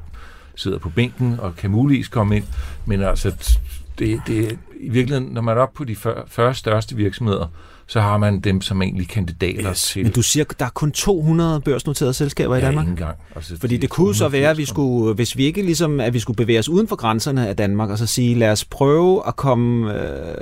sidder 0.55 0.77
på 0.77 0.89
bænken 0.89 1.39
og 1.39 1.55
kan 1.55 1.71
muligvis 1.71 2.07
komme 2.07 2.35
ind. 2.35 2.43
Men 2.85 3.01
altså, 3.03 3.53
det, 3.99 4.21
det, 4.27 4.57
i 4.79 4.89
virkeligheden, 4.89 5.33
når 5.33 5.41
man 5.41 5.57
er 5.57 5.61
oppe 5.61 5.77
på 5.77 5.83
de 5.83 5.95
40, 5.95 6.23
40 6.27 6.55
største 6.55 6.95
virksomheder, 6.95 7.47
så 7.87 8.01
har 8.01 8.17
man 8.17 8.39
dem 8.39 8.61
som 8.61 8.81
egentlig 8.81 9.07
kandidater 9.07 9.69
Yes. 9.71 9.81
til... 9.81 10.03
Men 10.03 10.11
du 10.11 10.21
siger, 10.21 10.45
der 10.59 10.65
er 10.65 10.69
kun 10.69 10.91
200 10.91 11.61
børsnoterede 11.61 12.13
selskaber 12.13 12.55
i 12.55 12.59
ja, 12.59 12.65
Danmark? 12.65 12.83
ikke 12.85 12.91
engang. 12.91 13.17
Altså, 13.35 13.57
Fordi 13.59 13.75
de 13.75 13.81
det 13.81 13.89
kunne 13.89 14.15
så 14.15 14.27
være, 14.27 14.49
at 14.49 14.57
vi 14.57 14.63
180 14.63 14.69
skulle, 14.69 15.15
hvis 15.15 15.37
vi 15.37 15.43
ikke 15.43 15.61
ligesom, 15.61 15.99
at 15.99 16.13
vi 16.13 16.19
skulle 16.19 16.37
bevæge 16.37 16.59
os 16.59 16.69
uden 16.69 16.87
for 16.87 16.95
grænserne 16.95 17.47
af 17.47 17.55
Danmark, 17.55 17.89
og 17.89 17.97
så 17.97 18.05
sige, 18.07 18.35
lad 18.35 18.51
os 18.51 18.65
prøve 18.65 19.27
at 19.27 19.35
komme... 19.35 19.93
Øh, 19.93 20.37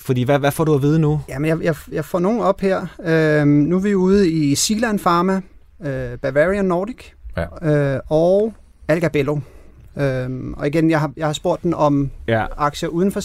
fordi 0.00 0.22
hvad, 0.22 0.38
hvad 0.38 0.50
får 0.50 0.64
du 0.64 0.74
at 0.74 0.82
vide 0.82 0.98
nu? 0.98 1.20
Jamen, 1.28 1.48
jeg, 1.48 1.62
jeg, 1.62 1.74
jeg 1.92 2.04
får 2.04 2.18
nogen 2.18 2.40
op 2.40 2.60
her. 2.60 2.86
Øhm, 3.04 3.48
nu 3.50 3.76
er 3.76 3.80
vi 3.80 3.94
ude 3.94 4.30
i 4.30 4.54
Sealand 4.54 4.98
Pharma, 4.98 5.40
øh, 5.84 6.18
Bavarian 6.18 6.64
Nordic 6.64 6.96
Ja. 7.62 7.94
øh, 7.94 8.00
og 8.08 8.54
Algabello. 8.88 9.38
Øhm, 9.96 10.54
og 10.56 10.66
igen, 10.66 10.90
jeg 10.90 11.00
har, 11.00 11.12
jeg 11.16 11.26
har 11.26 11.32
spurgt 11.32 11.62
den 11.62 11.74
om 11.74 12.10
Ja, 12.28 12.46
aktier 12.56 12.88
uden 12.88 13.12
for 13.12 13.20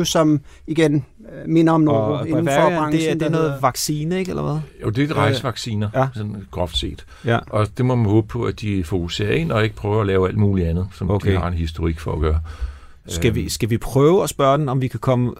C25, 0.00 0.04
som 0.04 0.40
igen 0.66 1.04
øh, 1.32 1.48
minder 1.48 1.72
om 1.72 1.80
Novo 1.80 2.12
og 2.12 2.28
inden 2.28 2.44
for 2.48 2.52
branchen. 2.70 2.92
det 2.92 3.10
er, 3.10 3.14
det 3.14 3.22
er 3.22 3.30
noget 3.30 3.46
hedder- 3.46 3.60
vaccine, 3.60 4.18
ikke, 4.18 4.28
eller 4.30 4.42
hvad? 4.42 4.58
Jo, 4.82 4.90
det 4.90 4.98
er 4.98 5.04
et 5.08 5.16
rejsevacciner, 5.16 5.88
Ja. 5.94 6.06
sådan 6.14 6.36
groft 6.50 6.76
set. 6.78 7.06
Ja. 7.24 7.38
Og 7.50 7.66
det 7.78 7.84
må 7.86 7.94
man 7.94 8.06
håbe 8.06 8.28
på, 8.28 8.42
at 8.42 8.60
de 8.60 8.84
fokuserer 8.84 9.32
ind 9.32 9.52
og 9.52 9.64
ikke 9.64 9.76
prøver 9.76 10.00
at 10.00 10.06
lave 10.06 10.28
alt 10.28 10.36
muligt 10.38 10.68
andet, 10.68 10.86
som 10.94 11.10
Okay. 11.10 11.14
okay. 11.28 11.32
de 11.32 11.40
har 11.40 11.48
en 11.48 11.54
historik 11.54 11.98
for 12.00 12.12
at 12.12 12.20
gøre. 12.20 12.40
Skal 13.06 13.34
vi, 13.34 13.48
skal 13.48 13.70
vi 13.70 13.78
prøve 13.78 14.22
at 14.22 14.28
spørge 14.28 14.58
den, 14.58 14.68
om 14.68 14.80
vi 14.80 14.88
kan 14.88 15.00
komme 15.00 15.32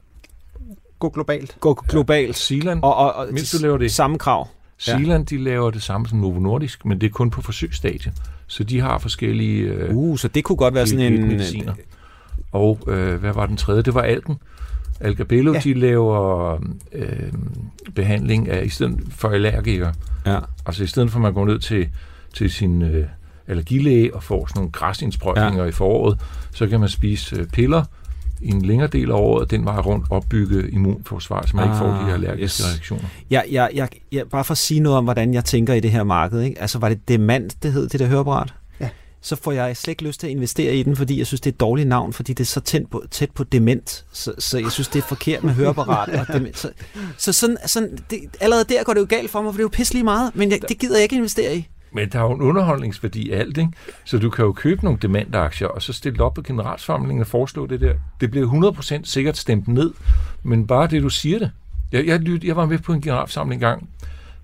Gå 0.98 1.08
globalt. 1.08 1.56
gå 1.60 1.74
globalt? 1.88 2.36
Sealand, 2.36 2.82
Og, 2.82 2.96
og, 2.96 3.14
og 3.14 3.26
Mens 3.32 3.50
du 3.50 3.58
laver 3.62 3.78
det. 3.78 3.92
samme 3.92 4.18
krav. 4.18 4.48
Zealand, 4.80 5.26
de 5.26 5.38
laver 5.44 5.70
det 5.70 5.82
samme 5.82 6.08
som 6.08 6.18
Novo 6.18 6.38
Nordisk, 6.40 6.84
men 6.84 7.00
det 7.00 7.06
er 7.06 7.10
kun 7.10 7.30
på 7.30 7.42
forsøgsstadie. 7.42 8.12
Så 8.46 8.64
de 8.64 8.80
har 8.80 8.98
forskellige 8.98 9.60
øh, 9.62 9.94
Uh, 9.96 10.18
så 10.18 10.28
det 10.28 10.44
kunne 10.44 10.56
godt 10.56 10.74
være 10.74 10.86
sådan 10.86 11.12
en... 11.12 11.28
mediciner. 11.28 11.72
Og 12.52 12.78
øh, 12.86 13.20
hvad 13.20 13.32
var 13.32 13.46
den 13.46 13.56
tredje? 13.56 13.82
Det 13.82 13.94
var 13.94 14.02
Alken. 14.02 14.36
Algabello, 15.00 15.52
Ja. 15.52 15.58
ja. 15.58 15.62
de 15.64 15.74
laver 15.74 16.58
øh, 16.92 17.32
behandling 17.94 18.48
af, 18.48 18.64
i 18.64 18.68
stedet 18.68 19.00
for 19.10 19.28
allergikere. 19.28 19.94
Ja. 20.26 20.38
Altså 20.66 20.84
i 20.84 20.86
stedet 20.86 21.10
for 21.10 21.18
at 21.18 21.22
man 21.22 21.34
går 21.34 21.44
ned 21.44 21.58
til, 21.58 21.88
til 22.34 22.50
sin 22.50 22.82
øh, 22.82 23.06
allergilæge 23.48 24.14
og 24.14 24.22
får 24.22 24.46
sådan 24.46 24.58
nogle 24.58 24.72
græsindsprøjtninger 24.72 25.62
ja. 25.62 25.68
i 25.68 25.72
foråret, 25.72 26.20
så 26.52 26.66
kan 26.66 26.80
man 26.80 26.88
spise 26.88 27.36
øh, 27.36 27.46
piller 27.46 27.84
en 28.42 28.62
længere 28.62 28.88
del 28.88 29.10
af 29.10 29.14
året, 29.14 29.50
den 29.50 29.64
var 29.64 29.82
rundt 29.82 30.06
opbygge 30.10 30.70
immunforsvar, 30.70 31.46
så 31.46 31.56
man 31.56 31.64
ah, 31.64 31.70
ikke 31.70 31.78
får 31.78 31.86
de 31.86 31.92
Ah, 31.98 32.06
her 32.06 32.14
allergiske 32.14 32.62
yes. 32.62 32.70
reaktioner. 32.70 33.04
Jeg, 33.30 33.44
jeg, 33.50 33.70
jeg, 33.74 33.88
jeg, 34.12 34.24
bare 34.30 34.44
for 34.44 34.52
at 34.52 34.58
sige 34.58 34.80
noget 34.80 34.98
om, 34.98 35.04
hvordan 35.04 35.34
jeg 35.34 35.44
tænker 35.44 35.74
i 35.74 35.80
det 35.80 35.90
her 35.90 36.02
marked. 36.02 36.40
Ikke? 36.40 36.60
Altså, 36.60 36.78
var 36.78 36.88
det 36.88 37.08
Demand, 37.08 37.50
det 37.62 37.72
hed, 37.72 37.88
det 37.88 38.00
der 38.00 38.06
høreapparat? 38.06 38.54
Ja. 38.80 38.88
Så 39.20 39.36
får 39.36 39.52
jeg 39.52 39.76
slet 39.76 39.90
ikke 39.92 40.04
lyst 40.04 40.20
til 40.20 40.26
at 40.26 40.30
investere 40.30 40.76
i 40.76 40.82
den, 40.82 40.96
fordi 40.96 41.18
jeg 41.18 41.26
synes, 41.26 41.40
det 41.40 41.50
er 41.50 41.54
et 41.54 41.60
dårligt 41.60 41.88
navn, 41.88 42.12
fordi 42.12 42.32
det 42.32 42.44
er 42.44 42.48
så 42.48 42.60
tæt 42.60 42.82
på, 42.90 43.04
tæt 43.10 43.30
på 43.30 43.44
dement. 43.44 44.04
Så, 44.12 44.32
så 44.38 44.58
jeg 44.58 44.72
synes, 44.72 44.88
det 44.88 44.98
er 45.02 45.06
forkert 45.06 45.44
med 45.44 45.52
høreapparat 45.52 46.08
og 46.20 46.34
dement. 46.34 46.58
Så, 46.58 46.70
så 47.18 47.32
sådan, 47.32 47.56
sådan 47.66 47.98
det, 48.10 48.20
allerede 48.40 48.64
der 48.64 48.82
går 48.84 48.94
det 48.94 49.00
jo 49.00 49.06
galt 49.08 49.30
for 49.30 49.42
mig, 49.42 49.52
for 49.52 49.56
det 49.56 49.60
er 49.60 49.64
jo 49.64 49.68
pisselig 49.72 50.04
meget, 50.04 50.36
men 50.36 50.50
jeg, 50.50 50.60
det 50.68 50.78
gider 50.78 50.94
jeg 50.94 51.02
ikke 51.02 51.16
investere 51.16 51.56
i. 51.56 51.68
Men 51.94 52.08
der 52.08 52.18
er 52.18 52.22
jo 52.22 52.32
en 52.32 52.40
underholdningsværdi 52.40 53.28
i 53.28 53.30
alt, 53.30 53.58
ikke? 53.58 53.70
Så 54.04 54.18
du 54.18 54.30
kan 54.30 54.44
jo 54.44 54.52
købe 54.52 54.84
nogle 54.84 54.98
dementaktier, 55.02 55.68
og 55.68 55.82
så 55.82 55.92
stille 55.92 56.24
op 56.24 56.34
på 56.34 56.42
generalforsamlingen 56.42 57.20
og 57.20 57.26
foreslå 57.26 57.66
det 57.66 57.80
der. 57.80 57.94
Det 58.20 58.30
bliver 58.30 58.72
100% 58.72 59.00
sikkert 59.04 59.36
stemt 59.36 59.68
ned, 59.68 59.92
men 60.42 60.66
bare 60.66 60.86
det, 60.86 61.02
du 61.02 61.08
siger 61.08 61.38
det. 61.38 61.50
Jeg, 61.92 62.06
jeg, 62.06 62.44
jeg 62.44 62.56
var 62.56 62.66
med 62.66 62.78
på 62.78 62.92
en 62.92 63.00
generalforsamling 63.00 63.58
engang, 63.58 63.88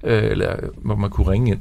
øh, 0.05 0.25
eller, 0.25 0.57
hvor 0.77 0.97
man 0.97 1.11
kunne 1.11 1.31
ringe 1.31 1.51
ind, 1.51 1.61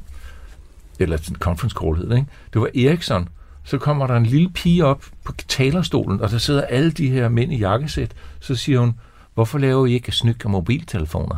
eller 1.00 1.18
en 1.30 1.36
conference 1.36 1.76
call 1.82 1.96
hed 1.96 2.10
det, 2.10 2.18
ikke? 2.18 2.30
Det 2.54 2.62
var 2.62 2.70
Ericsson. 2.76 3.30
Så 3.64 3.78
kommer 3.78 4.08
der 4.08 4.16
en 4.16 4.26
lille 4.26 4.50
pige 4.50 4.86
op 4.86 5.06
på 5.24 5.34
talerstolen, 5.48 6.22
og 6.22 6.32
der 6.32 6.38
sidder 6.38 6.62
alle 6.62 6.92
de 6.92 7.10
her 7.10 7.30
mænd 7.30 7.54
i 7.54 7.58
jakkesæt. 7.58 8.12
Så 8.40 8.56
siger 8.56 8.80
hun, 8.80 8.94
hvorfor 9.34 9.58
laver 9.58 9.86
I 9.86 9.94
ikke 9.94 10.12
snyk 10.12 10.46
af 10.46 10.50
mobiltelefoner? 10.50 11.36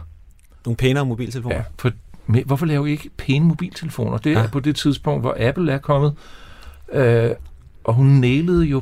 Nogle 0.65 0.77
pænere 0.77 1.05
mobiltelefoner. 1.05 1.55
Ja, 1.55 1.63
for, 1.77 1.91
men 2.27 2.43
hvorfor 2.45 2.65
laver 2.65 2.85
I 2.85 2.91
ikke 2.91 3.09
pæne 3.17 3.45
mobiltelefoner? 3.45 4.17
Det 4.17 4.29
er 4.31 4.33
Ja. 4.35 4.41
ja. 4.41 4.47
på 4.47 4.59
det 4.59 4.75
tidspunkt, 4.75 5.21
hvor 5.23 5.35
Apple 5.39 5.71
er 5.71 5.77
kommet. 5.77 6.13
Øh, 6.93 7.29
og 7.83 7.93
hun 7.93 8.05
nailede 8.07 8.65
jo 8.65 8.81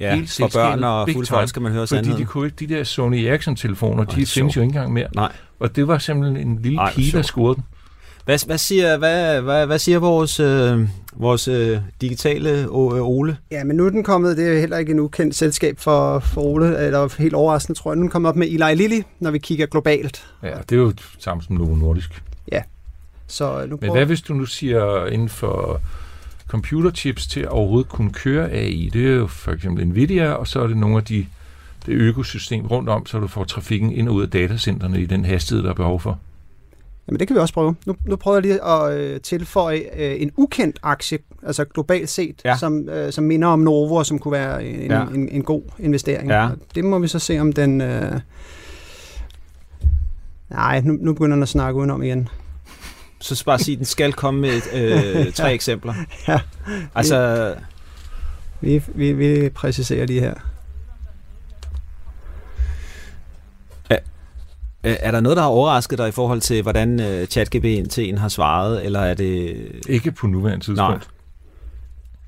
ja 0.00 0.14
helt 0.14 0.36
for 0.40 0.50
børn 0.54 0.84
og 0.84 1.08
fulde 1.12 1.28
folk 1.28 1.48
skal 1.48 1.62
man 1.62 1.72
høre 1.72 1.86
fordi 1.86 1.96
sandheden. 1.96 2.20
de, 2.20 2.26
kunne 2.26 2.46
ikke, 2.46 2.56
de 2.66 2.74
der 2.74 2.84
Sony 2.84 3.16
Ericsson-telefoner, 3.24 4.04
de 4.04 4.26
så. 4.26 4.34
findes 4.34 4.56
jo 4.56 4.60
ikke 4.60 4.68
engang 4.70 4.92
mere. 4.92 5.08
Nej. 5.14 5.32
Og 5.60 5.76
det 5.76 5.88
var 5.88 5.98
simpelthen 5.98 6.48
en 6.48 6.62
lille 6.62 6.78
Ej, 6.80 6.92
pige, 6.92 7.12
der 7.16 7.22
scorede 7.22 7.54
den. 7.54 7.64
Hvad, 8.24 8.46
hvad, 8.46 8.58
siger, 8.58 8.96
hvad, 8.98 9.40
hvad, 9.40 9.66
hvad 9.66 9.78
siger 9.78 9.98
vores, 9.98 10.40
øh, 10.40 10.88
vores 11.16 11.48
øh, 11.48 11.78
digitale 12.00 12.50
øh, 12.60 12.68
Ole? 13.08 13.36
Ja, 13.50 13.64
men 13.64 13.76
nu 13.76 13.86
er 13.86 13.90
den 13.90 14.04
kommet, 14.04 14.36
det 14.36 14.48
er 14.56 14.60
heller 14.60 14.78
ikke 14.78 14.92
en 14.92 15.00
ukendt 15.00 15.34
selskab 15.34 15.78
for, 15.78 16.18
for 16.18 16.40
Ole, 16.40 16.78
eller 16.78 17.14
helt 17.18 17.34
overraskende, 17.34 17.78
tror 17.78 17.90
jeg. 17.90 17.96
Nu 17.96 18.00
er 18.00 18.04
den 18.04 18.10
kommet 18.10 18.28
op 18.28 18.36
med 18.36 18.46
Eli 18.48 18.74
Lilly, 18.74 19.02
når 19.20 19.30
vi 19.30 19.38
kigger 19.38 19.66
globalt. 19.66 20.26
Ja, 20.42 20.48
det 20.68 20.72
er 20.72 20.76
jo 20.80 20.92
samme 21.18 21.42
som 21.42 21.56
Novo 21.56 21.74
Nordisk. 21.74 22.22
Så 23.30 23.66
nu 23.66 23.78
Men 23.80 23.92
hvad 23.92 24.06
hvis 24.06 24.20
du 24.22 24.34
nu 24.34 24.44
siger 24.46 25.06
inden 25.06 25.28
for 25.28 25.80
computerchips 26.48 27.26
til 27.26 27.40
at 27.40 27.48
overhovedet 27.48 27.88
kunne 27.90 28.12
køre 28.12 28.50
AI? 28.50 28.90
Det 28.92 29.06
er 29.10 29.14
jo 29.14 29.26
for 29.26 29.52
eksempel 29.52 29.86
Nvidia, 29.88 30.32
og 30.32 30.46
så 30.46 30.60
er 30.62 30.66
det 30.66 30.76
nogle 30.76 30.96
af 30.96 31.04
de 31.04 31.26
det 31.86 31.92
økosystem 31.92 32.66
rundt 32.66 32.88
om, 32.88 33.06
så 33.06 33.18
du 33.18 33.26
får 33.26 33.44
trafikken 33.44 33.92
ind 33.92 34.08
og 34.08 34.14
ud 34.14 34.22
af 34.22 34.30
datacenterne 34.30 35.00
i 35.00 35.06
den 35.06 35.24
hastighed, 35.24 35.64
der 35.64 35.70
er 35.70 35.74
behov 35.74 36.00
for. 36.00 36.18
Jamen 37.08 37.20
det 37.20 37.28
kan 37.28 37.34
vi 37.36 37.40
også 37.40 37.54
prøve. 37.54 37.74
Nu, 37.86 37.96
nu 38.04 38.16
prøver 38.16 38.36
jeg 38.36 38.42
lige 38.42 38.64
at 38.64 38.98
øh, 38.98 39.20
tilføje 39.20 39.82
øh, 39.96 40.22
en 40.22 40.30
ukendt 40.36 40.78
aktie, 40.82 41.18
altså 41.46 41.64
globalt 41.64 42.08
set, 42.08 42.40
Ja. 42.44 42.56
som, 42.56 42.88
øh, 42.88 43.12
som 43.12 43.24
minder 43.24 43.48
om 43.48 43.58
Novo, 43.58 43.94
og 43.94 44.06
som 44.06 44.18
kunne 44.18 44.32
være 44.32 44.64
en, 44.64 44.90
Ja. 44.90 45.00
ja. 45.00 45.06
en, 45.06 45.28
en 45.28 45.42
god 45.42 45.62
investering. 45.78 46.30
Ja. 46.30 46.44
Og 46.44 46.56
Det 46.74 46.84
må 46.84 46.98
vi 46.98 47.08
så 47.08 47.18
se, 47.18 47.38
om 47.38 47.52
den... 47.52 47.80
Øh... 47.80 48.20
Nej, 50.50 50.80
nu, 50.80 50.92
nu 51.00 51.12
begynder 51.12 51.36
den 51.36 51.42
at 51.42 51.48
snakke 51.48 51.78
udenom 51.78 52.02
igen. 52.02 52.28
Så 53.20 53.44
bare 53.44 53.58
sige, 53.58 53.72
at 53.74 53.78
den 53.78 53.86
skal 53.86 54.12
komme 54.12 54.40
med 54.40 54.60
øh, 54.72 55.32
tre 55.32 55.54
eksempler. 55.54 55.94
Ja. 56.28 56.40
Altså, 56.94 57.54
Vi, 58.60 58.82
vi, 58.88 59.12
vi 59.12 59.48
præciserer 59.48 60.06
lige 60.06 60.20
her. 60.20 60.34
øh, 64.84 64.96
er 65.00 65.10
der 65.10 65.20
noget, 65.20 65.36
der 65.36 65.42
har 65.42 65.50
overrasket 65.50 65.98
dig 65.98 66.08
i 66.08 66.12
forhold 66.12 66.40
til, 66.40 66.62
hvordan 66.62 67.00
øh, 67.00 67.26
ChatGPT'en 67.36 68.18
har 68.18 68.28
svaret, 68.28 68.84
eller 68.84 69.00
er 69.00 69.14
det... 69.14 69.66
Ikke 69.88 70.12
på 70.12 70.26
nuværende 70.26 70.64
tidspunkt. 70.64 71.08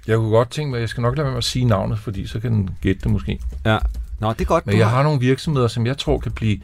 Jeg 0.06 0.16
kunne 0.16 0.30
godt 0.30 0.50
tænke 0.50 0.70
mig, 0.70 0.80
jeg 0.80 0.88
skal 0.88 1.00
nok 1.00 1.16
lade 1.16 1.24
være 1.24 1.32
med 1.32 1.38
at 1.38 1.44
sige 1.44 1.64
navnet, 1.64 1.98
fordi 1.98 2.26
så 2.26 2.40
kan 2.40 2.52
den 2.52 2.70
gætte 2.80 3.00
det 3.02 3.10
måske. 3.10 3.40
Ja. 3.64 3.78
Nå, 4.20 4.32
det 4.32 4.40
er 4.40 4.44
godt. 4.44 4.66
Men 4.66 4.72
du 4.74 4.78
jeg 4.78 4.90
har 4.90 5.02
nogle 5.02 5.20
virksomheder, 5.20 5.68
som 5.68 5.86
jeg 5.86 5.98
tror 5.98 6.18
kan 6.18 6.32
blive 6.32 6.60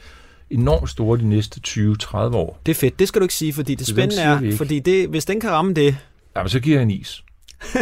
enormt 0.50 0.90
store 0.90 1.18
de 1.18 1.28
næste 1.28 1.60
20-30 1.68 2.16
år. 2.16 2.60
Det 2.66 2.72
er 2.72 2.76
fedt. 2.76 2.98
Det 2.98 3.08
skal 3.08 3.20
du 3.20 3.24
ikke 3.24 3.34
sige, 3.34 3.52
fordi 3.52 3.74
det 3.74 3.86
Så 3.86 3.92
den 3.94 4.10
spændende 4.10 4.52
er, 4.52 4.56
fordi 4.56 4.78
det, 4.80 5.08
hvis 5.08 5.24
den 5.24 5.40
kan 5.40 5.50
ramme 5.50 5.72
det, 5.74 5.96
Jamen, 6.36 6.48
så 6.48 6.60
giver 6.60 6.76
jeg 6.76 6.82
en 6.82 6.90
is. 6.90 7.24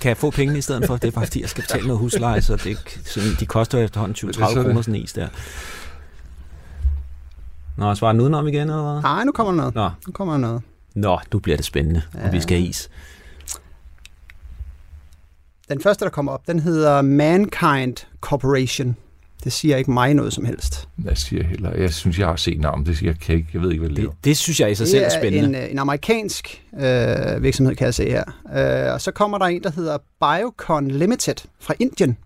kan 0.00 0.08
jeg 0.08 0.16
få 0.16 0.30
pengene 0.30 0.58
i 0.58 0.62
stedet 0.62 0.86
for. 0.86 0.96
Det 0.96 1.08
er 1.08 1.12
bare 1.12 1.26
fordi, 1.26 1.40
jeg 1.40 1.48
skal 1.48 1.62
betale 1.62 1.86
noget 1.86 1.98
husleje, 2.00 2.42
så 2.42 2.56
det, 2.56 2.66
ikke- 2.66 2.98
sådan, 3.04 3.28
de 3.40 3.46
koster 3.46 3.78
jo 3.78 3.84
efterhånden 3.84 4.16
Men 4.22 4.32
det 4.34 4.40
er 4.40 4.46
20-30 4.46 4.52
så 4.52 4.58
det. 4.58 4.66
kroner 4.66 4.82
sådan 4.82 4.94
en 4.94 5.02
is 5.02 5.12
der. 5.12 5.28
Nå, 7.76 7.94
svarer 7.94 8.12
den 8.12 8.20
udenom 8.20 8.48
igen, 8.48 8.60
eller 8.70 8.92
hvad? 8.92 9.02
Nej, 9.02 9.24
nu 9.24 9.32
kommer 9.32 9.52
der 9.52 9.56
noget. 9.56 9.74
Nå, 9.74 9.90
Nu 10.06 10.12
kommer 10.12 10.34
der 10.34 10.40
noget. 10.40 10.62
Nå 10.94 11.18
nu 11.32 11.38
bliver 11.38 11.56
det 11.56 11.66
spændende, 11.66 12.02
ja. 12.14 12.26
om 12.26 12.32
vi 12.32 12.40
skal 12.40 12.56
have 12.58 12.68
is. 12.68 12.90
Den 15.68 15.82
første, 15.82 16.04
der 16.04 16.10
kommer 16.10 16.32
op, 16.32 16.46
den 16.46 16.58
hedder 16.58 17.02
Mankind 17.02 17.96
Corporation. 18.20 18.96
Det 19.44 19.52
siger 19.52 19.76
ikke 19.76 19.90
mig 19.90 20.14
noget 20.14 20.32
som 20.32 20.44
helst. 20.44 20.88
Jeg 21.04 21.18
siger 21.18 21.44
heller, 21.44 21.74
jeg 21.74 21.92
synes, 21.94 22.18
jeg 22.18 22.26
har 22.26 22.36
set 22.36 22.60
navnet. 22.60 22.86
Det 22.86 22.96
siger 22.98 23.10
jeg 23.12 23.18
kan 23.20 23.34
ikke, 23.34 23.48
jeg 23.54 23.62
ved 23.62 23.70
ikke, 23.70 23.80
hvad 23.80 23.88
det 23.88 23.96
Det, 23.96 24.02
laver. 24.04 24.14
det 24.24 24.36
synes 24.36 24.60
jeg 24.60 24.70
i 24.70 24.74
sig 24.74 24.88
selv 24.88 25.02
er 25.04 25.08
det 25.08 25.16
er 25.16 25.20
spændende. 25.20 25.58
en, 25.58 25.64
øh, 25.64 25.70
en 25.70 25.78
amerikansk 25.78 26.62
øh, 26.80 27.42
virksomhed, 27.42 27.74
kan 27.76 27.84
jeg 27.84 27.94
se 27.94 28.10
her. 28.10 28.24
Øh, 28.86 28.94
og 28.94 29.00
så 29.00 29.10
kommer 29.10 29.38
der 29.38 29.46
en, 29.46 29.62
der 29.62 29.70
hedder 29.70 29.98
Biocon 30.20 30.88
Limited 30.90 31.34
fra 31.60 31.74
Indien. 31.80 32.16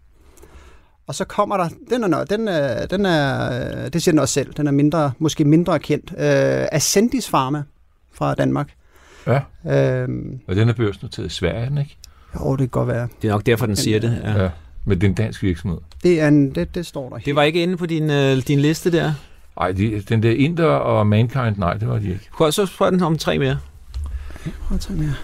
Og 1.06 1.14
så 1.14 1.24
kommer 1.24 1.56
der, 1.56 1.68
den 1.90 2.04
er, 2.04 2.08
noget, 2.08 2.30
den 2.30 2.48
er, 2.48 2.86
den 2.86 3.06
er 3.06 3.46
øh, 3.84 3.92
det 3.92 4.02
siger 4.02 4.12
den 4.12 4.18
også 4.18 4.34
selv, 4.34 4.52
den 4.52 4.66
er 4.66 4.70
mindre, 4.72 5.12
måske 5.18 5.44
mindre 5.44 5.78
kendt, 5.78 6.10
øh, 6.12 6.66
Ascendis 6.72 7.28
Pharma 7.28 7.62
fra 8.12 8.34
Danmark. 8.34 8.68
Ja, 9.26 9.40
Øh, 9.66 10.08
og 10.48 10.56
den 10.56 10.68
er 10.68 10.72
børsnoteret 10.72 11.26
i 11.26 11.30
Sverige, 11.30 11.70
er 11.76 11.80
ikke? 11.80 11.96
jo, 12.40 12.50
det 12.52 12.58
kan 12.58 12.68
godt 12.68 12.88
være. 12.88 13.08
Det 13.22 13.28
er 13.28 13.32
nok 13.32 13.46
derfor, 13.46 13.66
den 13.66 13.76
siger 13.76 14.00
det. 14.00 14.20
Ja. 14.24 14.42
Ja. 14.42 14.50
Men 14.88 15.00
det 15.00 15.06
er 15.06 15.08
en 15.08 15.14
dansk 15.14 15.42
virksomhed. 15.42 15.78
Det, 16.02 16.20
er 16.20 16.28
en, 16.28 16.54
det, 16.54 16.74
det 16.74 16.86
står 16.86 17.08
der. 17.10 17.18
Det 17.18 17.34
var 17.34 17.42
ikke 17.42 17.62
inde 17.62 17.76
på 17.76 17.86
din, 17.86 18.10
øh, 18.10 18.36
din 18.36 18.60
liste 18.60 18.92
der. 18.92 19.12
Ej, 19.60 19.72
de, 19.72 20.00
den 20.08 20.22
der 20.22 20.30
Inder 20.30 20.64
og 20.64 21.06
Mankind, 21.06 21.56
nej, 21.56 21.74
det 21.74 21.88
var 21.88 21.98
de 21.98 22.08
ikke. 22.08 22.28
Prøv, 22.36 22.52
så 22.52 22.66
spørg 22.66 22.92
den 22.92 23.02
om 23.02 23.18
tre 23.18 23.38
mere. 23.38 23.58
Prøv 24.68 24.74
at 24.74 24.80
tage 24.80 24.98
mere. 24.98 25.14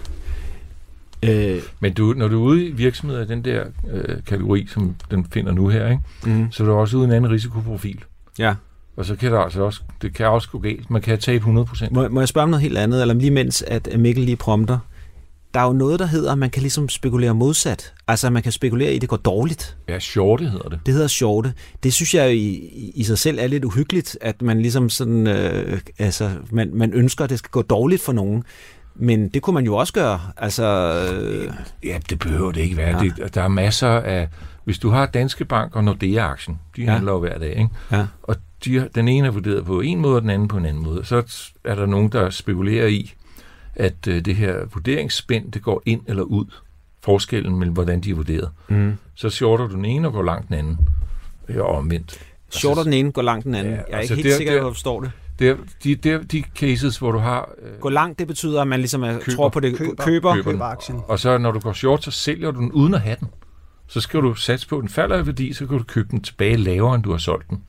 Øh, 1.23 1.63
Men 1.81 1.93
du, 1.95 2.15
når 2.17 2.29
du 2.29 2.45
er 2.45 2.49
ude 2.49 2.67
i 2.67 2.71
virksomheder 2.71 3.23
i 3.23 3.27
den 3.27 3.45
der 3.45 3.65
øh, 3.93 4.17
kategori, 4.27 4.67
som 4.67 4.95
den 5.11 5.27
finder 5.33 5.53
nu 5.53 5.69
her, 5.69 5.89
ikke, 5.91 6.03
mm, 6.27 6.53
så 6.53 6.63
er 6.63 6.67
du 6.67 6.73
også 6.75 6.97
ude 6.97 7.05
i 7.05 7.09
en 7.09 7.13
anden 7.13 7.31
risikoprofil. 7.31 8.05
ja. 8.39 8.55
Og 8.97 9.05
så 9.05 9.17
kan 9.17 9.33
det 9.33 9.39
altså 9.39 9.63
også, 9.63 9.81
det 10.03 10.15
kan 10.15 10.27
også 10.27 10.49
gå 10.51 10.59
galt. 10.59 10.91
Man 10.91 11.03
kan 11.03 11.19
tabe 11.19 11.37
100 11.37 11.67
procent. 11.67 11.93
Må, 11.93 12.09
må 12.09 12.21
jeg 12.21 12.29
spørge 12.29 12.43
om 12.43 12.49
noget 12.51 12.63
helt 12.63 12.79
andet, 12.79 13.01
eller 13.01 13.15
lige 13.15 13.31
mens 13.31 13.63
at 13.63 13.89
Mikkel 13.99 14.25
lige 14.25 14.37
prompter? 14.37 14.79
Der 15.55 15.61
er 15.61 15.65
jo 15.67 15.73
noget, 15.73 15.99
der 16.01 16.07
hedder, 16.07 16.33
at 16.33 16.39
man 16.39 16.51
kan 16.51 16.63
ligesom 16.63 16.89
spekulere 16.89 17.35
modsat. 17.35 17.93
Altså, 18.09 18.31
man 18.31 18.43
kan 18.43 18.53
spekulere 18.53 18.93
i, 18.93 18.97
at 18.97 19.01
det 19.01 19.09
går 19.09 19.17
dårligt. 19.17 19.77
Ja, 19.89 19.99
shorte 19.99 20.45
hedder 20.45 20.69
det. 20.69 20.81
Det 20.87 20.95
hedder 20.95 21.09
shorte. 21.09 21.53
Det 21.83 21.93
synes 21.93 22.15
jeg 22.15 22.35
i, 22.35 22.69
i- 22.95 23.05
sig 23.05 23.19
selv 23.19 23.39
er 23.39 23.47
lidt 23.47 23.65
uhyggeligt, 23.65 24.19
at 24.21 24.43
man 24.43 24.61
ligesom 24.61 24.89
sådan, 24.91 25.27
øh, 25.27 25.81
altså, 25.99 26.31
man, 26.51 26.71
man 26.75 26.93
ønsker, 26.93 27.25
at 27.25 27.31
det 27.31 27.39
skal 27.39 27.51
gå 27.51 27.63
dårligt 27.63 28.03
for 28.03 28.13
nogen. 28.13 28.45
Men 28.95 29.29
det 29.29 29.43
kunne 29.43 29.55
man 29.55 29.65
jo 29.65 29.77
også 29.77 29.93
gøre. 29.93 30.21
Altså, 30.37 30.65
øh, 31.13 31.53
Ja, 31.85 31.99
det 32.11 32.19
behøver 32.19 32.53
det 32.53 32.61
ikke 32.61 32.77
være. 32.77 33.03
Ja. 33.05 33.11
Det, 33.25 33.35
der 33.35 33.43
er 33.43 33.49
masser 33.49 33.89
af... 33.89 34.29
Hvis 34.65 34.79
du 34.79 34.91
har 34.91 35.07
Danske 35.07 35.45
Bank 35.45 35.77
og 35.77 35.85
Nordea-aktien, 35.85 36.59
de 36.77 36.83
Ja. 36.83 36.91
handler 36.93 37.13
jo 37.13 37.19
hver 37.19 37.39
dag, 37.39 37.49
ikke? 37.51 37.69
ja. 37.93 38.07
og 38.23 38.37
de, 38.65 38.89
den 38.95 39.09
ene 39.09 39.27
er 39.27 39.31
vurderet 39.31 39.65
på 39.65 39.81
en 39.81 40.01
måde, 40.01 40.17
og 40.17 40.23
den 40.23 40.31
anden 40.31 40.49
på 40.49 40.57
en 40.57 40.67
anden 40.67 40.83
måde. 40.83 41.05
Så 41.05 41.23
er 41.65 41.75
der 41.75 41.87
nogen, 41.87 42.09
der 42.09 42.31
spekulerer 42.31 42.87
i, 42.87 43.13
at 43.77 44.07
øh, 44.09 44.25
det 44.25 44.37
her 44.37 44.57
vurderingsspænd, 44.73 45.53
det 45.53 45.63
går 45.63 45.83
ind 45.87 46.01
eller 46.07 46.23
ud. 46.23 46.45
Forskellen 47.01 47.57
mellem, 47.59 47.75
hvordan 47.75 48.01
de 48.01 48.11
er 48.11 48.15
vurderet. 48.15 48.51
Mm. 48.69 48.93
Så 49.15 49.31
shorter 49.31 49.67
du 49.67 49.75
den 49.75 49.85
ene 49.85 50.09
og 50.09 50.13
går 50.13 50.23
langt 50.23 50.49
den 50.49 50.57
anden. 50.57 50.79
Ja, 51.49 51.61
og 51.63 51.77
omvendt. 51.79 52.19
Shorter 52.51 52.83
den 52.83 52.93
ene, 52.93 53.13
går 53.13 53.23
langt 53.23 53.45
den 53.45 53.55
anden. 53.55 53.73
Ja, 53.73 53.79
jeg 53.79 53.85
er 53.93 53.97
altså, 53.99 54.15
ikke 54.15 54.23
helt 54.23 54.25
det 54.25 54.33
er- 54.33 54.37
sikker, 54.37 54.53
er- 54.53 54.57
at 54.59 54.65
jeg 54.65 54.73
forstår 54.75 55.01
det. 55.01 55.11
Det 55.39 55.49
er 55.51 55.57
de, 55.85 55.95
det 55.95 56.13
er 56.13 56.19
de 56.23 56.43
cases, 56.57 56.99
hvor 56.99 57.13
du 57.13 57.19
har... 57.19 57.51
Øh, 57.63 57.81
Gå 57.81 57.89
langt, 57.89 58.19
det 58.19 58.27
betyder, 58.27 58.61
at 58.63 58.69
man 58.69 58.81
ligesom 58.81 59.03
er, 59.03 59.13
Køber. 59.19 59.37
tror 59.37 59.49
på 59.49 59.61
det. 59.61 59.77
Køber. 59.77 60.05
Køber. 60.05 60.35
Køber. 60.35 60.53
Køber 60.53 60.65
aktien. 60.65 61.01
og 61.09 61.19
så 61.19 61.39
når 61.39 61.51
du 61.53 61.59
går 61.61 61.73
short, 61.73 62.05
så 62.05 62.11
sælger 62.11 62.51
du 62.51 62.61
den 62.61 62.73
uden 62.73 62.95
at 62.95 63.01
have 63.01 63.17
den. 63.21 63.29
Så 63.87 64.01
skal 64.01 64.21
du 64.21 64.35
satse 64.35 64.69
på, 64.69 64.77
at 64.77 64.81
den 64.81 64.89
falder 64.89 65.19
i 65.23 65.27
værdi, 65.27 65.53
så 65.53 65.67
kan 65.67 65.79
du 65.79 65.85
købe 65.85 66.09
den 66.11 66.21
tilbage 66.21 66.57
lavere, 66.57 66.95
end 66.95 67.03
du 67.03 67.11
har 67.11 67.19
solgt 67.19 67.51
den. 67.51 67.63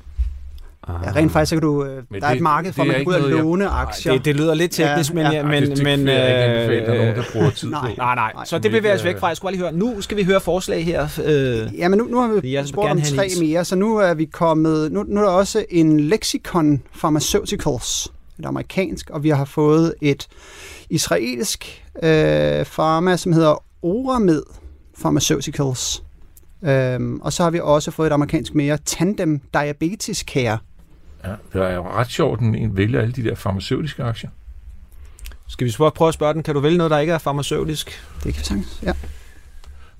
Ja, 0.87 1.11
rent 1.15 1.31
faktisk 1.31 1.49
så 1.49 1.55
kan 1.55 1.61
du, 1.61 1.83
øh, 1.85 2.03
Men 2.09 2.21
der 2.21 2.27
er 2.27 2.31
det- 2.31 2.35
et 2.37 2.43
marked 2.43 2.73
for, 2.73 2.81
at 2.83 2.87
er 2.87 2.91
man 2.91 2.99
kan 2.99 3.07
ud 3.07 3.13
og 3.13 3.19
noget, 3.19 3.35
jeg- 3.35 3.43
låne 3.43 3.67
aktier. 3.67 4.13
Det, 4.13 4.25
det 4.25 4.35
lyder 4.35 4.53
lidt 4.53 4.71
teknisk, 4.71 5.09
Ja, 5.09 5.15
men, 5.15 5.23
ja. 5.25 5.31
ja, 5.31 5.37
Ej, 5.37 5.43
men, 5.43 5.69
men, 5.83 6.07
jeg 6.07 6.17
ikke 6.17 6.43
anbefale, 6.43 6.81
at 6.81 6.87
der 6.87 6.93
er 6.93 6.97
nogen, 6.97 7.15
der 7.15 7.23
øh, 7.23 7.31
bruger 7.33 7.49
tid 7.49 7.69
nej. 7.69 7.81
på. 7.89 7.95
Nej, 7.97 8.15
nej. 8.15 8.31
Så 8.45 8.57
det 8.57 8.71
Men 8.71 8.79
bevæger 8.79 8.95
os 8.95 9.01
ikke, 9.01 9.05
væk 9.07 9.15
øh, 9.15 9.19
fra. 9.19 9.27
Jeg 9.27 9.37
skulle 9.37 9.51
lige 9.51 9.61
høre. 9.63 9.71
Nu 9.73 10.01
skal 10.01 10.17
vi 10.17 10.23
høre 10.23 10.41
forslag 10.41 10.85
her. 10.85 11.07
Øh, 11.25 11.77
Ja, 11.79 11.87
men 11.87 11.97
nu, 11.99 12.05
nu 12.05 12.17
har 12.19 12.27
Jeg 12.27 12.35
vi 12.35 12.39
vil 12.57 12.67
spurgt 12.67 12.87
gerne 12.87 13.01
om 13.01 13.15
tre 13.17 13.25
is. 13.27 13.39
mere, 13.39 13.65
så 13.65 13.75
nu 13.75 13.97
er 13.97 14.13
vi 14.13 14.25
kommet... 14.25 14.91
Nu, 14.91 15.03
nu 15.07 15.19
er 15.19 15.25
der 15.25 15.31
også 15.31 15.65
en 15.69 15.99
Lexicon 15.99 16.81
Pharmaceuticals, 16.99 18.11
et 18.39 18.45
amerikansk, 18.45 19.09
og 19.09 19.23
vi 19.23 19.29
har 19.29 19.45
fået 19.45 19.93
et 20.01 20.27
israelsk 20.89 21.83
øh, 22.03 22.65
pharma, 22.65 23.17
som 23.17 23.33
hedder 23.33 23.63
Oramed 23.81 24.41
Pharmaceuticals. 25.01 26.03
Øhm, 26.63 27.19
og 27.21 27.33
så 27.33 27.43
har 27.43 27.49
vi 27.49 27.59
også 27.63 27.91
fået 27.91 28.07
et 28.07 28.13
amerikansk 28.13 28.55
mere, 28.55 28.77
Tandem 28.85 29.41
Diabetes 29.53 30.17
Care. 30.17 30.57
Ja, 31.23 31.35
det 31.53 31.61
er 31.61 31.75
jo 31.75 31.89
ret 31.89 32.09
sjovt, 32.09 32.39
at 32.39 32.45
en 32.45 32.77
vælger 32.77 33.01
alle 33.01 33.13
de 33.13 33.23
der 33.23 33.35
farmaceutiske 33.35 34.03
aktier. 34.03 34.29
skal 35.47 35.65
vi 35.65 35.71
så 35.71 35.89
prøve 35.89 36.07
at 36.07 36.13
spørge 36.13 36.33
den, 36.33 36.43
kan 36.43 36.53
du 36.55 36.59
vælge 36.59 36.77
noget, 36.77 36.91
der 36.91 36.99
ikke 36.99 37.13
er 37.13 37.17
farmaceutisk? 37.17 38.01
Det 38.23 38.33
kan 38.33 38.39
vi 38.39 38.45
sagtens, 38.45 38.79
ja. 38.83 38.93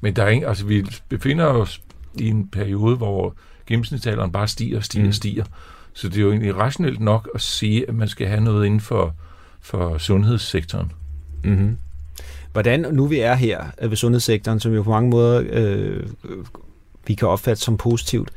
Men 0.02 0.16
der 0.16 0.24
er 0.24 0.30
ingen, 0.30 0.50
altså, 0.50 0.66
vi 0.66 0.86
befinder 1.10 1.46
os 1.46 1.82
i 2.16 2.28
en 2.28 2.48
periode, 2.48 2.96
hvor 2.96 3.36
gennemsnitsalderen 3.68 4.32
bare 4.32 4.48
stiger 4.48 4.78
og 4.78 4.84
stiger 4.84 5.04
og 5.04 5.08
Mm. 5.08 5.14
stiger. 5.14 5.44
Så 5.94 6.10
det 6.10 6.18
er 6.18 6.22
jo 6.22 6.30
egentlig 6.30 6.56
rationelt 6.56 7.00
nok 7.00 7.30
at 7.36 7.42
sige, 7.42 7.90
at 7.90 7.96
man 7.96 8.08
skal 8.08 8.28
have 8.28 8.42
noget 8.42 8.66
inden 8.66 8.80
for, 8.82 9.16
for 9.62 9.98
sundhedssektoren. 9.98 10.92
Mm-hmm. 11.44 11.78
Hvordan, 12.52 12.80
nu 12.92 13.08
vi 13.08 13.20
er 13.20 13.34
her 13.36 13.64
øh, 13.82 13.90
ved 13.90 13.98
sundhedssektoren, 13.98 14.60
som 14.60 14.74
jo 14.74 14.84
på 14.84 14.90
mange 14.90 15.10
måder 15.10 15.44
øh, 15.50 16.04
øh, 16.24 16.46
vi 17.08 17.14
kan 17.14 17.28
opfatte 17.28 17.62
som 17.64 17.78
positivt, 17.78 18.30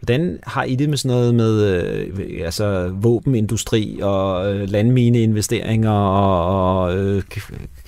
hvordan 0.00 0.38
har 0.42 0.64
I 0.64 0.74
det 0.74 0.88
med 0.88 0.96
sådan 0.96 1.16
noget 1.16 1.34
med 1.34 1.82
øh, 1.82 2.40
altså 2.44 2.88
våbenindustri 2.94 3.98
og 4.02 4.54
øh, 4.54 4.68
landmineinvesteringer, 4.70 5.90
og, 5.90 6.82
og 6.82 6.96
øh, 6.98 7.22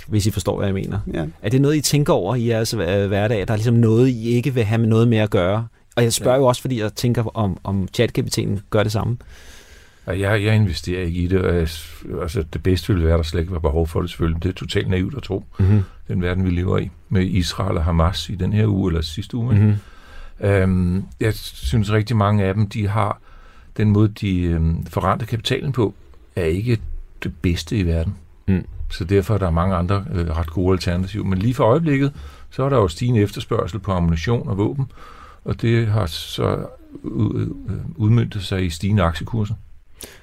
hvis 0.08 0.26
I 0.26 0.30
forstår, 0.30 0.56
hvad 0.56 0.66
jeg 0.66 0.74
mener? 0.74 0.98
ja. 1.14 1.24
Er 1.42 1.48
det 1.50 1.60
noget, 1.60 1.76
I 1.76 1.80
tænker 1.80 2.12
over 2.12 2.34
i 2.34 2.48
jeres 2.48 2.70
hver- 2.72 3.06
hverdag? 3.06 3.38
Der 3.48 3.52
er 3.52 3.56
ligesom 3.56 3.74
noget, 3.74 4.08
I 4.08 4.28
ikke 4.28 4.54
vil 4.54 4.64
have 4.64 4.78
med 4.78 4.88
noget 4.88 5.08
med 5.08 5.18
at 5.18 5.30
gøre? 5.30 5.66
Og 5.96 6.02
jeg 6.02 6.12
spørger 6.12 6.36
Ja. 6.36 6.40
jo 6.42 6.46
også, 6.46 6.60
fordi 6.60 6.80
jeg 6.80 6.92
tænker, 6.94 7.36
om, 7.36 7.58
om 7.64 7.88
ChatGPT'en 8.00 8.60
gør 8.70 8.82
det 8.82 8.92
samme. 8.92 9.16
Jeg, 10.06 10.18
jeg 10.44 10.54
investerer 10.54 11.02
ikke 11.04 11.20
i 11.20 11.26
det. 11.26 11.40
og 11.40 11.54
jeg- 11.54 11.68
Altså, 12.22 12.44
det 12.52 12.62
bedste 12.62 12.88
ville 12.92 13.04
være, 13.06 13.14
at 13.14 13.18
der 13.18 13.22
slet 13.24 13.40
ikke 13.40 13.52
var 13.52 13.58
behov 13.58 13.86
for 13.88 14.00
det 14.00 14.10
selvfølgelig. 14.10 14.42
Det 14.42 14.48
er 14.48 14.52
totalt 14.52 14.88
naivt 14.90 15.16
at 15.16 15.22
tro, 15.22 15.44
Mm-hmm. 15.58 15.80
den 16.08 16.22
verden, 16.22 16.44
vi 16.44 16.50
lever 16.50 16.78
i, 16.78 16.90
med 17.08 17.22
Israel 17.22 17.76
og 17.76 17.84
Hamas 17.84 18.28
i 18.28 18.34
den 18.34 18.52
her 18.52 18.66
uge 18.66 18.90
eller 18.90 19.02
sidste 19.02 19.36
uge. 19.36 19.54
Mm-hmm. 19.54 19.74
Øhm, 20.42 21.04
jeg 21.20 21.34
synes 21.34 21.92
rigtig 21.92 22.16
mange 22.16 22.44
af 22.44 22.54
dem, 22.54 22.68
de 22.68 22.88
har 22.88 23.20
den 23.76 23.90
måde, 23.90 24.08
de 24.08 24.42
øhm, 24.42 24.86
forrenter 24.86 25.26
kapitalen 25.26 25.72
på, 25.72 25.94
er 26.36 26.44
ikke 26.44 26.78
det 27.22 27.32
bedste 27.42 27.76
i 27.76 27.86
verden. 27.86 28.14
Mm. 28.48 28.64
Så 28.90 29.04
derfor 29.04 29.34
er 29.34 29.38
der 29.38 29.50
mange 29.50 29.74
andre 29.74 30.04
øh, 30.12 30.28
ret 30.28 30.50
gode 30.50 30.72
alternativer. 30.72 31.24
Men 31.24 31.38
lige 31.38 31.54
for 31.54 31.64
øjeblikket, 31.64 32.12
så 32.50 32.62
er 32.62 32.68
der 32.68 32.76
jo 32.76 32.88
stigende 32.88 33.20
efterspørgsel 33.20 33.78
på 33.78 33.92
ammunition 33.92 34.48
og 34.48 34.58
våben, 34.58 34.86
og 35.44 35.62
det 35.62 35.86
har 35.86 36.06
så 36.06 36.66
øh, 37.04 37.46
udmyndtet 37.96 38.42
sig 38.42 38.64
i 38.64 38.70
stigende 38.70 39.02
aktiekurser. 39.02 39.54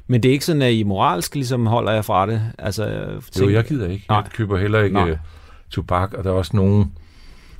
Men 0.07 0.23
det 0.23 0.29
er 0.29 0.33
ikke 0.33 0.45
sådan, 0.45 0.61
at 0.61 0.73
I 0.73 0.83
moralsk 0.83 1.35
ligesom 1.35 1.65
holder 1.65 1.91
jer 1.91 2.01
fra 2.01 2.25
det? 2.25 2.41
Altså, 2.57 3.07
Jo, 3.39 3.49
jeg 3.49 3.63
gider 3.63 3.87
ikke. 3.87 4.05
Nej. 4.09 4.17
Jeg 4.17 4.31
køber 4.31 4.57
heller 4.57 4.81
ikke 4.81 4.93
Nej. 4.93 5.09
øh, 5.09 5.17
tobak, 5.69 6.13
og 6.13 6.23
der 6.23 6.29
er 6.29 6.33
også 6.33 6.55
nogle 6.55 6.85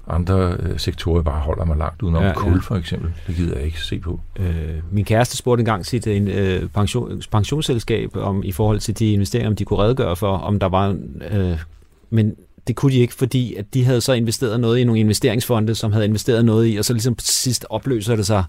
andre 0.09 0.57
øh, 0.59 0.79
sektorer, 0.79 1.21
bare 1.21 1.39
holder 1.39 1.65
mig 1.65 1.77
langt 1.77 2.01
udenom. 2.01 2.21
Ja, 2.23 2.27
Ja, 2.29 2.33
ja. 2.45 2.51
Kul 2.51 2.61
for 2.61 2.75
eksempel, 2.75 3.11
det 3.27 3.35
gider 3.35 3.55
jeg 3.55 3.65
ikke 3.65 3.81
se 3.81 3.99
på. 3.99 4.19
Øh, 4.39 4.45
min 4.91 5.05
kæreste 5.05 5.37
spurgte 5.37 5.61
engang 5.61 5.85
sit 5.85 6.07
en, 6.07 6.27
øh, 6.27 6.69
pension, 6.69 7.21
pensionsselskab 7.31 8.15
om 8.15 8.43
i 8.43 8.51
forhold 8.51 8.79
til 8.79 8.99
de 8.99 9.13
investeringer, 9.13 9.49
om 9.49 9.55
de 9.55 9.65
kunne 9.65 9.79
redegøre 9.79 10.15
for, 10.15 10.37
om 10.37 10.59
der 10.59 10.69
var... 10.69 10.97
Øh, 11.31 11.57
men 12.09 12.35
det 12.67 12.75
kunne 12.75 12.91
de 12.91 12.97
ikke, 12.97 13.13
fordi 13.13 13.55
at 13.55 13.65
de 13.73 13.85
havde 13.85 14.01
så 14.01 14.13
investeret 14.13 14.59
noget 14.59 14.79
i 14.79 14.83
nogle 14.83 14.99
investeringsfonde, 14.99 15.75
som 15.75 15.91
havde 15.91 16.05
investeret 16.05 16.45
noget 16.45 16.73
i, 16.73 16.77
og 16.77 16.85
så 16.85 16.93
ligesom 16.93 17.15
sidst 17.19 17.65
opløser 17.69 18.15
det 18.15 18.25
sig, 18.25 18.43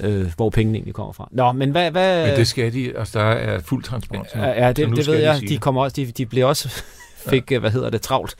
øh, 0.00 0.32
hvor 0.36 0.50
pengene 0.50 0.76
egentlig 0.78 0.94
kommer 0.94 1.12
fra. 1.12 1.28
Nå, 1.32 1.52
men 1.52 1.70
hvad... 1.70 1.90
hvad 1.90 2.26
Men 2.26 2.36
det 2.36 2.48
skal 2.48 2.72
de, 2.72 2.98
altså 2.98 3.18
der 3.18 3.24
er 3.24 3.60
fuld 3.60 3.82
transparens. 3.82 4.28
nu. 4.34 4.42
ja, 4.42 4.64
ja, 4.64 4.72
det, 4.72 4.96
det 4.96 5.06
ved 5.06 5.14
jeg. 5.14 5.40
De, 5.48 5.58
kommer 5.58 5.82
også, 5.82 5.94
de, 5.96 6.06
de 6.06 6.26
blev 6.26 6.46
også 6.46 6.82
fik, 7.30 7.50
ja. 7.50 7.58
hvad 7.58 7.70
hedder 7.70 7.90
det, 7.90 8.00
travlt. 8.00 8.36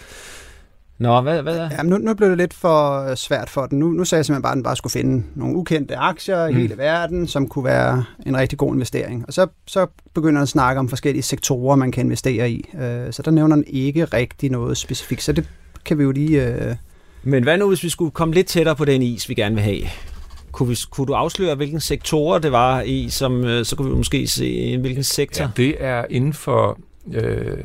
Nå, 0.98 1.20
hvad... 1.20 1.42
hvad 1.42 1.56
Ja, 1.56 1.82
men 1.82 1.90
nu, 1.90 1.98
nu 1.98 2.14
blev 2.14 2.28
det 2.28 2.38
lidt 2.38 2.54
for 2.54 3.08
øh, 3.10 3.16
svært 3.16 3.50
for 3.50 3.66
den. 3.66 3.78
Nu, 3.78 3.88
nu 3.90 4.04
sagde 4.04 4.18
jeg 4.18 4.26
simpelthen 4.26 4.42
bare, 4.42 4.52
at 4.52 4.56
den 4.56 4.62
bare 4.62 4.76
skulle 4.76 4.90
finde 4.92 5.24
nogle 5.34 5.56
ukendte 5.56 5.96
aktier 5.96 6.46
i 6.46 6.52
Mm. 6.52 6.58
hele 6.58 6.78
verden, 6.78 7.26
som 7.26 7.48
kunne 7.48 7.64
være 7.64 8.04
en 8.26 8.36
rigtig 8.36 8.58
god 8.58 8.74
investering. 8.74 9.24
Og 9.28 9.32
så, 9.32 9.46
så 9.66 9.86
begynder 10.14 10.32
den 10.38 10.42
at 10.42 10.48
snakke 10.48 10.78
om 10.78 10.88
forskellige 10.88 11.22
sektorer, 11.22 11.76
man 11.76 11.92
kan 11.92 12.06
investere 12.06 12.50
i. 12.50 12.64
Øh, 12.80 13.12
Så 13.12 13.22
der 13.22 13.30
nævner 13.30 13.56
den 13.56 13.64
ikke 13.66 14.04
rigtig 14.04 14.50
noget 14.50 14.76
specifikt. 14.76 15.22
Så 15.22 15.32
det 15.32 15.48
kan 15.84 15.98
vi 15.98 16.02
jo 16.02 16.10
lige... 16.10 16.46
øh, 16.46 16.74
Men 17.22 17.42
hvad 17.42 17.58
nu, 17.58 17.68
hvis 17.68 17.82
vi 17.82 17.88
skulle 17.88 18.10
komme 18.10 18.34
lidt 18.34 18.46
tættere 18.46 18.76
på 18.76 18.84
den 18.84 19.02
is, 19.02 19.28
vi 19.28 19.34
gerne 19.34 19.54
vil 19.54 19.64
have? 19.64 19.80
Kunne, 20.52 20.68
vi, 20.68 20.78
kunne 20.90 21.06
du 21.06 21.12
afsløre, 21.12 21.54
hvilken 21.54 21.80
sektorer 21.80 22.38
det 22.38 22.52
var 22.52 22.80
i, 22.80 23.08
som, 23.10 23.44
øh, 23.44 23.64
så 23.64 23.76
kunne 23.76 23.90
vi 23.90 23.96
måske 23.96 24.26
se, 24.26 24.78
hvilken 24.78 25.02
sektor? 25.04 25.44
Ja, 25.44 25.50
det 25.56 25.74
er 25.78 26.04
inden 26.10 26.32
for, 26.32 26.78
øh, 27.14 27.56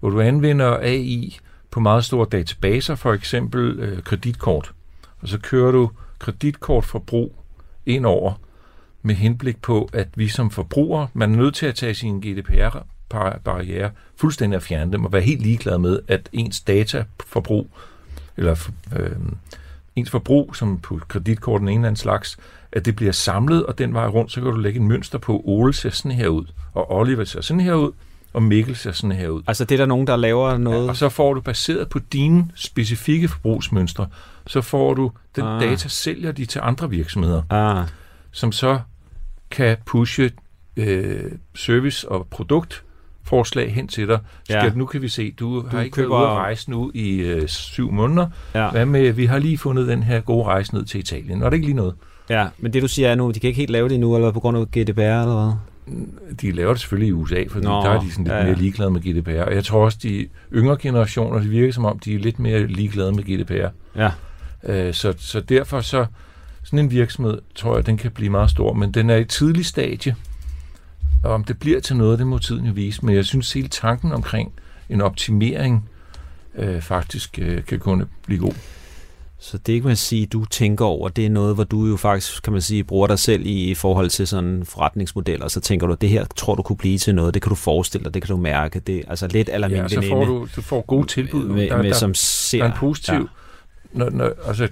hvor 0.00 0.10
du 0.10 0.20
anvender 0.20 0.76
AI 0.82 1.38
på 1.74 1.80
meget 1.80 2.04
store 2.04 2.26
databaser, 2.32 2.94
for 2.94 3.12
eksempel 3.12 3.78
øh, 3.78 4.02
kreditkort. 4.02 4.72
Og 5.20 5.28
så 5.28 5.38
kører 5.38 5.72
du 5.72 5.90
kreditkortforbrug 6.18 7.36
ind 7.86 8.06
over 8.06 8.32
med 9.02 9.14
henblik 9.14 9.62
på, 9.62 9.88
at 9.92 10.08
vi 10.14 10.28
som 10.28 10.50
forbrugere, 10.50 11.08
man 11.14 11.32
er 11.32 11.36
nødt 11.36 11.54
til 11.54 11.66
at 11.66 11.74
tage 11.74 11.94
sine 11.94 12.20
GDPR-barriere 12.20 13.90
fuldstændig 14.16 14.56
at 14.56 14.62
fjerne 14.62 14.92
dem 14.92 15.04
og 15.04 15.12
være 15.12 15.22
helt 15.22 15.42
ligeglad 15.42 15.78
med, 15.78 16.00
at 16.08 16.28
ens 16.32 16.60
dataforbrug, 16.60 17.70
eller 18.36 18.68
øh, 18.96 19.16
ens 19.96 20.10
forbrug, 20.10 20.56
som 20.56 20.78
på 20.78 21.00
kreditkorten 21.08 21.68
en 21.68 21.78
eller 21.78 21.88
anden 21.88 21.96
slags, 21.96 22.38
at 22.72 22.84
det 22.84 22.96
bliver 22.96 23.12
samlet, 23.12 23.66
og 23.66 23.78
den 23.78 23.94
vej 23.94 24.06
rundt, 24.06 24.32
så 24.32 24.40
kan 24.40 24.50
du 24.50 24.56
lægge 24.56 24.80
en 24.80 24.88
mønster 24.88 25.18
på, 25.18 25.42
Ole 25.44 25.72
ser 25.72 25.90
sådan 25.90 26.10
her 26.10 26.28
ud, 26.28 26.44
og 26.72 26.92
Oliver 26.92 27.24
ser 27.24 27.40
sådan 27.40 27.60
her 27.60 27.74
ud, 27.74 27.92
og 28.34 28.42
Mikkel 28.42 28.76
ser 28.76 28.92
sådan 28.92 29.12
her 29.16 29.28
ud. 29.28 29.42
Altså 29.46 29.64
det 29.64 29.74
er 29.74 29.78
der 29.78 29.86
nogen, 29.86 30.06
der 30.06 30.16
laver 30.16 30.58
noget... 30.58 30.84
Ja, 30.84 30.88
og 30.88 30.96
så 30.96 31.08
får 31.08 31.34
du 31.34 31.40
baseret 31.40 31.88
på 31.88 31.98
dine 31.98 32.44
specifikke 32.54 33.28
forbrugsmønstre, 33.28 34.06
så 34.46 34.60
får 34.60 34.94
du 34.94 35.10
den 35.36 35.44
Ah. 35.44 35.60
data, 35.60 35.88
sælger 35.88 36.32
de 36.32 36.44
til 36.44 36.60
andre 36.64 36.90
virksomheder, 36.90 37.42
Ah, 37.50 37.86
som 38.32 38.52
så 38.52 38.78
kan 39.50 39.76
pushe 39.86 40.30
øh, 40.76 41.32
service- 41.54 42.08
og 42.08 42.26
produktforslag 42.30 43.74
hen 43.74 43.88
til 43.88 44.08
dig. 44.08 44.18
Ja. 44.50 44.60
Skal, 44.60 44.78
Nu 44.78 44.86
kan 44.86 45.02
vi 45.02 45.08
se, 45.08 45.30
du, 45.32 45.60
du 45.60 45.66
har 45.76 45.80
ikke 45.82 45.94
køber- 45.94 46.08
været 46.14 46.22
ude 46.24 46.30
at 46.30 46.36
rejse 46.36 46.70
nu 46.70 46.90
i 46.94 47.16
øh, 47.16 47.48
syv 47.48 47.90
måneder. 47.92 48.26
ja. 48.54 48.70
Hvad 48.70 48.86
med, 48.86 49.12
vi 49.12 49.26
har 49.26 49.38
lige 49.38 49.58
fundet 49.58 49.88
den 49.88 50.02
her 50.02 50.20
gode 50.20 50.44
rejse 50.44 50.74
ned 50.74 50.84
til 50.84 51.00
Italien. 51.00 51.42
Og 51.42 51.50
det 51.50 51.56
ikke 51.56 51.66
lige 51.66 51.76
noget? 51.76 51.94
ja, 52.30 52.46
men 52.58 52.72
det 52.72 52.82
du 52.82 52.88
siger 52.88 53.08
er 53.08 53.14
nu, 53.14 53.30
de 53.30 53.40
kan 53.40 53.48
ikke 53.48 53.58
helt 53.60 53.70
lave 53.70 53.88
det 53.88 54.00
nu, 54.00 54.14
eller 54.16 54.30
på 54.30 54.40
grund 54.40 54.58
af 54.58 54.66
GDPR 54.70 55.00
eller 55.00 55.44
hvad? 55.44 55.52
De 56.40 56.52
laver 56.52 56.72
det 56.72 56.80
selvfølgelig 56.80 57.08
i 57.08 57.12
USA, 57.12 57.44
for 57.48 57.60
der 57.60 57.90
er 57.90 58.00
de 58.00 58.10
sådan 58.10 58.24
lidt 58.24 58.32
ja, 58.32 58.34
ja, 58.34 58.40
ja. 58.40 58.46
ja. 58.46 58.52
mere 58.52 58.62
ligeglade 58.62 58.90
med 58.90 59.00
GDPR. 59.00 59.42
Og 59.42 59.54
jeg 59.54 59.64
tror 59.64 59.84
også, 59.84 59.98
de 60.02 60.28
yngre 60.54 60.76
generationer, 60.80 61.38
det 61.38 61.50
virker 61.50 61.72
som 61.72 61.84
om, 61.84 61.98
de 61.98 62.14
er 62.14 62.18
lidt 62.18 62.38
mere 62.38 62.66
ligeglade 62.66 63.12
med 63.12 63.24
GDPR. 63.24 63.68
Ja. 63.96 64.10
Øh, 64.64 64.94
så, 64.94 65.14
så 65.18 65.40
derfor 65.40 65.80
så, 65.80 66.06
sådan 66.62 66.78
en 66.78 66.90
virksomhed, 66.90 67.38
tror 67.54 67.76
jeg, 67.76 67.86
den 67.86 67.96
kan 67.96 68.10
blive 68.10 68.30
meget 68.30 68.50
stor, 68.50 68.72
men 68.72 68.92
den 68.92 69.10
er 69.10 69.16
i 69.16 69.20
et 69.20 69.28
tidligt 69.28 69.66
stadie. 69.66 70.16
Og 71.24 71.32
om 71.32 71.44
det 71.44 71.58
bliver 71.58 71.80
til 71.80 71.96
noget, 71.96 72.18
det 72.18 72.26
må 72.26 72.38
tiden 72.38 72.66
jo 72.66 72.72
vise. 72.72 73.06
Men 73.06 73.14
jeg 73.14 73.24
synes, 73.24 73.52
hele 73.52 73.68
tanken 73.68 74.12
omkring 74.12 74.52
en 74.88 75.00
optimering 75.00 75.88
øh, 76.54 76.80
faktisk 76.80 77.38
øh, 77.42 77.64
kan 77.64 77.78
kunne 77.78 78.06
blive 78.26 78.40
god. 78.40 78.54
Så 79.44 79.58
det 79.58 79.82
kan 79.82 79.88
man 79.88 79.96
sige, 79.96 80.26
du 80.26 80.44
tænker 80.44 80.84
over, 80.84 81.08
det 81.08 81.26
er 81.26 81.30
noget, 81.30 81.54
hvor 81.54 81.64
du 81.64 81.86
jo 81.86 81.96
faktisk, 81.96 82.42
kan 82.42 82.52
man 82.52 82.62
sige, 82.62 82.84
bruger 82.84 83.06
dig 83.06 83.18
selv 83.18 83.46
i, 83.46 83.70
i 83.70 83.74
forhold 83.74 84.10
til 84.10 84.26
sådan 84.26 84.64
forretningsmodeller, 84.64 85.48
så 85.48 85.60
tænker 85.60 85.86
du, 85.86 85.96
det 86.00 86.08
her 86.08 86.24
tror 86.36 86.54
du 86.54 86.62
kunne 86.62 86.76
blive 86.76 86.98
til 86.98 87.14
noget, 87.14 87.34
det 87.34 87.42
kan 87.42 87.48
du 87.48 87.54
forestille 87.54 88.04
dig, 88.04 88.14
det 88.14 88.22
kan 88.22 88.36
du 88.36 88.42
mærke, 88.42 88.80
det 88.80 89.04
altså 89.08 89.26
lidt 89.26 89.50
eller 89.52 89.68
min 89.68 89.76
Ja, 89.76 89.88
så 89.88 90.02
får 90.08 90.24
du, 90.24 90.48
du 90.56 90.62
får 90.62 90.80
gode 90.80 91.06
tilbud. 91.06 91.44
med, 91.44 91.68
der, 91.68 91.76
med, 91.76 91.84
der, 91.84 91.94
som 91.94 92.14
ser... 92.14 92.58
der 92.58 92.64
er 92.64 92.72
en 92.72 92.78
positiv... 92.78 93.14
Ja. 93.14 93.20
Når, 93.92 94.10
når, 94.10 94.32
altså, 94.46 94.68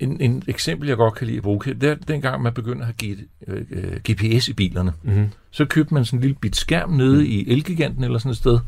en, 0.00 0.20
en 0.20 0.42
eksempel, 0.48 0.88
jeg 0.88 0.96
godt 0.96 1.14
kan 1.14 1.26
lide 1.26 1.36
at 1.36 1.42
bruge, 1.42 1.60
det 1.64 1.84
er 1.84 1.94
dengang, 1.94 2.42
man 2.42 2.54
begynder 2.54 2.86
at 2.86 2.94
have 3.00 3.14
G, 3.14 3.18
øh, 3.46 3.62
øh, 3.70 3.96
GPS 4.10 4.48
i 4.48 4.52
bilerne. 4.52 4.92
Mm-hmm. 5.02 5.28
Så 5.50 5.64
købte 5.64 5.94
man 5.94 6.04
sådan 6.04 6.18
en 6.18 6.20
lille 6.20 6.36
bit 6.40 6.56
skærm 6.56 6.90
nede 6.90 7.16
mm. 7.16 7.24
i 7.24 7.44
Elgiganten 7.48 8.04
eller 8.04 8.18
sådan 8.18 8.30
et 8.30 8.36
sted, 8.36 8.58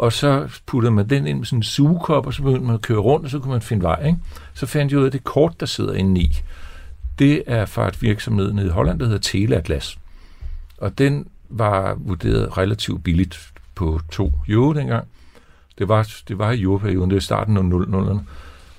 og 0.00 0.12
så 0.12 0.48
puttede 0.66 0.94
man 0.94 1.08
den 1.08 1.26
ind 1.26 1.38
med 1.38 1.46
sådan 1.46 1.58
en 1.58 1.62
sugekop, 1.62 2.26
og 2.26 2.34
så 2.34 2.42
begyndte 2.42 2.66
man 2.66 2.74
at 2.74 2.82
køre 2.82 2.98
rundt, 2.98 3.24
og 3.24 3.30
så 3.30 3.38
kunne 3.38 3.52
man 3.52 3.62
finde 3.62 3.82
vej. 3.82 4.06
Ikke? 4.06 4.18
Så 4.54 4.66
fandt 4.66 4.92
jeg 4.92 4.98
ud 4.98 5.04
af, 5.04 5.06
at 5.06 5.12
det 5.12 5.24
kort, 5.24 5.60
der 5.60 5.66
sidder 5.66 5.94
inde 5.94 6.20
i, 6.20 6.40
det 7.18 7.42
er 7.46 7.66
fra 7.66 7.88
et 7.88 8.02
virksomhed 8.02 8.52
nede 8.52 8.66
i 8.66 8.70
Holland, 8.70 8.98
der 8.98 9.04
hedder 9.04 9.18
Teleatlas. 9.18 9.98
Og 10.78 10.98
den 10.98 11.26
var 11.48 11.94
vurderet 11.94 12.58
relativt 12.58 13.04
billigt 13.04 13.52
på 13.74 14.00
2 14.12 14.32
euro 14.48 14.72
dengang. 14.72 15.08
Det 15.78 15.88
var, 15.88 16.08
det 16.28 16.38
var 16.38 16.50
i 16.50 16.62
europerioden, 16.62 17.10
det 17.10 17.14
var 17.14 17.20
starten 17.20 17.56
af 17.56 17.62
00'erne. 17.62 18.18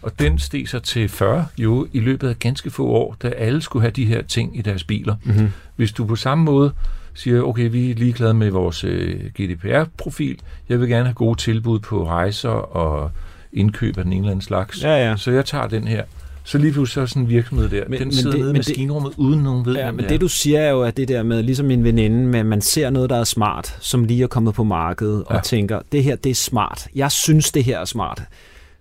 Og 0.01 0.19
den 0.19 0.39
steg 0.39 0.69
sig 0.69 0.83
til 0.83 1.09
40 1.09 1.47
jo 1.57 1.87
i 1.93 1.99
løbet 1.99 2.29
af 2.29 2.39
ganske 2.39 2.69
få 2.69 2.87
år, 2.87 3.15
da 3.21 3.27
alle 3.27 3.61
skulle 3.61 3.83
have 3.83 3.91
de 3.91 4.05
her 4.05 4.21
ting 4.21 4.57
i 4.57 4.61
deres 4.61 4.83
biler. 4.83 5.15
Mm-hmm. 5.23 5.51
Hvis 5.75 5.91
du 5.91 6.05
på 6.05 6.15
samme 6.15 6.43
måde 6.43 6.73
siger, 7.13 7.41
okay, 7.41 7.69
vi 7.71 7.91
er 7.91 7.95
ligeglade 7.95 8.33
med 8.33 8.49
vores 8.49 8.83
øh, 8.83 9.19
GDPR-profil, 9.41 10.39
jeg 10.69 10.79
vil 10.79 10.89
gerne 10.89 11.05
have 11.05 11.13
gode 11.13 11.39
tilbud 11.39 11.79
på 11.79 12.07
rejser 12.07 12.49
og 12.49 13.11
indkøb 13.53 13.97
af 13.97 14.03
den 14.03 14.13
ene 14.13 14.19
eller 14.21 14.31
anden 14.31 14.41
slags, 14.43 14.83
Ja, 14.83 15.09
ja. 15.09 15.15
så 15.17 15.31
jeg 15.31 15.45
tager 15.45 15.67
den 15.67 15.87
her. 15.87 16.03
Så 16.43 16.57
lige 16.57 16.71
pludselig 16.73 16.93
så 16.93 17.01
er 17.01 17.05
sådan 17.05 17.21
en 17.23 17.29
virksomhed 17.29 17.69
der, 17.69 17.83
Men- 17.87 17.99
den 17.99 18.07
men 18.07 18.13
sidder 18.13 18.31
det- 18.31 18.39
nede 18.39 18.49
i 18.49 18.53
det- 18.53 18.57
maskinrummet, 18.67 19.13
uden 19.17 19.39
nogen 19.43 19.65
ved, 19.65 19.75
Ja, 19.75 19.91
men 19.91 20.05
er. 20.05 20.07
det 20.07 20.21
du 20.21 20.27
siger 20.27 20.59
er 20.59 20.71
jo, 20.71 20.81
at 20.81 20.97
det 20.97 21.07
der 21.07 21.23
med, 21.23 21.43
ligesom 21.43 21.65
min 21.65 21.83
veninde, 21.83 22.17
med 22.27 22.39
at 22.39 22.45
man 22.45 22.61
ser 22.61 22.89
noget, 22.89 23.09
der 23.09 23.15
er 23.17 23.23
smart, 23.23 23.77
som 23.79 24.03
lige 24.03 24.23
er 24.23 24.27
kommet 24.27 24.53
på 24.53 24.63
markedet, 24.63 25.23
og 25.25 25.35
Ja. 25.35 25.41
tænker, 25.41 25.79
det 25.91 26.03
her, 26.03 26.15
det 26.15 26.29
er 26.29 26.35
smart. 26.35 26.87
Jeg 26.95 27.11
synes, 27.11 27.51
det 27.51 27.63
her 27.63 27.79
er 27.79 27.85
smart. 27.85 28.21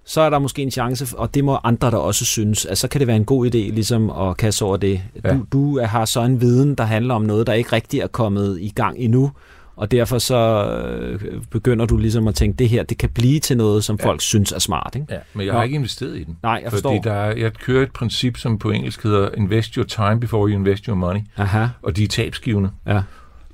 Så 0.04 0.20
er 0.20 0.30
der 0.30 0.38
måske 0.38 0.62
en 0.62 0.70
chance, 0.70 1.06
og 1.18 1.34
det 1.34 1.44
må 1.44 1.58
andre 1.64 1.90
der 1.90 1.96
også 1.96 2.24
synes, 2.24 2.66
at 2.66 2.78
så 2.78 2.88
kan 2.88 2.98
det 2.98 3.06
være 3.08 3.16
en 3.16 3.24
god 3.24 3.46
idé 3.46 3.58
ligesom 3.58 4.10
at 4.10 4.36
kaste 4.36 4.62
over 4.62 4.76
det. 4.76 5.00
Ja. 5.24 5.32
Du, 5.34 5.46
du 5.52 5.80
har 5.84 6.04
så 6.04 6.20
en 6.22 6.40
viden, 6.40 6.74
der 6.74 6.84
handler 6.84 7.14
om 7.14 7.22
noget, 7.22 7.46
der 7.46 7.52
ikke 7.52 7.72
rigtig 7.72 8.00
er 8.00 8.06
kommet 8.06 8.58
i 8.60 8.68
gang 8.74 8.98
endnu, 8.98 9.30
og 9.76 9.90
derfor 9.90 10.18
så 10.18 10.64
øh, 10.94 11.20
begynder 11.50 11.86
du 11.86 11.96
ligesom 11.96 12.28
at 12.28 12.34
tænke, 12.34 12.56
det 12.56 12.68
her, 12.68 12.82
det 12.82 12.98
kan 12.98 13.08
blive 13.10 13.40
til 13.40 13.56
noget, 13.56 13.84
som 13.84 13.96
Ja. 14.00 14.06
folk 14.06 14.20
synes 14.20 14.52
er 14.52 14.58
smart. 14.58 14.92
Ikke? 14.94 15.06
Ja, 15.10 15.18
men 15.34 15.46
jeg 15.46 15.52
Nå. 15.52 15.58
har 15.58 15.64
ikke 15.64 15.74
investeret 15.76 16.16
i 16.16 16.24
den. 16.24 16.36
Nej, 16.42 16.60
jeg 16.64 16.72
forstår. 16.72 16.90
Fordi 16.90 17.00
der 17.08 17.12
er, 17.14 17.36
jeg 17.36 17.52
kører 17.52 17.82
et 17.82 17.92
princip, 17.92 18.36
som 18.36 18.58
på 18.58 18.70
engelsk 18.70 19.02
hedder 19.02 19.28
invest 19.36 19.74
your 19.74 19.84
time 19.84 20.20
before 20.20 20.48
you 20.48 20.58
invest 20.58 20.84
your 20.84 20.96
money, 20.96 21.20
Aha, 21.36 21.66
og 21.82 21.96
de 21.96 22.04
er 22.04 22.08
tabsgivende. 22.08 22.70
ja, 22.86 23.02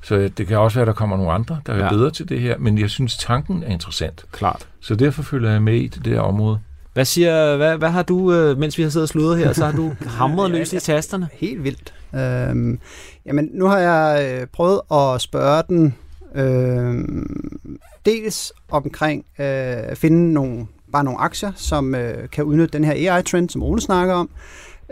Så 0.07 0.31
det 0.39 0.47
kan 0.47 0.59
også 0.59 0.75
være, 0.79 0.83
at 0.83 0.87
der 0.87 0.93
kommer 0.93 1.17
nogle 1.17 1.33
andre, 1.33 1.61
der 1.67 1.73
er 1.73 1.85
Ja. 1.85 1.91
bedre 1.91 2.11
til 2.11 2.29
det 2.29 2.41
her, 2.41 2.59
men 2.59 2.79
jeg 2.79 2.91
synes, 2.91 3.17
tanken 3.17 3.63
er 3.63 3.69
interessant. 3.73 4.25
klart. 4.33 4.69
Så 4.81 4.95
derfor 4.95 5.23
følger 5.23 5.51
jeg 5.51 5.63
med 5.63 5.75
i 5.75 5.87
det 5.89 6.05
der 6.05 6.21
område. 6.21 6.59
Hvad, 6.93 7.05
siger, 7.05 7.57
hvad, 7.57 7.77
hvad 7.79 7.91
har 7.91 8.03
du, 8.03 8.33
øh, 8.33 8.59
mens 8.59 8.79
vi 8.79 8.83
har 8.83 8.91
siddet 8.91 9.05
og 9.05 9.09
sludret 9.09 9.39
her, 9.39 9.53
så 9.53 9.65
har 9.65 9.73
du 9.73 9.93
hamret 10.19 10.51
løs 10.51 10.73
i 10.73 10.81
tasterne? 10.81 11.29
Helt 11.33 11.65
vildt. 11.65 11.95
Øhm, 12.15 12.79
jamen, 13.27 13.51
nu 13.55 13.67
har 13.67 13.79
jeg 13.79 14.29
øh, 14.41 14.47
prøvet 14.47 14.81
at 14.93 15.21
spørge 15.21 15.63
den 15.69 15.95
øhm, 16.35 17.79
dels 18.07 18.53
omkring 18.71 19.25
øh, 19.39 19.47
at 19.91 19.99
finde 19.99 20.33
nogle, 20.33 20.67
bare 20.93 21.05
nogle 21.05 21.21
aktier, 21.21 21.53
som 21.57 21.95
øh, 21.95 22.29
kan 22.29 22.45
udnytte 22.45 22.79
den 22.79 22.85
her 22.85 23.13
AI-trend, 23.17 23.51
som 23.51 23.63
Ole 23.63 23.81
snakker 23.81 24.15
om. 24.15 24.31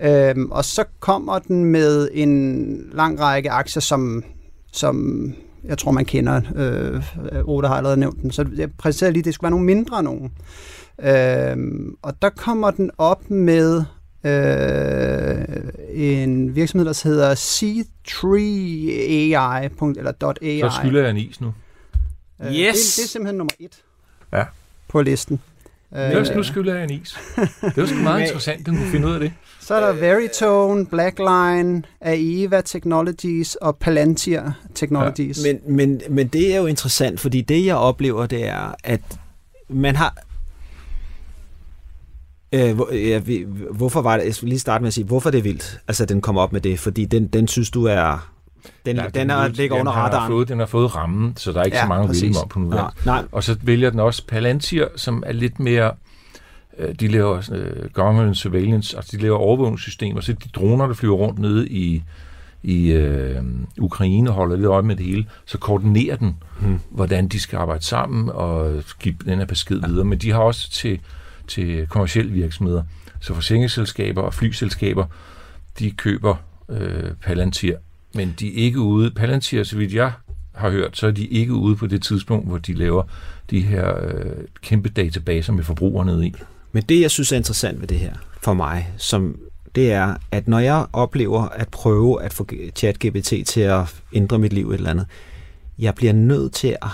Øhm, 0.02 0.50
og 0.52 0.64
så 0.64 0.84
kommer 1.00 1.38
den 1.38 1.64
med 1.64 2.08
en 2.12 2.76
lang 2.92 3.20
række 3.20 3.50
aktier, 3.50 3.80
som, 3.80 4.24
som 4.74 5.32
jeg 5.64 5.78
tror, 5.78 5.90
man 5.92 6.04
kender. 6.04 6.40
Øh, 6.56 7.48
Ole 7.48 7.68
har 7.68 7.74
allerede 7.74 7.96
nævnt 7.96 8.22
den. 8.22 8.30
Så 8.30 8.46
jeg 8.56 8.68
præciserer 8.78 9.10
lige, 9.10 9.20
at 9.20 9.24
det 9.24 9.34
skulle 9.34 9.44
være 9.44 9.50
nogle 9.50 9.66
mindre 9.66 10.02
nogen. 10.02 10.32
Øhm, 11.02 11.96
og 12.02 12.22
der 12.22 12.28
kommer 12.30 12.70
den 12.70 12.90
op 12.98 13.30
med 13.30 13.82
øh, 14.24 15.44
en 15.90 16.54
virksomhed, 16.54 16.86
der 16.86 17.00
hedder 17.08 17.34
C3AI. 17.34 17.88
Eller 19.98 20.34
.ai. 20.42 20.60
Så 20.60 20.70
skylder 20.80 21.00
jeg 21.00 21.10
en 21.10 21.16
is 21.16 21.40
nu. 21.40 21.54
Øh, 22.42 22.46
Yes! 22.46 22.54
Det, 22.54 22.96
det 22.96 23.04
er 23.04 23.08
simpelthen 23.08 23.36
nummer 23.38 23.52
et 23.60 23.82
Ja. 24.32 24.44
på 24.88 25.02
listen. 25.02 25.40
Ja. 25.94 26.20
Øh, 26.20 26.36
Nu 26.36 26.42
skylder 26.42 26.74
jeg 26.74 26.84
en 26.84 26.90
is. 26.90 27.18
Det 27.36 27.76
var 27.76 27.86
sgu 27.86 27.96
meget 27.98 28.20
interessant, 28.26 28.66
den 28.66 28.76
kunne 28.76 28.90
finde 28.90 29.08
ud 29.08 29.12
af 29.14 29.20
det. 29.20 29.32
så 29.60 29.74
er 29.74 29.80
der 29.86 29.92
Veritone, 29.92 30.86
Blackline, 30.86 31.82
Aeva 32.00 32.60
Technologies 32.60 33.54
og 33.54 33.76
Palantir 33.76 34.52
Technologies. 34.74 35.40
Men, 35.44 35.76
men, 35.76 36.00
men 36.10 36.28
det 36.28 36.54
er 36.54 36.56
jo 36.56 36.66
interessant, 36.66 37.20
fordi 37.20 37.40
det 37.40 37.64
jeg 37.66 37.76
oplever, 37.76 38.26
det 38.26 38.48
er, 38.48 38.74
at 38.84 39.00
man 39.68 39.96
har... 39.96 40.16
Øh, 42.52 42.74
hvor, 42.74 42.92
ja, 42.94 43.20
hvorfor 43.70 44.02
var 44.02 44.16
det, 44.16 44.24
jeg 44.26 44.34
skal 44.34 44.48
lige 44.48 44.58
starte 44.58 44.82
med 44.82 44.88
at 44.88 44.94
sige, 44.94 45.04
hvorfor 45.04 45.30
det 45.30 45.38
er 45.38 45.42
vildt, 45.42 45.80
altså 45.88 46.04
den 46.04 46.20
kommer 46.20 46.42
op 46.42 46.52
med 46.52 46.60
det, 46.60 46.78
fordi 46.78 47.04
den, 47.04 47.26
den 47.26 47.48
synes 47.48 47.70
du 47.70 47.84
er, 47.84 48.33
den, 48.86 48.96
ja, 48.96 49.08
den, 49.14 49.30
er, 49.30 49.48
ligger 49.48 49.76
under 49.76 49.92
den 49.92 50.00
har 50.00 50.06
radaren. 50.08 50.30
Fået, 50.30 50.48
den 50.48 50.58
har 50.58 50.66
fået 50.66 50.94
rammen, 50.96 51.36
så 51.36 51.52
der 51.52 51.60
er 51.60 51.64
ikke 51.64 51.76
Ja, 51.76 51.82
så 51.82 51.88
mange 51.88 52.08
vælge 52.22 52.38
om 52.42 52.48
på 52.48 52.58
nu. 52.58 52.76
Ja, 52.76 52.86
nej, 53.06 53.24
Og 53.32 53.44
så 53.44 53.56
vælger 53.62 53.90
den 53.90 54.00
også 54.00 54.26
Palantir, 54.26 54.86
som 54.96 55.22
er 55.26 55.32
lidt 55.32 55.60
mere... 55.60 55.92
øh, 56.78 56.94
De 57.00 57.08
laver 57.08 57.42
øh, 57.52 57.90
government 57.90 58.36
surveillance, 58.36 58.96
altså 58.96 59.16
de 59.16 59.22
laver 59.22 59.36
overvågningssystemer, 59.38 60.20
så 60.20 60.32
de 60.32 60.48
droner, 60.54 60.86
der 60.86 60.94
flyver 60.94 61.16
rundt 61.16 61.38
nede 61.38 61.68
i, 61.68 62.02
i 62.62 62.90
øh, 62.92 63.42
Ukraine 63.78 64.30
holder 64.30 64.56
lidt 64.56 64.66
øje 64.66 64.82
med 64.82 64.96
det 64.96 65.06
hele, 65.06 65.26
så 65.46 65.58
koordinerer 65.58 66.16
den, 66.16 66.36
Hmm. 66.60 66.80
hvordan 66.90 67.28
de 67.28 67.40
skal 67.40 67.56
arbejde 67.56 67.84
sammen 67.84 68.30
og 68.34 68.82
give 69.00 69.14
den 69.24 69.38
her 69.38 69.46
besked 69.46 69.80
videre. 69.86 70.04
Men 70.04 70.18
de 70.18 70.30
har 70.30 70.38
også 70.38 70.70
til, 70.70 71.00
til 71.48 71.86
kommersielle 71.88 72.32
virksomheder. 72.32 72.82
Så 73.20 73.34
forsikringsselskaber 73.34 74.22
og 74.22 74.34
flyselskaber, 74.34 75.04
de 75.78 75.90
køber 75.90 76.34
øh, 76.68 77.10
Palantir, 77.22 77.76
men 78.14 78.34
de 78.40 78.48
er 78.48 78.64
ikke 78.64 78.80
ude. 78.80 79.10
Palantir, 79.10 79.62
så 79.64 79.76
vidt 79.76 79.94
jeg 79.94 80.12
har 80.54 80.70
hørt, 80.70 80.96
så 80.96 81.06
er 81.06 81.10
de 81.10 81.26
ikke 81.26 81.52
ude 81.54 81.76
på 81.76 81.86
det 81.86 82.02
tidspunkt, 82.02 82.48
hvor 82.48 82.58
de 82.58 82.74
laver 82.74 83.02
de 83.50 83.60
her 83.60 84.04
øh, 84.04 84.32
kæmpe 84.62 84.88
databaser 84.88 85.52
med 85.52 85.64
forbrugere 85.64 86.06
nede 86.06 86.26
i. 86.26 86.34
Men 86.72 86.82
det, 86.82 87.00
jeg 87.00 87.10
synes 87.10 87.32
er 87.32 87.36
interessant 87.36 87.80
ved 87.80 87.88
det 87.88 87.98
her, 87.98 88.12
for 88.42 88.54
mig, 88.54 88.88
som 88.96 89.36
det 89.74 89.92
er, 89.92 90.14
at 90.32 90.48
når 90.48 90.58
jeg 90.58 90.86
oplever 90.92 91.42
at 91.48 91.68
prøve 91.68 92.22
at 92.22 92.32
få 92.32 92.48
ChatGPT 92.76 93.32
til 93.46 93.60
at 93.60 93.94
ændre 94.12 94.38
mit 94.38 94.52
liv 94.52 94.70
et 94.70 94.74
eller 94.74 94.90
andet, 94.90 95.06
jeg 95.78 95.94
bliver 95.94 96.12
nødt 96.12 96.52
til 96.52 96.76
at 96.82 96.88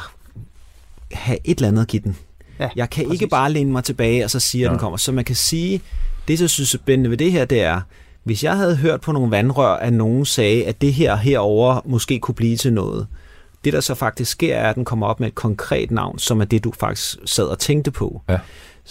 have 1.12 1.38
et 1.44 1.58
eller 1.58 1.68
andet 1.68 1.82
at 1.82 1.88
give 1.88 2.02
den. 2.02 2.16
Ja, 2.60 2.68
jeg 2.76 2.90
kan 2.90 3.04
præcis. 3.06 3.20
ikke 3.22 3.30
bare 3.30 3.52
læne 3.52 3.72
mig 3.72 3.84
tilbage, 3.84 4.24
og 4.24 4.30
så 4.30 4.40
sige, 4.40 4.64
at 4.64 4.66
Ja. 4.66 4.70
den 4.72 4.78
kommer. 4.78 4.96
Så 4.96 5.12
man 5.12 5.24
kan 5.24 5.36
sige, 5.36 5.80
det 6.28 6.40
jeg 6.40 6.50
synes 6.50 6.74
er 6.74 6.78
spændende 6.78 7.10
ved 7.10 7.16
det 7.16 7.32
her, 7.32 7.44
det 7.44 7.60
er, 7.62 7.80
hvis 8.24 8.44
jeg 8.44 8.56
havde 8.56 8.76
hørt 8.76 9.00
på 9.00 9.12
nogle 9.12 9.30
vandrør, 9.30 9.76
at 9.76 9.92
nogen 9.92 10.24
sagde, 10.24 10.66
at 10.66 10.80
det 10.80 10.92
her 10.92 11.16
herover 11.16 11.80
måske 11.84 12.18
kunne 12.18 12.34
blive 12.34 12.56
til 12.56 12.72
noget, 12.72 13.06
det 13.64 13.72
der 13.72 13.80
så 13.80 13.94
faktisk 13.94 14.30
sker, 14.30 14.56
er, 14.56 14.70
at 14.70 14.76
den 14.76 14.84
kommer 14.84 15.06
op 15.06 15.20
med 15.20 15.28
et 15.28 15.34
konkret 15.34 15.90
navn, 15.90 16.18
som 16.18 16.40
er 16.40 16.44
det, 16.44 16.64
du 16.64 16.72
faktisk 16.80 17.18
sad 17.24 17.44
og 17.44 17.58
tænkte 17.58 17.90
på. 17.90 18.22
Ja. 18.28 18.38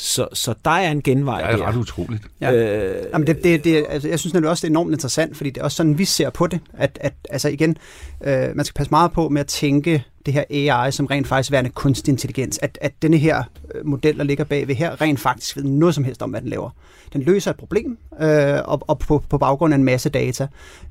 Så, 0.01 0.27
så 0.33 0.53
der 0.65 0.71
er 0.71 0.91
en 0.91 1.01
genvej 1.01 1.41
Det 1.41 1.51
er 1.53 1.57
der. 1.57 1.67
ret 1.67 1.75
utroligt. 1.75 2.23
Ja. 2.41 2.53
Øh, 2.53 3.05
Jamen 3.13 3.27
det, 3.27 3.43
det, 3.43 3.63
det, 3.63 3.85
altså, 3.89 4.07
jeg 4.07 4.19
synes 4.19 4.33
nemlig 4.33 4.49
også, 4.49 4.61
det 4.61 4.67
er 4.67 4.71
enormt 4.71 4.91
interessant, 4.91 5.37
fordi 5.37 5.49
det 5.49 5.59
er 5.61 5.63
også 5.63 5.75
sådan, 5.75 5.97
vi 5.97 6.05
ser 6.05 6.29
på 6.29 6.47
det. 6.47 6.59
At, 6.73 6.97
at 7.01 7.13
altså 7.29 7.49
igen, 7.49 7.77
øh, 8.23 8.55
man 8.55 8.65
skal 8.65 8.73
passe 8.73 8.91
meget 8.91 9.11
på 9.11 9.29
med 9.29 9.41
at 9.41 9.47
tænke 9.47 10.03
det 10.25 10.33
her 10.33 10.43
AI 10.49 10.91
som 10.91 11.05
rent 11.05 11.27
faktisk 11.27 11.51
værende 11.51 11.69
kunstig 11.69 12.11
intelligens. 12.11 12.59
At, 12.61 12.77
at 12.81 12.93
denne 13.01 13.17
her 13.17 13.43
øh, 13.75 13.85
model, 13.87 14.17
der 14.17 14.23
ligger 14.23 14.43
bagved 14.43 14.75
her, 14.75 15.01
rent 15.01 15.19
faktisk 15.19 15.55
ved 15.57 15.63
noget 15.63 15.95
som 15.95 16.03
helst 16.03 16.21
om, 16.21 16.29
hvad 16.29 16.41
den 16.41 16.49
laver. 16.49 16.69
Den 17.13 17.21
løser 17.21 17.51
et 17.51 17.57
problem, 17.57 17.97
øh, 18.21 18.59
og, 18.65 18.81
og 18.87 18.99
på, 18.99 19.23
på 19.29 19.37
baggrund 19.37 19.73
af 19.73 19.77
en 19.77 19.83
masse 19.83 20.09
data. 20.09 20.47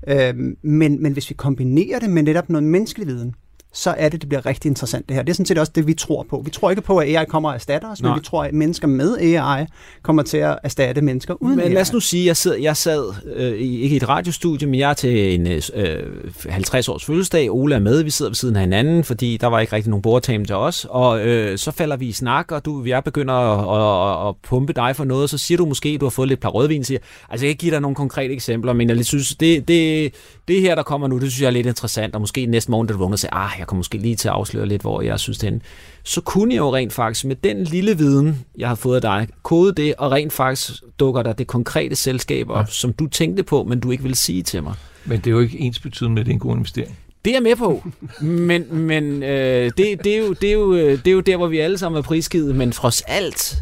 Øh, 0.09 0.35
men, 0.63 1.03
men 1.03 1.13
hvis 1.13 1.31
vi 1.31 1.35
kombinerer 1.35 1.99
det 1.99 2.11
med 2.11 2.23
netop 2.23 2.49
noget 2.49 2.65
menneskelig 2.65 3.07
viden, 3.07 3.35
så 3.73 3.95
er 3.99 4.09
det, 4.09 4.21
det 4.21 4.29
bliver 4.29 4.47
rigtig 4.47 4.69
interessant 4.69 5.09
det 5.09 5.15
her. 5.17 5.23
Det 5.23 5.31
er 5.31 5.35
sådan 5.35 5.47
set 5.47 5.59
også 5.59 5.73
det, 5.75 5.87
vi 5.87 5.95
tror 5.95 6.27
på. 6.31 6.43
Vi 6.45 6.51
tror 6.51 6.71
ikke 6.71 6.83
på, 6.83 6.99
at 6.99 7.17
AI 7.17 7.25
kommer 7.25 7.49
og 7.49 7.55
erstatter 7.55 7.91
os, 7.93 8.03
Nej. 8.03 8.11
men 8.11 8.19
vi 8.21 8.25
tror, 8.25 8.45
at 8.45 8.55
mennesker 8.55 8.87
med 8.87 9.19
AI 9.19 9.65
kommer 10.03 10.23
til 10.23 10.37
at 10.37 10.59
erstatte 10.65 11.01
mennesker 11.01 11.43
uden 11.43 11.57
Men 11.57 11.67
AI. 11.67 11.73
lad 11.73 11.81
os 11.81 11.93
nu 11.93 12.01
sige, 12.01 12.23
at 12.23 12.27
jeg 12.27 12.37
sad, 12.37 12.55
jeg 12.57 12.77
sad 12.77 13.13
øh, 13.37 13.53
i- 13.59 13.81
ikke 13.81 13.95
i 13.95 13.97
et 13.97 14.09
radiostudie, 14.09 14.69
men 14.69 14.81
jeg 14.81 14.91
er 14.91 14.95
til 14.95 15.35
en 15.41 15.47
øh, 15.47 16.03
50 16.49 16.89
års 16.89 17.05
fødselsdag. 17.05 17.51
Ole 17.51 17.75
er 17.75 17.79
med, 17.79 18.03
vi 18.03 18.11
sidder 18.11 18.29
ved 18.31 18.35
siden 18.37 18.57
af 18.57 18.63
hinanden, 18.63 19.05
fordi 19.05 19.37
der 19.37 19.47
var 19.47 19.61
ikke 19.61 19.73
rigtig 19.73 19.91
nogen 19.91 20.03
bordtame 20.03 20.45
til 20.45 20.55
os. 20.55 20.87
Og 20.91 21.27
øh, 21.27 21.59
så 21.59 21.71
falder 21.71 21.97
vi 21.97 22.07
i 22.07 22.13
snak, 22.13 22.53
og 22.53 22.65
du, 22.65 22.85
jeg 22.85 23.05
begynder 23.05 23.35
at, 23.35 24.23
at, 24.23 24.29
at 24.29 24.35
pumpe 24.43 24.73
dig 24.73 24.97
for 24.97 25.05
noget, 25.05 25.31
så 25.31 25.39
siger 25.39 25.59
du 25.59 25.67
måske, 25.67 25.89
at 25.89 26.01
du 26.01 26.05
har 26.07 26.11
fået 26.11 26.29
lidt 26.29 26.41
par 26.41 26.49
rødvin, 26.49 26.85
siger, 26.85 26.99
altså 27.31 27.47
jeg 27.47 27.55
kan 27.55 27.59
give 27.59 27.73
dig 27.73 27.81
nogle 27.81 27.95
konkrete 27.95 28.35
eksempler, 28.35 28.73
men 28.73 28.89
jeg 28.91 29.05
synes, 29.05 29.35
det, 29.37 29.69
det, 29.69 30.15
det 30.49 30.61
her, 30.61 30.75
der 30.75 30.83
kommer 30.83 31.09
nu, 31.09 31.19
det 31.19 31.33
synes 31.33 31.43
jeg 31.43 31.47
er 31.47 31.51
lidt 31.51 31.67
interessant, 31.67 32.15
og 32.15 32.21
måske 32.21 32.47
næste 32.47 32.71
morgen, 32.71 32.87
da 32.87 32.93
du 32.93 32.99
vågner 32.99 33.17
siger, 33.17 33.35
ah, 33.35 33.51
jeg 33.59 33.67
kommer 33.67 33.79
måske 33.79 33.99
lige 33.99 34.17
til 34.17 34.29
at 34.29 34.35
afsløre 34.35 34.67
lidt, 34.67 34.83
hvor 34.83 35.03
jeg 35.03 35.21
synes 35.21 35.39
det 35.39 35.47
er 35.47 35.51
henne." 35.51 35.61
så 36.09 36.21
kunne 36.21 36.55
jeg 36.55 36.59
jo 36.59 36.75
rent 36.75 36.93
faktisk 36.93 37.25
med 37.25 37.37
den 37.37 37.65
lille 37.65 37.99
viden, 37.99 38.45
jeg 38.59 38.69
har 38.69 38.75
fået 38.75 38.95
af 38.95 39.01
dig, 39.03 39.29
kode 39.43 39.73
det, 39.73 39.95
og 39.99 40.13
rent 40.13 40.33
faktisk 40.33 40.73
dukker 40.99 41.23
der 41.23 41.33
det 41.33 41.47
konkrete 41.47 41.97
selskab 41.97 42.51
op, 42.51 42.67
ja. 42.67 42.73
Som 42.73 42.93
du 42.93 43.07
tænkte 43.07 43.43
på, 43.43 43.65
men 43.65 43.81
du 43.81 43.91
ikke 43.91 44.03
vil 44.03 44.15
sige 44.15 44.43
til 44.43 44.63
mig. 44.63 44.75
Men 45.05 45.19
det 45.19 45.27
er 45.27 45.31
jo 45.31 45.41
ikke 45.41 45.61
ens 45.61 45.79
betydende 45.79 46.15
med, 46.15 46.21
at 46.21 46.27
det 46.27 46.33
er 46.33 46.35
en 46.35 46.41
god 46.41 46.55
investering. 46.55 46.99
Det 47.25 47.31
er 47.31 47.35
jeg 47.35 47.43
med 47.43 47.57
på, 47.57 47.83
men, 48.21 48.77
men 48.77 49.23
øh, 49.23 49.71
det, 49.77 50.05
det, 50.05 50.07
er 50.07 50.19
jo, 50.19 50.33
det, 50.33 50.49
er 50.49 50.53
jo, 50.53 50.75
øh, 50.75 50.99
det 50.99 51.07
er 51.07 51.13
jo 51.13 51.21
der, 51.21 51.37
hvor 51.37 51.47
vi 51.47 51.59
alle 51.59 51.79
sammen 51.79 51.99
er 51.99 52.03
prisgivet, 52.03 52.57
men 52.57 52.73
trods 52.73 53.01
alt 53.01 53.57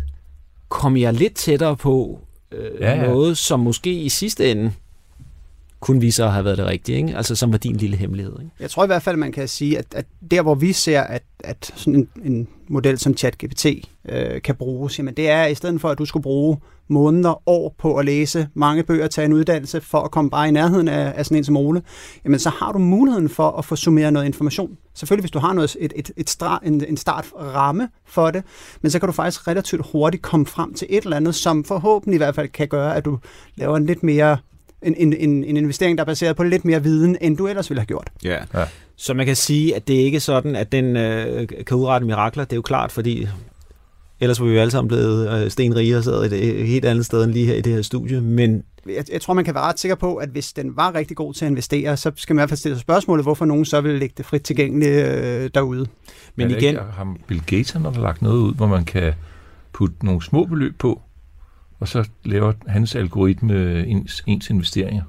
kom 0.68 0.97
jeg 0.97 1.12
lidt 1.12 1.34
tættere 1.34 1.76
på 1.76 2.20
øh, 2.53 2.80
ja. 2.80 2.95
ja. 2.95 3.07
noget, 3.07 3.39
som 3.39 3.61
måske 3.61 3.93
i 3.93 4.09
sidste 4.09 4.51
ende 4.51 4.72
kun 5.81 6.01
viser 6.01 6.27
at 6.27 6.33
have 6.33 6.45
været 6.45 6.59
det 6.59 6.66
rigtige, 6.66 6.99
ikke? 6.99 7.16
altså 7.16 7.35
som 7.35 7.53
var 7.53 7.59
din 7.59 7.77
lille 7.77 7.97
hemmelighed. 7.97 8.33
Ikke? 8.41 8.51
Jeg 8.61 8.70
tror 8.70 8.85
i 8.85 8.87
hvert 8.87 9.03
fald, 9.03 9.16
man 9.16 9.33
kan 9.33 9.49
sige, 9.49 9.79
at, 9.79 9.87
at 9.95 10.07
der 10.31 10.43
hvor 10.43 10.55
vi 10.55 10.72
ser, 10.72 11.01
at, 11.01 11.22
at 11.39 11.72
sådan 11.74 11.95
en, 11.95 12.09
en 12.24 12.49
model 12.68 12.99
som 12.99 13.16
ChatGPT 13.16 13.66
øh, 14.09 14.43
kan 14.43 14.55
bruges, 14.55 14.99
jamen 14.99 15.14
det 15.14 15.29
er 15.29 15.47
i 15.47 15.55
stedet 15.55 15.81
for, 15.81 15.89
at 15.89 15.99
du 15.99 16.05
skulle 16.05 16.22
bruge 16.22 16.59
måneder, 16.89 17.49
år 17.49 17.74
på 17.79 17.97
at 17.97 18.05
læse 18.05 18.49
mange 18.55 18.83
bøger, 18.83 19.09
tage 19.09 19.24
en 19.24 19.33
uddannelse 19.33 19.81
for 19.81 20.01
at 20.01 20.11
komme 20.11 20.31
bare 20.31 20.49
i 20.49 20.51
nærheden 20.51 20.89
af, 20.89 21.12
af 21.16 21.24
sådan 21.27 21.39
en 21.39 21.45
som 21.45 21.57
Ole, 21.57 21.83
jamen 22.24 22.39
så 22.39 22.51
har 22.51 22.72
du 22.72 22.79
muligheden 22.79 23.29
for 23.29 23.51
at 23.51 23.64
få 23.64 23.77
summeret 23.77 24.12
noget 24.12 24.27
information. 24.27 24.77
Selvfølgelig, 24.95 25.22
hvis 25.22 25.31
du 25.31 25.39
har 25.39 25.53
noget, 25.53 25.77
et, 25.81 25.93
et, 25.97 26.11
et 26.16 26.31
start, 26.31 26.62
en, 26.64 26.85
en 26.89 26.97
startramme 26.97 27.89
for 28.05 28.31
det, 28.31 28.43
men 28.83 28.91
så 28.91 28.99
kan 28.99 29.07
du 29.07 29.12
faktisk 29.12 29.49
relativt 29.49 29.87
hurtigt 29.93 30.22
komme 30.22 30.47
frem 30.47 30.74
til 30.74 30.87
et 30.91 31.05
eller 31.05 31.16
andet, 31.16 31.35
som 31.35 31.64
forhåbentlig 31.64 32.14
i 32.14 32.18
hvert 32.18 32.35
fald 32.35 32.49
kan 32.49 32.68
gøre, 32.68 32.97
at 32.97 33.05
du 33.05 33.18
laver 33.57 33.77
en 33.77 33.87
lidt 33.87 34.03
mere 34.03 34.37
en, 34.83 34.95
en, 34.97 35.12
en, 35.12 35.45
en 35.45 35.57
investering, 35.57 35.99
der 35.99 36.05
er 36.05 36.07
baseret 36.07 36.37
på 36.37 36.43
lidt 36.43 36.64
mere 36.64 36.83
viden, 36.83 37.16
end 37.20 37.37
du 37.37 37.47
ellers 37.47 37.70
ville 37.70 37.81
have 37.81 37.87
gjort. 37.87 38.11
Ja. 38.24 38.39
ja. 38.55 38.64
Så 38.97 39.14
man 39.14 39.27
kan 39.27 39.37
sige, 39.37 39.77
at 39.77 39.89
det 39.89 40.01
er 40.01 40.05
ikke 40.05 40.20
sådan, 40.20 40.57
at 40.57 40.72
den 40.72 40.97
øh, 40.97 41.49
kan 41.66 41.77
udrette 41.77 42.07
mirakler. 42.07 42.45
Det 42.45 42.53
er 42.53 42.57
jo 42.57 42.62
klart, 42.62 42.93
fordi 42.93 43.29
ellers 44.20 44.41
var 44.41 44.47
vi 44.47 44.55
jo 44.55 44.61
alle 44.61 44.70
sammen 44.70 44.89
blevet 44.89 45.45
øh, 45.45 45.51
stenrige 45.51 45.97
og 45.97 46.05
sad 46.05 46.33
et 46.33 46.66
helt 46.66 46.85
andet 46.85 47.07
sted 47.07 47.24
end 47.24 47.33
lige 47.33 47.47
her 47.47 47.55
i 47.55 47.61
det 47.61 47.72
her 47.72 47.83
studie. 47.83 48.20
Men 48.20 48.62
jeg, 48.87 49.05
jeg 49.12 49.20
tror, 49.20 49.35
man 49.35 49.45
kan 49.45 49.55
være 49.55 49.64
ret 49.64 49.81
sikker 49.81 49.95
på, 49.95 50.16
at 50.16 50.29
hvis 50.29 50.53
den 50.53 50.77
var 50.77 50.95
rigtig 50.95 51.16
god 51.16 51.35
til 51.35 51.45
at 51.45 51.51
investere, 51.51 51.97
så 51.97 52.12
skal 52.16 52.35
man 52.35 52.41
i 52.41 52.43
hvert 52.43 52.51
fald 52.51 52.59
stille 52.59 52.79
spørgsmålet, 52.79 53.24
hvorfor 53.24 53.45
nogen 53.45 53.64
så 53.64 53.81
vil 53.81 53.99
lægge 53.99 54.14
det 54.16 54.27
frit 54.27 54.43
tilgængeligt 54.43 55.07
øh, 55.07 55.51
derude. 55.55 55.87
Men 56.37 56.51
igen... 56.51 56.62
Ikke, 56.62 56.81
har 56.93 57.16
Bill 57.27 57.43
Gates 57.47 57.70
han 57.70 57.85
har 57.85 58.01
lagt 58.01 58.22
noget 58.22 58.39
ud, 58.39 58.55
hvor 58.55 58.66
man 58.66 58.85
kan 58.85 59.12
putte 59.72 60.07
nogle 60.07 60.22
små 60.22 60.45
beløb 60.45 60.79
på, 60.79 61.01
og 61.81 61.89
så 61.89 62.09
laver 62.24 62.53
hans 62.66 62.95
algoritme 62.95 63.87
ens, 63.87 64.24
ens 64.27 64.51
investeringer. 64.51 65.03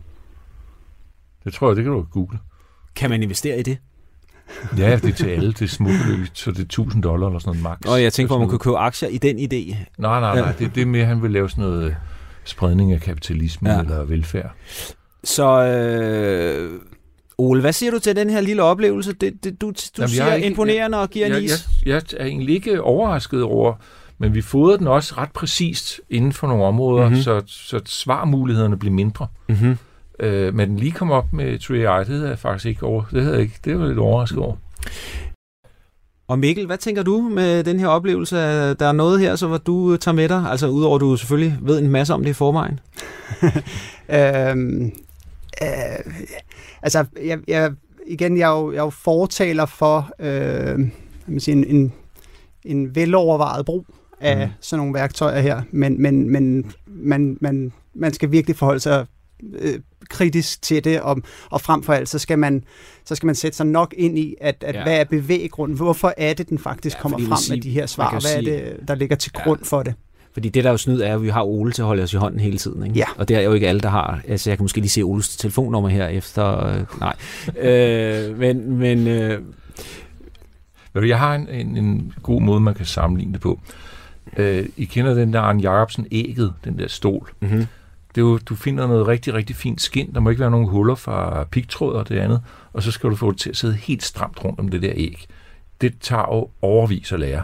Det 1.43 1.53
tror 1.53 1.70
jeg, 1.70 1.76
det 1.76 1.84
kan 1.84 1.93
du 1.93 2.01
google. 2.11 2.39
Kan 2.95 3.09
man 3.09 3.24
investere 3.24 3.59
i 3.59 3.63
det? 3.63 3.78
ja, 4.78 4.95
det 4.95 5.09
er 5.09 5.13
til 5.13 5.28
alle. 5.28 5.47
Det 5.47 5.61
er 5.61 5.68
smugbeløb, 5.68 6.28
så 6.34 6.51
det 6.51 6.59
er 6.59 6.63
1000 6.63 7.03
dollar 7.03 7.28
eller 7.28 7.39
sådan 7.39 7.61
noget 7.61 7.80
max. 7.82 7.91
Og 7.91 8.03
jeg 8.03 8.13
tænker 8.13 8.28
på, 8.28 8.34
at 8.34 8.39
man 8.39 8.49
kunne 8.49 8.59
købe 8.59 8.78
aktier 8.78 9.09
i 9.09 9.18
den 9.18 9.39
idé. 9.39 9.76
Nej, 9.97 10.20
nej, 10.20 10.36
nej. 10.36 10.51
Det, 10.59 10.76
det 10.76 10.82
er 10.82 10.86
mere, 10.86 11.05
han 11.05 11.24
vil 11.24 11.32
lave 11.32 11.49
sådan 11.49 11.63
noget 11.63 11.95
spredning 12.43 12.91
af 12.91 13.01
kapitalisme 13.01 13.72
ja. 13.72 13.80
eller 13.80 14.03
velfærd. 14.03 14.51
Så 15.24 15.63
øh, 15.63 16.80
Ole, 17.38 17.61
hvad 17.61 17.74
siger 17.74 17.91
du 17.91 17.99
til 17.99 18.15
den 18.15 18.30
her 18.30 18.41
lille 18.41 18.63
oplevelse? 18.63 19.13
Det, 19.13 19.43
det, 19.43 19.61
du 19.61 19.68
du 19.68 19.74
Jamen, 19.97 20.09
siger 20.09 20.34
ikke, 20.34 20.47
imponerende 20.47 20.97
jeg, 20.97 21.03
og 21.03 21.09
giver 21.09 21.28
jeg, 21.28 21.38
en 21.38 21.43
is. 21.43 21.70
Jeg, 21.86 21.93
jeg 21.93 22.01
er 22.20 22.26
egentlig 22.26 22.55
ikke 22.55 22.82
overrasket 22.82 23.43
over, 23.43 23.74
men 24.18 24.36
vi 24.36 24.41
fodrede 24.41 24.78
den 24.78 24.88
også 24.88 25.13
ret 25.18 25.32
præcist 25.32 26.01
inden 26.09 26.34
for 26.34 26.47
nogle 26.47 26.63
områder, 26.63 27.03
mm-hmm. 27.03 27.22
så, 27.22 27.41
så 27.47 27.82
svarmulighederne 27.86 28.78
blev 28.78 28.91
mindre. 28.91 29.28
Mm-hmm. 29.49 29.78
Øh, 30.20 30.53
men 30.53 30.70
den 30.70 30.78
lige 30.78 30.91
kom 30.91 31.11
op 31.11 31.34
med 31.34 31.59
True 31.59 31.78
AI, 31.78 31.99
det 31.99 32.07
havde 32.07 32.30
jeg 32.30 32.39
faktisk 32.39 32.65
ikke 32.65 32.84
over. 32.84 33.03
Det 33.11 33.22
havde 33.22 33.36
jeg 33.36 33.43
ikke. 33.43 33.59
Det 33.65 33.80
var 33.80 33.88
lidt 33.88 33.99
overrasket 33.99 34.39
over. 34.39 34.55
Og 36.28 36.39
Mikkel, 36.39 36.65
hvad 36.65 36.78
tænker 36.78 37.03
du 37.03 37.22
med 37.22 37.63
den 37.63 37.80
her 37.80 37.88
oplevelse? 37.88 38.36
Der 38.74 38.86
er 38.86 38.91
noget 38.91 39.20
her, 39.20 39.36
så 39.36 39.47
hvad 39.47 39.59
du 39.59 39.97
tager 39.97 40.15
med 40.15 40.30
dig? 40.30 40.45
Altså 40.49 40.68
udover 40.68 40.95
at 40.95 41.01
du 41.01 41.15
selvfølgelig 41.15 41.57
ved 41.61 41.80
en 41.80 41.89
masse 41.89 42.13
om 42.13 42.24
det 42.24 42.30
i 42.30 42.34
forvejen. 42.34 42.80
øhm, 44.18 44.86
øh, 45.61 46.13
altså, 46.82 47.05
jeg, 47.24 47.39
jeg, 47.47 47.72
igen, 48.07 48.38
jeg 48.38 48.51
er 48.51 48.59
jo, 48.59 48.72
jeg 48.72 48.80
er 48.80 48.84
jo 48.84 48.89
fortaler 48.89 49.65
for 49.65 50.09
øh, 50.20 50.80
sige, 51.39 51.55
en, 51.55 51.63
en, 51.63 51.93
en 52.63 52.95
velovervejet 52.95 53.65
brug 53.65 53.86
af 54.22 54.47
mm. 54.47 54.53
sådan 54.61 54.80
nogle 54.80 54.93
værktøjer 54.93 55.41
her, 55.41 55.61
men, 55.72 56.01
men, 56.01 56.32
men 56.32 56.72
man, 56.86 57.38
man, 57.41 57.72
man 57.93 58.13
skal 58.13 58.32
virkelig 58.32 58.55
forholde 58.55 58.80
sig 58.80 59.05
øh, 59.59 59.80
kritisk 60.09 60.61
til 60.61 60.84
det, 60.84 61.01
og, 61.01 61.22
og 61.49 61.61
frem 61.61 61.84
for 61.84 61.93
alt, 61.93 62.09
så 62.09 62.20
skal 62.20 62.39
man, 62.39 62.63
så 63.05 63.15
skal 63.15 63.26
man 63.26 63.36
sætte 63.36 63.57
sig 63.57 63.65
nok 63.65 63.93
ind 63.97 64.20
i, 64.20 64.36
at, 64.41 64.63
at 64.68 64.76
ja. 64.76 64.84
hvad 64.84 64.99
er 64.99 65.03
bevæggrunden? 65.03 65.78
Hvorfor 65.78 66.13
er 66.18 66.34
det, 66.34 66.49
den 66.49 66.59
faktisk 66.59 66.95
ja, 66.95 67.01
kommer 67.01 67.20
frem 67.20 67.38
sige, 67.38 67.55
med 67.55 67.61
de 67.61 67.70
her 67.70 67.86
svar? 67.86 68.11
Hvad 68.11 68.22
sige, 68.22 68.38
er 68.38 68.74
det, 68.76 68.88
der 68.88 68.95
ligger 68.95 69.15
til 69.15 69.32
grund 69.32 69.59
ja. 69.59 69.65
for 69.65 69.84
det? 69.84 69.93
Fordi 70.34 70.49
det, 70.49 70.63
der 70.63 70.72
jo 70.72 70.78
snyd, 70.78 71.01
er, 71.01 71.15
at 71.15 71.24
vi 71.24 71.30
har 71.30 71.43
Ole 71.43 71.72
til 71.72 71.82
at 71.82 71.86
holde 71.86 72.03
os 72.03 72.13
i 72.13 72.18
hånden 72.18 72.39
hele 72.39 72.57
tiden. 72.57 72.84
Ikke? 72.84 72.99
Ja. 72.99 73.05
Og 73.18 73.28
det 73.28 73.38
er 73.38 73.41
jo 73.41 73.53
ikke 73.53 73.68
alle, 73.68 73.82
der 73.82 73.89
har. 73.89 74.22
Altså, 74.28 74.49
jeg 74.49 74.57
kan 74.57 74.63
måske 74.63 74.80
lige 74.80 74.89
se 74.89 75.01
Oles 75.01 75.38
telefonnummer 75.38 75.89
her 75.89 76.07
efter. 76.07 76.65
Øh, 76.65 76.84
nej. 76.99 77.15
øh, 77.72 78.39
men... 78.39 78.78
men 78.78 79.07
øh... 79.07 79.41
Jeg 80.95 81.20
har 81.20 81.36
en, 81.36 81.47
en, 81.49 81.78
en 81.78 82.13
god 82.24 82.41
måde, 82.41 82.59
man 82.59 82.74
kan 82.74 82.86
sammenligne 82.86 83.34
det 83.34 83.41
på. 83.41 83.59
Øh, 84.38 84.66
I 84.78 84.86
kender 84.86 85.14
den 85.14 85.34
der 85.34 85.42
Arne 85.42 85.62
Jacobsen 85.62 86.08
ægget, 86.12 86.54
den 86.64 86.80
der 86.80 86.88
stol. 86.88 87.32
Mm-hmm 87.40 87.68
det 88.18 88.24
er 88.24 88.28
jo, 88.28 88.38
du 88.38 88.56
finder 88.56 88.88
noget 88.88 89.08
rigtig, 89.08 89.34
rigtig 89.34 89.56
fint 89.56 89.82
skin. 89.82 90.14
Der 90.14 90.20
må 90.20 90.30
ikke 90.30 90.40
være 90.40 90.52
nogen 90.52 90.68
huller 90.68 90.96
fra 90.96 91.44
pigtråd 91.44 91.94
og 91.94 92.10
det 92.10 92.20
andet. 92.20 92.42
Og 92.74 92.84
så 92.84 92.92
skal 92.92 93.10
du 93.10 93.16
få 93.16 93.32
det 93.32 93.40
til 93.40 93.50
at 93.50 93.58
sidde 93.58 93.74
helt 93.74 94.04
stramt 94.04 94.46
rundt 94.46 94.60
om 94.60 94.68
det 94.68 94.82
der 94.82 94.92
æg. 94.96 95.26
Det 95.82 95.94
tager 96.00 96.36
jo 96.36 96.50
overvis 96.62 97.12
at 97.12 97.20
lære. 97.20 97.44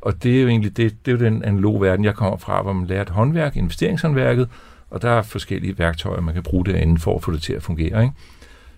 Og 0.00 0.22
det 0.22 0.36
er 0.36 0.42
jo 0.42 0.48
egentlig 0.48 0.76
det, 0.76 1.06
det 1.06 1.12
er 1.12 1.16
jo 1.16 1.24
den 1.24 1.44
analoge 1.44 1.80
verden, 1.80 2.04
jeg 2.04 2.14
kommer 2.14 2.36
fra, 2.36 2.62
hvor 2.62 2.72
man 2.72 2.86
lærer 2.86 3.02
et 3.02 3.08
håndværk, 3.08 3.56
investeringshåndværket, 3.56 4.48
og 4.90 5.02
der 5.02 5.10
er 5.10 5.22
forskellige 5.22 5.78
værktøjer, 5.78 6.20
man 6.20 6.34
kan 6.34 6.42
bruge 6.42 6.64
derinde 6.64 7.00
for 7.00 7.16
at 7.16 7.22
få 7.22 7.32
det 7.32 7.42
til 7.42 7.52
at 7.52 7.62
fungere. 7.62 8.02
Ikke? 8.02 8.14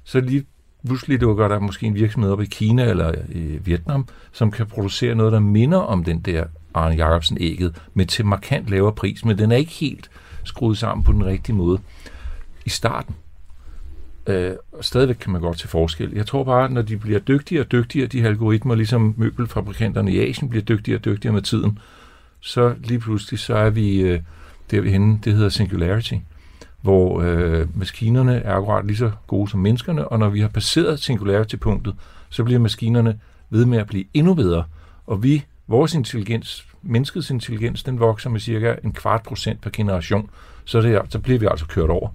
Så 0.04 0.20
lige 0.20 0.44
pludselig 0.86 1.20
dukker 1.20 1.48
der 1.48 1.58
måske 1.58 1.86
en 1.86 1.94
virksomhed 1.94 2.32
op 2.32 2.42
i 2.42 2.46
Kina 2.46 2.84
eller 2.84 3.14
i 3.28 3.58
Vietnam, 3.64 4.08
som 4.32 4.50
kan 4.50 4.66
producere 4.66 5.14
noget, 5.14 5.32
der 5.32 5.40
minder 5.40 5.78
om 5.78 6.04
den 6.04 6.20
der 6.20 6.44
Arne 6.74 6.94
Jacobsen 6.94 7.36
ægget, 7.40 7.82
med 7.94 8.06
til 8.06 8.26
markant 8.26 8.70
lavere 8.70 8.92
pris, 8.92 9.24
men 9.24 9.38
den 9.38 9.52
er 9.52 9.56
ikke 9.56 9.72
helt 9.72 10.10
skruet 10.44 10.78
sammen 10.78 11.04
på 11.04 11.12
den 11.12 11.26
rigtige 11.26 11.56
måde 11.56 11.78
i 12.64 12.70
starten. 12.70 13.14
Øh, 14.26 14.52
stadigvæk 14.80 15.16
kan 15.16 15.32
man 15.32 15.40
godt 15.40 15.58
til 15.58 15.68
forskel. 15.68 16.12
Jeg 16.14 16.26
tror 16.26 16.44
bare, 16.44 16.70
når 16.70 16.82
de 16.82 16.96
bliver 16.96 17.18
dygtigere 17.18 17.64
og 17.64 17.72
dygtigere, 17.72 18.06
de 18.06 18.20
her 18.20 18.28
algoritmer, 18.28 18.74
ligesom 18.74 19.14
møbelfabrikanterne 19.16 20.12
i 20.12 20.28
Asien 20.28 20.48
bliver 20.50 20.64
dygtigere 20.64 20.98
og 20.98 21.04
dygtigere 21.04 21.34
med 21.34 21.42
tiden, 21.42 21.78
så 22.40 22.74
lige 22.84 23.00
pludselig, 23.00 23.40
så 23.40 23.54
er 23.54 23.70
vi 23.70 24.00
øh, 24.00 24.20
der 24.70 24.80
vi 24.80 24.90
henne, 24.90 25.18
det 25.24 25.34
hedder 25.34 25.48
singularity, 25.48 26.14
hvor 26.80 27.20
øh, 27.20 27.78
maskinerne 27.78 28.36
er 28.36 28.54
akkurat 28.54 28.86
lige 28.86 28.96
så 28.96 29.10
gode 29.26 29.50
som 29.50 29.60
menneskerne, 29.60 30.08
og 30.08 30.18
når 30.18 30.28
vi 30.28 30.40
har 30.40 30.48
passeret 30.48 31.00
singularity-punktet, 31.00 31.94
så 32.30 32.44
bliver 32.44 32.60
maskinerne 32.60 33.18
ved 33.50 33.64
med 33.64 33.78
at 33.78 33.86
blive 33.86 34.04
endnu 34.14 34.34
bedre, 34.34 34.64
og 35.06 35.22
vi, 35.22 35.44
vores 35.66 35.94
intelligens, 35.94 36.66
menneskets 36.82 37.30
intelligens, 37.30 37.82
den 37.82 38.00
vokser 38.00 38.30
med 38.30 38.40
cirka 38.40 38.74
en 38.84 38.92
kvart 38.92 39.22
procent 39.22 39.60
per 39.60 39.70
generation, 39.72 40.30
så, 40.64 40.80
det, 40.80 41.00
så 41.08 41.18
bliver 41.18 41.38
vi 41.38 41.46
altså 41.50 41.66
kørt 41.66 41.90
over. 41.90 42.08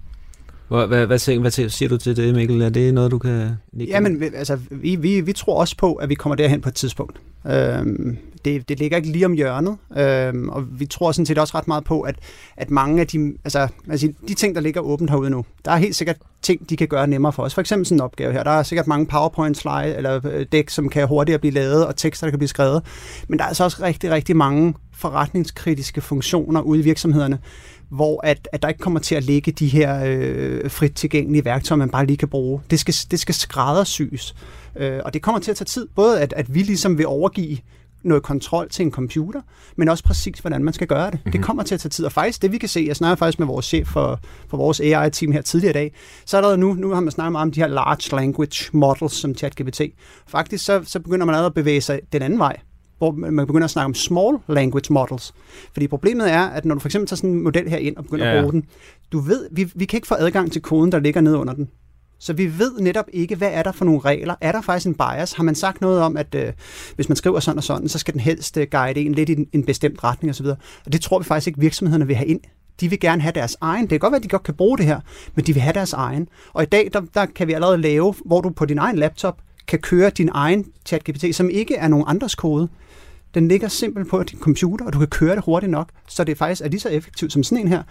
Hvad, 0.67 0.87
hvad, 0.87 1.07
hvad, 1.07 1.39
hvad 1.39 1.69
siger 1.69 1.89
du 1.89 1.97
til 1.97 2.15
det, 2.15 2.35
Mikkel? 2.35 2.61
Er 2.61 2.69
det 2.69 2.93
noget, 2.93 3.11
du 3.11 3.17
kan... 3.17 3.51
Jamen, 3.73 4.23
altså, 4.23 4.59
vi, 4.71 4.95
vi, 4.95 5.21
vi 5.21 5.33
tror 5.33 5.59
også 5.59 5.77
på, 5.77 5.93
at 5.93 6.09
vi 6.09 6.15
kommer 6.15 6.35
derhen 6.35 6.61
på 6.61 6.69
et 6.69 6.75
tidspunkt. 6.75 7.19
Øhm, 7.47 8.17
det, 8.45 8.69
det 8.69 8.79
ligger 8.79 8.97
ikke 8.97 9.09
lige 9.09 9.25
om 9.25 9.33
hjørnet, 9.33 9.77
øhm, 9.97 10.49
og 10.49 10.79
vi 10.79 10.85
tror 10.85 11.11
sådan 11.11 11.25
set 11.25 11.37
også 11.37 11.57
ret 11.57 11.67
meget 11.67 11.83
på, 11.83 12.01
at, 12.01 12.15
at 12.57 12.71
mange 12.71 13.01
af 13.01 13.07
de, 13.07 13.33
altså, 13.43 13.67
altså, 13.89 14.13
de 14.27 14.33
ting, 14.33 14.55
der 14.55 14.61
ligger 14.61 14.81
åbent 14.81 15.09
herude 15.09 15.29
nu, 15.29 15.45
der 15.65 15.71
er 15.71 15.77
helt 15.77 15.95
sikkert 15.95 16.17
ting, 16.41 16.69
de 16.69 16.77
kan 16.77 16.87
gøre 16.87 17.07
nemmere 17.07 17.33
for 17.33 17.43
os. 17.43 17.53
For 17.53 17.61
eksempel 17.61 17.85
sådan 17.85 17.97
en 17.97 18.01
opgave 18.01 18.33
her. 18.33 18.43
Der 18.43 18.51
er 18.51 18.63
sikkert 18.63 18.87
mange 18.87 19.05
PowerPoint 19.05 19.57
slide 19.57 19.95
eller 19.95 20.19
øh, 20.27 20.45
dæk, 20.51 20.69
som 20.69 20.89
kan 20.89 21.07
hurtigere 21.07 21.39
blive 21.39 21.53
lavet, 21.53 21.85
og 21.85 21.95
tekster, 21.95 22.27
der 22.27 22.31
kan 22.31 22.39
blive 22.39 22.49
skrevet. 22.49 22.83
Men 23.27 23.39
der 23.39 23.45
er 23.45 23.47
altså 23.47 23.63
også 23.63 23.77
rigtig, 23.81 24.11
rigtig 24.11 24.35
mange 24.35 24.73
forretningskritiske 24.93 26.01
funktioner 26.01 26.61
ude 26.61 26.79
i 26.79 26.83
virksomhederne, 26.83 27.39
hvor 27.89 28.25
at, 28.25 28.47
at 28.51 28.61
der 28.61 28.67
ikke 28.67 28.79
kommer 28.79 28.99
til 28.99 29.15
at 29.15 29.23
ligge 29.23 29.51
de 29.51 29.67
her 29.67 30.03
øh, 30.05 30.71
frit 30.71 30.93
tilgængelige 30.93 31.45
værktøjer, 31.45 31.77
man 31.77 31.89
bare 31.89 32.05
lige 32.05 32.17
kan 32.17 32.27
bruge. 32.27 32.61
Det 32.71 32.79
skal, 32.79 32.95
det 33.11 33.19
skal 33.19 33.35
skræddersys. 33.35 34.35
Øh, 34.75 34.99
og 35.05 35.13
det 35.13 35.21
kommer 35.21 35.39
til 35.39 35.51
at 35.51 35.57
tage 35.57 35.65
tid, 35.65 35.87
både 35.95 36.21
at, 36.21 36.33
at 36.33 36.55
vi 36.55 36.59
ligesom 36.59 36.97
vil 36.97 37.07
overgive 37.07 37.57
noget 38.03 38.23
kontrol 38.23 38.69
til 38.69 38.85
en 38.85 38.91
computer, 38.91 39.41
men 39.75 39.89
også 39.89 40.03
præcis, 40.03 40.39
hvordan 40.39 40.63
man 40.63 40.73
skal 40.73 40.87
gøre 40.87 41.05
det. 41.05 41.13
Mm-hmm. 41.13 41.31
Det 41.31 41.39
mhm. 41.39 41.45
kommer 41.45 41.63
til 41.63 41.75
at 41.75 41.81
tage 41.81 41.89
tid, 41.89 42.05
og 42.05 42.11
faktisk 42.11 42.41
det 42.41 42.51
vi 42.51 42.57
kan 42.57 42.69
se, 42.69 42.85
jeg 42.87 42.95
snakker 42.95 43.15
faktisk 43.15 43.39
med 43.39 43.47
vores 43.47 43.65
chef 43.65 43.87
for, 43.87 44.19
for 44.47 44.57
vores 44.57 44.79
AI-team 44.79 45.31
her 45.31 45.41
tidligere 45.41 45.69
i 45.69 45.73
dag, 45.73 45.93
så 46.25 46.37
er 46.37 46.41
der 46.41 46.55
nu, 46.55 46.73
nu 46.73 46.89
har 46.89 46.99
man 46.99 47.11
snakket 47.11 47.31
meget 47.31 47.41
om 47.41 47.51
de 47.51 47.59
her 47.59 47.67
large 47.67 48.15
language 48.21 48.69
models 48.71 49.13
som 49.13 49.35
ChatGPT. 49.35 49.81
Faktisk 50.27 50.65
så, 50.65 50.81
så 50.83 50.99
begynder 50.99 51.25
man 51.25 51.35
at 51.35 51.53
bevæge 51.53 51.81
sig 51.81 51.99
den 52.13 52.21
anden 52.21 52.39
vej 52.39 52.59
hvor 52.97 53.11
man 53.11 53.47
begynder 53.47 53.65
at 53.65 53.71
snakke 53.71 53.85
om 53.85 53.93
small 53.93 54.37
language 54.47 54.93
models. 54.93 55.33
Fordi 55.73 55.87
problemet 55.87 56.31
er, 56.31 56.41
at 56.41 56.65
når 56.65 56.75
du 56.75 56.79
for 56.79 56.87
eksempel 56.87 57.07
tager 57.07 57.17
sådan 57.17 57.29
en 57.29 57.43
model 57.43 57.69
her 57.69 57.77
ind 57.77 57.97
og 57.97 58.03
begynder 58.03 58.25
ja. 58.25 58.37
at 58.37 58.43
bruge 58.43 58.53
den, 58.53 58.65
du 59.11 59.19
ved, 59.19 59.47
vi, 59.51 59.71
vi 59.75 59.85
kan 59.85 59.97
ikke 59.97 60.07
få 60.07 60.15
adgang 60.19 60.51
til 60.51 60.61
koden, 60.61 60.91
der 60.91 60.99
ligger 60.99 61.21
nede 61.21 61.37
under 61.37 61.53
den. 61.53 61.69
Så 62.19 62.33
vi 62.33 62.59
ved 62.59 62.79
netop 62.79 63.05
ikke, 63.13 63.35
hvad 63.35 63.49
er 63.51 63.63
der 63.63 63.71
for 63.71 63.85
nogle 63.85 63.99
regler. 63.99 64.35
Er 64.41 64.51
der 64.51 64.61
faktisk 64.61 64.87
en 64.87 64.95
bias? 64.95 65.33
Har 65.33 65.43
man 65.43 65.55
sagt 65.55 65.81
noget 65.81 66.01
om, 66.01 66.17
at 66.17 66.35
øh, 66.35 66.53
hvis 66.95 67.09
man 67.09 67.15
skriver 67.15 67.39
sådan 67.39 67.57
og 67.57 67.63
sådan, 67.63 67.89
så 67.89 67.99
skal 67.99 68.13
den 68.13 68.21
helst 68.21 68.57
øh, 68.57 68.67
guide 68.71 68.99
en 68.99 69.13
lidt 69.13 69.29
i 69.29 69.33
en, 69.33 69.47
en 69.53 69.65
bestemt 69.65 70.03
retning 70.03 70.29
osv. 70.29 70.45
Og 70.85 70.93
det 70.93 71.01
tror 71.01 71.19
vi 71.19 71.25
faktisk 71.25 71.47
ikke, 71.47 71.59
virksomhederne 71.59 72.07
vil 72.07 72.15
have 72.15 72.27
ind. 72.27 72.39
De 72.79 72.89
vil 72.89 72.99
gerne 72.99 73.21
have 73.21 73.31
deres 73.31 73.57
egen. 73.61 73.81
Det 73.81 73.89
kan 73.89 73.99
godt 73.99 74.11
være, 74.11 74.17
at 74.17 74.23
de 74.23 74.29
godt 74.29 74.43
kan 74.43 74.53
bruge 74.53 74.77
det 74.77 74.85
her, 74.85 74.99
men 75.35 75.45
de 75.45 75.53
vil 75.53 75.61
have 75.61 75.73
deres 75.73 75.93
egen. 75.93 76.27
Og 76.53 76.63
i 76.63 76.65
dag, 76.65 76.89
der, 76.93 77.01
der 77.13 77.25
kan 77.25 77.47
vi 77.47 77.53
allerede 77.53 77.77
lave, 77.77 78.13
hvor 78.25 78.41
du 78.41 78.49
på 78.49 78.65
din 78.65 78.77
egen 78.77 78.95
laptop 78.95 79.41
kan 79.67 79.79
køre 79.79 80.09
din 80.09 80.29
egen 80.33 80.65
ChatGPT, 80.85 81.35
som 81.35 81.49
ikke 81.49 81.75
er 81.75 81.87
nogen 81.87 82.05
andres 82.07 82.35
kode. 82.35 82.69
Den 83.33 83.47
ligger 83.47 83.67
simpelt 83.67 84.09
på 84.09 84.23
din 84.23 84.39
computer, 84.39 84.85
og 84.85 84.93
du 84.93 84.99
kan 84.99 85.07
køre 85.07 85.35
det 85.35 85.43
hurtigt 85.45 85.71
nok, 85.71 85.89
så 86.07 86.23
det 86.23 86.37
faktisk 86.37 86.61
er 86.61 86.69
lige 86.69 86.79
så 86.79 86.89
effektivt 86.89 87.33
som 87.33 87.43
sådan 87.43 87.57
en 87.57 87.67
her. 87.67 87.83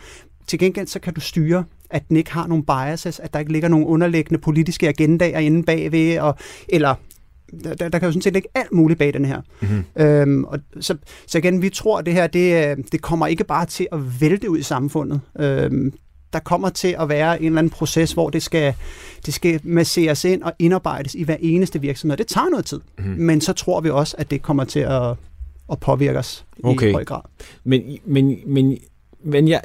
til 0.47 0.59
gengæld 0.59 0.87
så 0.87 0.99
kan 1.01 1.15
du 1.15 1.21
styre, 1.21 1.65
at 1.91 2.09
den 2.09 2.17
ikke 2.17 2.33
har 2.33 2.47
nogen 2.47 2.65
biases, 2.65 3.21
at 3.21 3.33
der 3.33 3.39
ikke 3.39 3.53
ligger 3.53 3.69
nogen 3.69 3.87
underliggende 3.87 4.41
politiske 4.41 4.89
agendaer 4.89 5.39
inde 5.39 5.63
bagved, 5.63 6.19
og, 6.19 6.35
eller 6.69 6.95
der, 7.65 7.75
der, 7.75 7.89
der 7.89 7.99
kan 7.99 8.07
jo 8.07 8.13
sådan 8.13 8.23
set 8.23 8.33
ligge 8.33 8.49
alt 8.55 8.73
muligt 8.73 8.99
bag 8.99 9.15
den 9.15 9.25
her. 9.25 9.41
Mm-hmm. 9.61 9.85
Øhm, 9.97 10.45
og 10.45 10.59
så, 10.81 10.97
så 11.27 11.39
igen, 11.39 11.63
vi 11.63 11.69
tror, 11.69 11.99
at 11.99 12.07
det 12.07 12.15
her, 12.15 12.27
det, 12.27 12.71
øh, 12.71 12.85
det 12.93 13.03
kommer 13.03 13.27
ikke 13.27 13.45
bare 13.45 13.67
til 13.67 13.89
at 13.93 14.21
vælte 14.21 14.51
ud 14.51 14.59
i 14.59 14.63
samfundet. 14.63 15.21
Øhm, 15.39 15.93
der 16.37 16.41
kommer 16.41 16.69
til 16.69 16.97
at 17.01 17.09
være 17.09 17.41
en 17.41 17.47
eller 17.47 17.59
anden 17.59 17.71
proces, 17.71 18.13
hvor 18.13 18.31
det 18.31 18.43
skal, 18.43 18.75
det 19.27 19.35
skal 19.35 19.61
masseres 19.63 20.25
ind 20.25 20.43
og 20.43 20.53
indarbejdes 20.59 21.15
i 21.15 21.23
hver 21.23 21.37
eneste 21.41 21.81
virksomhed. 21.81 22.17
Det 22.17 22.27
tager 22.27 22.49
noget 22.49 22.67
tid, 22.67 22.81
mm-hmm. 22.99 23.15
men 23.25 23.41
så 23.41 23.53
tror 23.53 23.81
vi 23.81 23.91
også, 23.91 24.17
at 24.19 24.31
det 24.31 24.43
kommer 24.43 24.65
til 24.65 24.81
at, 24.81 25.15
at 25.73 25.81
påvirke 25.81 26.19
os 26.19 26.45
okay. 26.63 26.89
i 26.89 26.93
høj 26.93 27.05
grad. 27.05 27.21
Men, 27.65 27.99
men, 28.05 28.39
men, 28.47 28.79
men 29.25 29.49
jeg, 29.49 29.63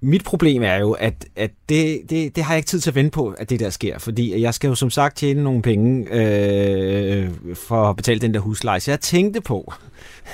mit 0.00 0.24
problem 0.24 0.62
er 0.62 0.76
jo, 0.76 0.92
at, 0.92 1.26
at 1.36 1.50
det, 1.68 2.00
det, 2.10 2.36
det 2.36 2.44
har 2.44 2.54
jeg 2.54 2.58
ikke 2.58 2.66
tid 2.66 2.80
til 2.80 2.90
at 2.90 2.94
vente 2.94 3.10
på, 3.10 3.34
at 3.38 3.50
det 3.50 3.60
der 3.60 3.70
sker, 3.70 3.98
fordi 3.98 4.40
jeg 4.42 4.54
skal 4.54 4.68
jo 4.68 4.74
som 4.74 4.90
sagt 4.90 5.16
tjene 5.16 5.44
nogle 5.44 5.62
penge 5.62 6.06
øh, 6.12 7.30
for 7.54 7.90
at 7.90 7.96
betale 7.96 8.20
den 8.20 8.34
der 8.34 8.40
husleje. 8.40 8.80
Så 8.80 8.90
jeg 8.90 9.00
tænkte 9.00 9.40
på, 9.40 9.72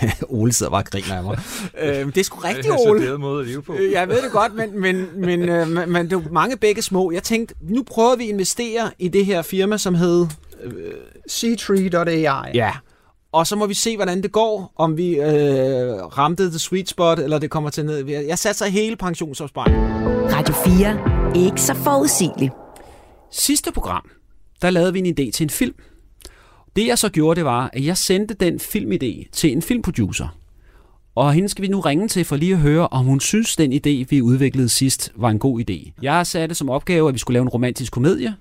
Ole 0.28 0.52
sidder 0.52 0.70
bare 0.70 0.82
og 0.82 0.86
griner 0.86 1.16
af 1.16 1.22
mig. 1.22 1.38
øh, 1.82 2.06
det 2.06 2.18
er 2.18 2.24
sgu 2.24 2.38
rigtigt, 2.48 2.74
Ole. 2.86 3.02
Det 3.02 3.10
er 3.10 3.16
måde 3.16 3.40
at 3.40 3.46
leve 3.46 3.62
på. 3.62 3.74
Øh, 3.74 3.92
jeg 3.92 4.08
ved 4.08 4.22
det 4.22 4.32
godt, 4.32 4.54
men, 4.54 4.80
men, 4.80 5.06
men, 5.16 5.48
øh, 5.48 5.88
men 5.88 6.10
det 6.10 6.12
er 6.12 6.32
mange 6.32 6.56
begge 6.56 6.82
små. 6.82 7.10
Jeg 7.12 7.22
tænkte, 7.22 7.54
nu 7.60 7.82
prøver 7.82 8.16
vi 8.16 8.24
at 8.24 8.30
investere 8.30 8.90
i 8.98 9.08
det 9.08 9.26
her 9.26 9.42
firma, 9.42 9.78
som 9.78 9.94
hed... 9.94 10.26
Øh, 10.64 10.92
C3.ai. 11.30 12.50
Ja, 12.54 12.72
og 13.35 13.47
så 13.47 13.57
må 13.57 13.66
vi 13.66 13.74
se, 13.74 13.97
hvordan 13.97 14.22
det 14.22 14.32
går, 14.32 14.72
om 14.76 14.97
vi 14.97 15.14
øh, 15.14 15.26
ramte 16.18 16.51
the 16.51 16.59
sweet 16.59 16.89
spot, 16.89 17.18
eller 17.18 17.39
det 17.39 17.51
kommer 17.51 17.70
til 17.70 17.85
ned. 17.85 18.07
Jeg 18.07 18.39
satte 18.39 18.70
hele 18.70 18.97
pensionsopsparingen. 18.97 19.82
Radio 20.32 20.55
4. 21.35 21.47
Ikke 21.47 21.61
så 21.62 21.74
forudsigeligt. 21.74 22.53
Sidste 23.30 23.72
program, 23.72 24.11
der 24.62 24.70
lavede 24.70 24.93
vi 24.93 24.99
en 24.99 25.07
idé 25.07 25.30
til 25.30 25.45
en 25.45 25.51
film. 25.51 25.74
Det 26.76 26.87
jeg 26.87 26.99
så 26.99 27.09
gjorde, 27.09 27.37
det 27.37 27.45
var, 27.45 27.70
at 27.72 27.85
jeg 27.85 27.97
sendte 27.97 28.35
den 28.35 28.55
filmidé 28.55 29.30
til 29.32 29.53
en 29.53 29.62
filmproducer. 29.62 30.28
Og 31.14 31.32
hende 31.32 31.49
skal 31.49 31.62
vi 31.62 31.68
nu 31.68 31.80
ringe 31.80 32.09
til 32.09 32.24
for 32.24 32.37
lige 32.37 32.53
at 32.53 32.59
høre, 32.59 32.89
om 32.89 33.05
hun 33.05 33.20
synes, 33.20 33.57
den 33.57 33.72
idé, 33.72 34.07
vi 34.11 34.22
udviklede 34.22 34.68
sidst, 34.68 35.12
var 35.16 35.30
en 35.30 35.39
god 35.39 35.61
idé. 35.61 35.93
Jeg 36.03 36.12
har 36.12 36.24
sat 36.24 36.49
det 36.49 36.57
som 36.57 36.70
opgave, 36.70 37.09
at 37.09 37.14
vi 37.14 37.18
skulle 37.18 37.35
lave 37.35 37.43
en 37.43 37.49
romantisk 37.49 37.93
komedie, 37.93 38.35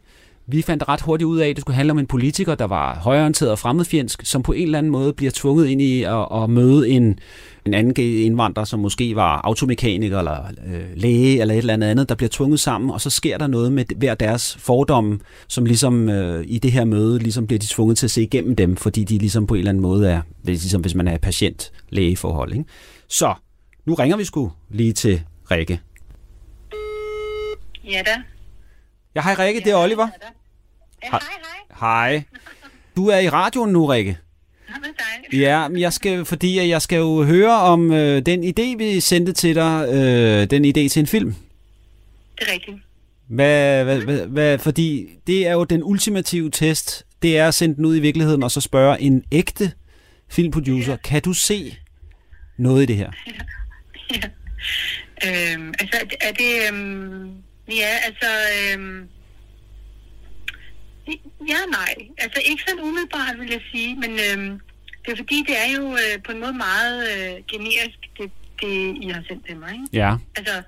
vi 0.47 0.61
fandt 0.61 0.87
ret 0.89 1.01
hurtigt 1.01 1.25
ud 1.25 1.37
af, 1.37 1.49
at 1.49 1.55
det 1.55 1.61
skulle 1.61 1.75
handle 1.75 1.91
om 1.91 1.99
en 1.99 2.07
politiker, 2.07 2.55
der 2.55 2.65
var 2.65 2.95
højorienteret 2.95 3.51
og 3.51 3.59
fremmedfjendsk, 3.59 4.21
som 4.25 4.43
på 4.43 4.51
en 4.51 4.63
eller 4.63 4.77
anden 4.77 4.91
måde 4.91 5.13
bliver 5.13 5.31
tvunget 5.35 5.67
ind 5.67 5.81
i 5.81 6.03
at, 6.03 6.27
at 6.43 6.49
møde 6.49 6.89
en, 6.89 7.19
en 7.65 7.73
anden 7.73 8.03
indvandrer, 8.03 8.63
som 8.63 8.79
måske 8.79 9.15
var 9.15 9.41
automekaniker 9.43 10.19
eller 10.19 10.37
øh, 10.67 10.83
læge 10.95 11.41
eller 11.41 11.53
et 11.53 11.57
eller 11.57 11.73
andet 11.73 11.87
andet, 11.87 12.09
der 12.09 12.15
bliver 12.15 12.29
tvunget 12.29 12.59
sammen, 12.59 12.89
og 12.91 13.01
så 13.01 13.09
sker 13.09 13.37
der 13.37 13.47
noget 13.47 13.71
med 13.71 13.85
hver 13.95 14.15
deres 14.15 14.57
fordomme, 14.59 15.19
som 15.47 15.65
ligesom 15.65 16.09
øh, 16.09 16.45
i 16.47 16.59
det 16.59 16.71
her 16.71 16.85
møde, 16.85 17.19
ligesom 17.19 17.47
bliver 17.47 17.59
de 17.59 17.67
tvunget 17.67 17.97
til 17.97 18.07
at 18.07 18.11
se 18.11 18.21
igennem 18.23 18.55
dem, 18.55 18.75
fordi 18.75 19.03
de 19.03 19.17
ligesom 19.17 19.47
på 19.47 19.53
en 19.53 19.59
eller 19.59 19.69
anden 19.69 19.81
måde 19.81 20.09
er, 20.09 20.21
det 20.41 20.47
er 20.47 20.51
ligesom 20.51 20.81
hvis 20.81 20.95
man 20.95 21.07
er 21.07 21.17
patient-lægeforhold. 21.17 22.51
Ikke? 22.51 22.65
Så, 23.07 23.33
nu 23.85 23.93
ringer 23.93 24.17
vi 24.17 24.23
sgu 24.23 24.51
lige 24.69 24.93
til 24.93 25.21
Rikke. 25.51 25.79
Ja 27.91 28.01
da. 28.05 28.32
Ja, 29.15 29.21
hej 29.21 29.35
Rikke, 29.39 29.59
ja, 29.59 29.65
det 29.65 29.71
er 29.71 29.83
Oliver. 29.83 30.07
Ja, 31.03 31.09
hej, 31.09 31.19
hej. 31.79 31.79
Hej. 31.79 32.23
Du 32.95 33.07
er 33.07 33.17
i 33.17 33.29
radioen 33.29 33.73
nu, 33.73 33.85
Rikke. 33.85 34.17
Ja, 35.33 35.67
men 35.67 35.81
jeg 35.81 35.93
skal, 35.93 36.25
fordi 36.25 36.69
jeg 36.69 36.81
skal 36.81 36.97
jo 36.97 37.23
høre 37.23 37.51
om 37.51 37.91
øh, 37.91 38.21
den 38.25 38.43
idé, 38.43 38.77
vi 38.77 38.99
sendte 38.99 39.33
til 39.33 39.55
dig, 39.55 39.87
øh, 39.89 40.49
den 40.49 40.65
idé 40.65 40.89
til 40.89 40.99
en 40.99 41.07
film. 41.07 41.35
Det 42.39 42.47
er 42.47 42.53
rigtigt. 42.53 42.77
Hvad, 43.27 43.83
hvad, 43.83 44.01
hvad, 44.01 44.27
hvad, 44.27 44.57
fordi 44.57 45.09
det 45.27 45.47
er 45.47 45.53
jo 45.53 45.63
den 45.63 45.83
ultimative 45.83 46.49
test, 46.49 47.05
det 47.21 47.37
er 47.37 47.47
at 47.47 47.53
sende 47.53 47.75
den 47.75 47.85
ud 47.85 47.95
i 47.95 47.99
virkeligheden, 47.99 48.43
og 48.43 48.51
så 48.51 48.61
spørge 48.61 49.01
en 49.01 49.23
ægte 49.31 49.71
filmproducer, 50.29 50.91
ja. 50.91 50.97
kan 50.97 51.21
du 51.21 51.33
se 51.33 51.77
noget 52.57 52.83
i 52.83 52.85
det 52.85 52.95
her? 52.95 53.11
Ja. 53.27 53.33
ja. 55.23 55.53
Øhm, 55.53 55.73
altså, 55.79 55.97
er 56.21 56.31
det... 56.31 56.73
Øhm 56.73 57.42
Ja, 57.67 57.91
altså... 58.05 58.29
Øhm, 58.55 59.07
ja, 61.47 61.59
nej. 61.71 61.95
Altså 62.17 62.41
ikke 62.49 62.63
sådan 62.67 62.81
umiddelbart, 62.83 63.39
vil 63.39 63.49
jeg 63.49 63.61
sige, 63.71 63.95
men 63.95 64.11
øhm, 64.11 64.59
det 65.05 65.11
er 65.11 65.17
fordi, 65.17 65.45
det 65.47 65.55
er 65.65 65.81
jo 65.81 65.91
øh, 65.91 66.23
på 66.25 66.31
en 66.31 66.39
måde 66.39 66.53
meget 66.53 67.07
øh, 67.11 67.43
generisk, 67.51 67.99
det, 68.17 68.31
det 68.61 68.97
I 69.01 69.09
har 69.09 69.23
sendt 69.27 69.45
til 69.47 69.57
mig. 69.57 69.71
Ikke? 69.71 69.87
Ja. 69.93 70.15
Altså, 70.35 70.61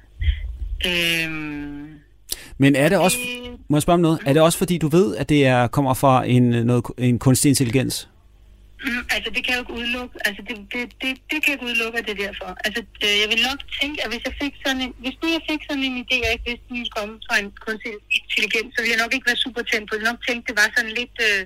øhm, 0.86 2.00
men 2.58 2.76
er 2.76 2.90
det 2.90 2.98
også, 2.98 3.18
må 3.68 3.78
jeg 3.78 3.82
spørge 3.82 3.96
om 3.96 4.02
noget, 4.02 4.20
er 4.26 4.34
det 4.34 4.42
også 4.42 4.58
fordi, 4.58 4.78
du 4.78 4.88
ved, 4.88 5.16
at 5.16 5.30
det 5.30 5.46
er, 5.46 5.68
kommer 5.68 5.94
fra 5.94 6.26
en, 6.28 6.44
noget, 6.44 6.86
en 6.98 7.20
kunstig 7.20 7.50
intelligens? 7.50 8.10
Mm, 8.86 9.04
altså, 9.16 9.30
det 9.36 9.42
kan 9.44 9.52
jeg 9.52 9.60
jo 9.60 9.64
ikke 9.66 9.78
udelukke. 9.80 10.16
Altså, 10.28 10.42
det, 10.48 10.56
det, 10.74 10.82
det, 11.02 11.12
det 11.30 11.38
kan 11.42 11.50
jeg 11.52 11.58
ikke 11.58 11.70
udelukke, 11.70 11.98
at 12.00 12.06
det 12.08 12.14
er 12.16 12.22
derfor. 12.28 12.50
Altså, 12.66 12.82
øh, 13.06 13.16
jeg 13.22 13.28
vil 13.32 13.42
nok 13.50 13.60
tænke, 13.80 13.98
at 14.04 14.10
hvis 14.12 14.24
jeg 14.28 14.36
fik 14.42 14.54
sådan 14.66 14.82
en, 14.86 14.94
hvis 15.04 15.16
nu 15.22 15.28
jeg 15.38 15.44
fik 15.50 15.62
sådan 15.68 15.84
en 15.90 15.98
idé, 16.04 16.16
jeg 16.26 16.32
ikke 16.36 16.48
vidste, 16.50 16.66
den 16.70 16.78
ville 16.82 16.96
komme 16.98 17.16
fra 17.28 17.36
en 17.44 17.50
kunstig 17.66 17.92
intelligens, 18.18 18.70
så 18.74 18.80
ville 18.82 18.94
jeg 18.96 19.04
nok 19.04 19.14
ikke 19.16 19.30
være 19.32 19.44
super 19.46 19.64
tændt 19.70 19.86
på. 19.86 19.92
Jeg 19.94 20.00
ville 20.00 20.12
nok 20.14 20.22
tænke, 20.28 20.44
det 20.50 20.56
var 20.62 20.68
sådan 20.76 20.94
lidt... 21.02 21.16
Øh, 21.28 21.42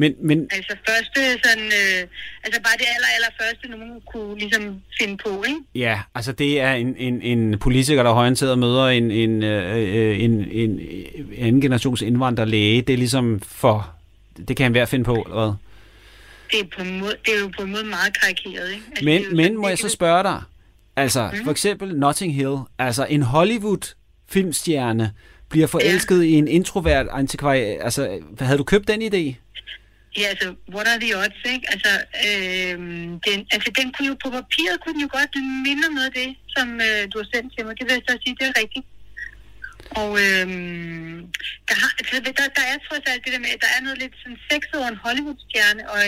men, 0.00 0.12
men... 0.28 0.38
Altså 0.56 0.72
første 0.88 1.20
sådan, 1.44 1.66
øh, 1.80 2.02
altså 2.44 2.58
bare 2.66 2.76
det 2.80 2.86
aller, 2.94 3.10
aller 3.16 3.32
første, 3.40 3.64
nogen 3.74 4.00
kunne 4.12 4.38
ligesom 4.42 4.64
finde 4.98 5.16
på, 5.24 5.32
ikke? 5.48 5.60
Ja, 5.74 5.96
altså 6.14 6.32
det 6.32 6.60
er 6.60 6.72
en, 6.72 6.96
en, 6.96 7.22
en 7.22 7.58
politiker, 7.58 8.02
der 8.02 8.12
højorienteret 8.12 8.58
møder 8.58 8.86
en, 8.98 9.10
en, 9.10 9.42
øh, 9.42 10.20
en, 10.24 10.32
en, 10.62 10.70
en 10.80 11.34
anden 11.38 11.60
generations 11.60 12.02
indvandrerlæge. 12.02 12.82
Det 12.82 12.92
er 12.92 12.96
ligesom 12.96 13.40
for, 13.40 13.94
det 14.48 14.56
kan 14.56 14.64
han 14.64 14.74
være 14.74 14.86
finde 14.86 15.04
på, 15.04 15.14
eller 15.14 15.40
hvad? 15.40 15.69
Det 16.52 16.60
er, 16.60 16.64
på 16.78 16.84
måde, 16.84 17.16
det 17.24 17.34
er 17.36 17.40
jo 17.40 17.50
på 17.58 17.62
en 17.62 17.70
måde 17.70 17.84
meget 17.84 18.20
karikeret. 18.22 18.70
Ikke? 18.70 18.84
Altså, 18.90 19.04
men 19.04 19.36
men 19.36 19.56
må 19.56 19.68
jeg 19.68 19.78
så 19.78 19.88
spørge 19.88 20.22
dig, 20.22 20.42
altså 20.96 21.30
mm. 21.32 21.44
for 21.44 21.50
eksempel 21.50 21.96
Notting 21.96 22.34
Hill, 22.34 22.56
altså 22.78 23.06
en 23.10 23.22
Hollywood-filmstjerne 23.22 25.12
bliver 25.48 25.66
forelsket 25.66 26.18
ja. 26.18 26.28
i 26.28 26.32
en 26.32 26.48
introvert 26.48 27.06
antikvar. 27.10 27.52
Altså, 27.86 28.20
havde 28.40 28.58
du 28.58 28.64
købt 28.64 28.88
den 28.88 29.02
idé? 29.02 29.24
Ja, 30.18 30.26
altså, 30.34 30.54
what 30.74 30.86
are 30.88 31.00
the 31.00 31.16
odds, 31.18 31.42
ikke? 31.54 31.66
Altså, 31.74 31.92
øh, 32.26 32.78
den, 33.26 33.38
altså, 33.54 33.70
den 33.78 33.92
kunne 33.92 34.08
jo 34.08 34.16
på 34.24 34.30
papiret 34.30 34.76
kunne 34.84 35.00
jo 35.02 35.08
godt 35.18 35.32
minde 35.66 35.82
om 35.88 35.94
noget 35.94 36.10
af 36.12 36.16
det, 36.22 36.30
som 36.56 36.66
øh, 36.86 37.02
du 37.12 37.18
har 37.20 37.28
sendt 37.34 37.48
til 37.54 37.62
mig. 37.66 37.74
Det 37.78 37.84
vil 37.86 37.92
jeg 37.98 38.02
så 38.08 38.14
sige, 38.24 38.36
det 38.40 38.46
er 38.52 38.60
rigtigt. 38.62 38.86
Og 39.90 40.10
øhm, 40.24 41.26
der, 41.68 41.74
har, 41.82 41.90
altså, 41.98 42.16
der, 42.24 42.32
der 42.58 42.64
er 42.72 42.76
trods 42.88 43.04
alt 43.06 43.24
det 43.24 43.32
der 43.32 43.38
med, 43.38 43.48
at 43.54 43.60
der 43.60 43.70
er 43.76 43.82
noget 43.82 43.98
lidt 43.98 44.14
sådan 44.22 44.38
sexet 44.50 44.74
over 44.74 44.88
en 44.88 44.96
Hollywood-stjerne, 44.96 45.90
og, 45.90 45.98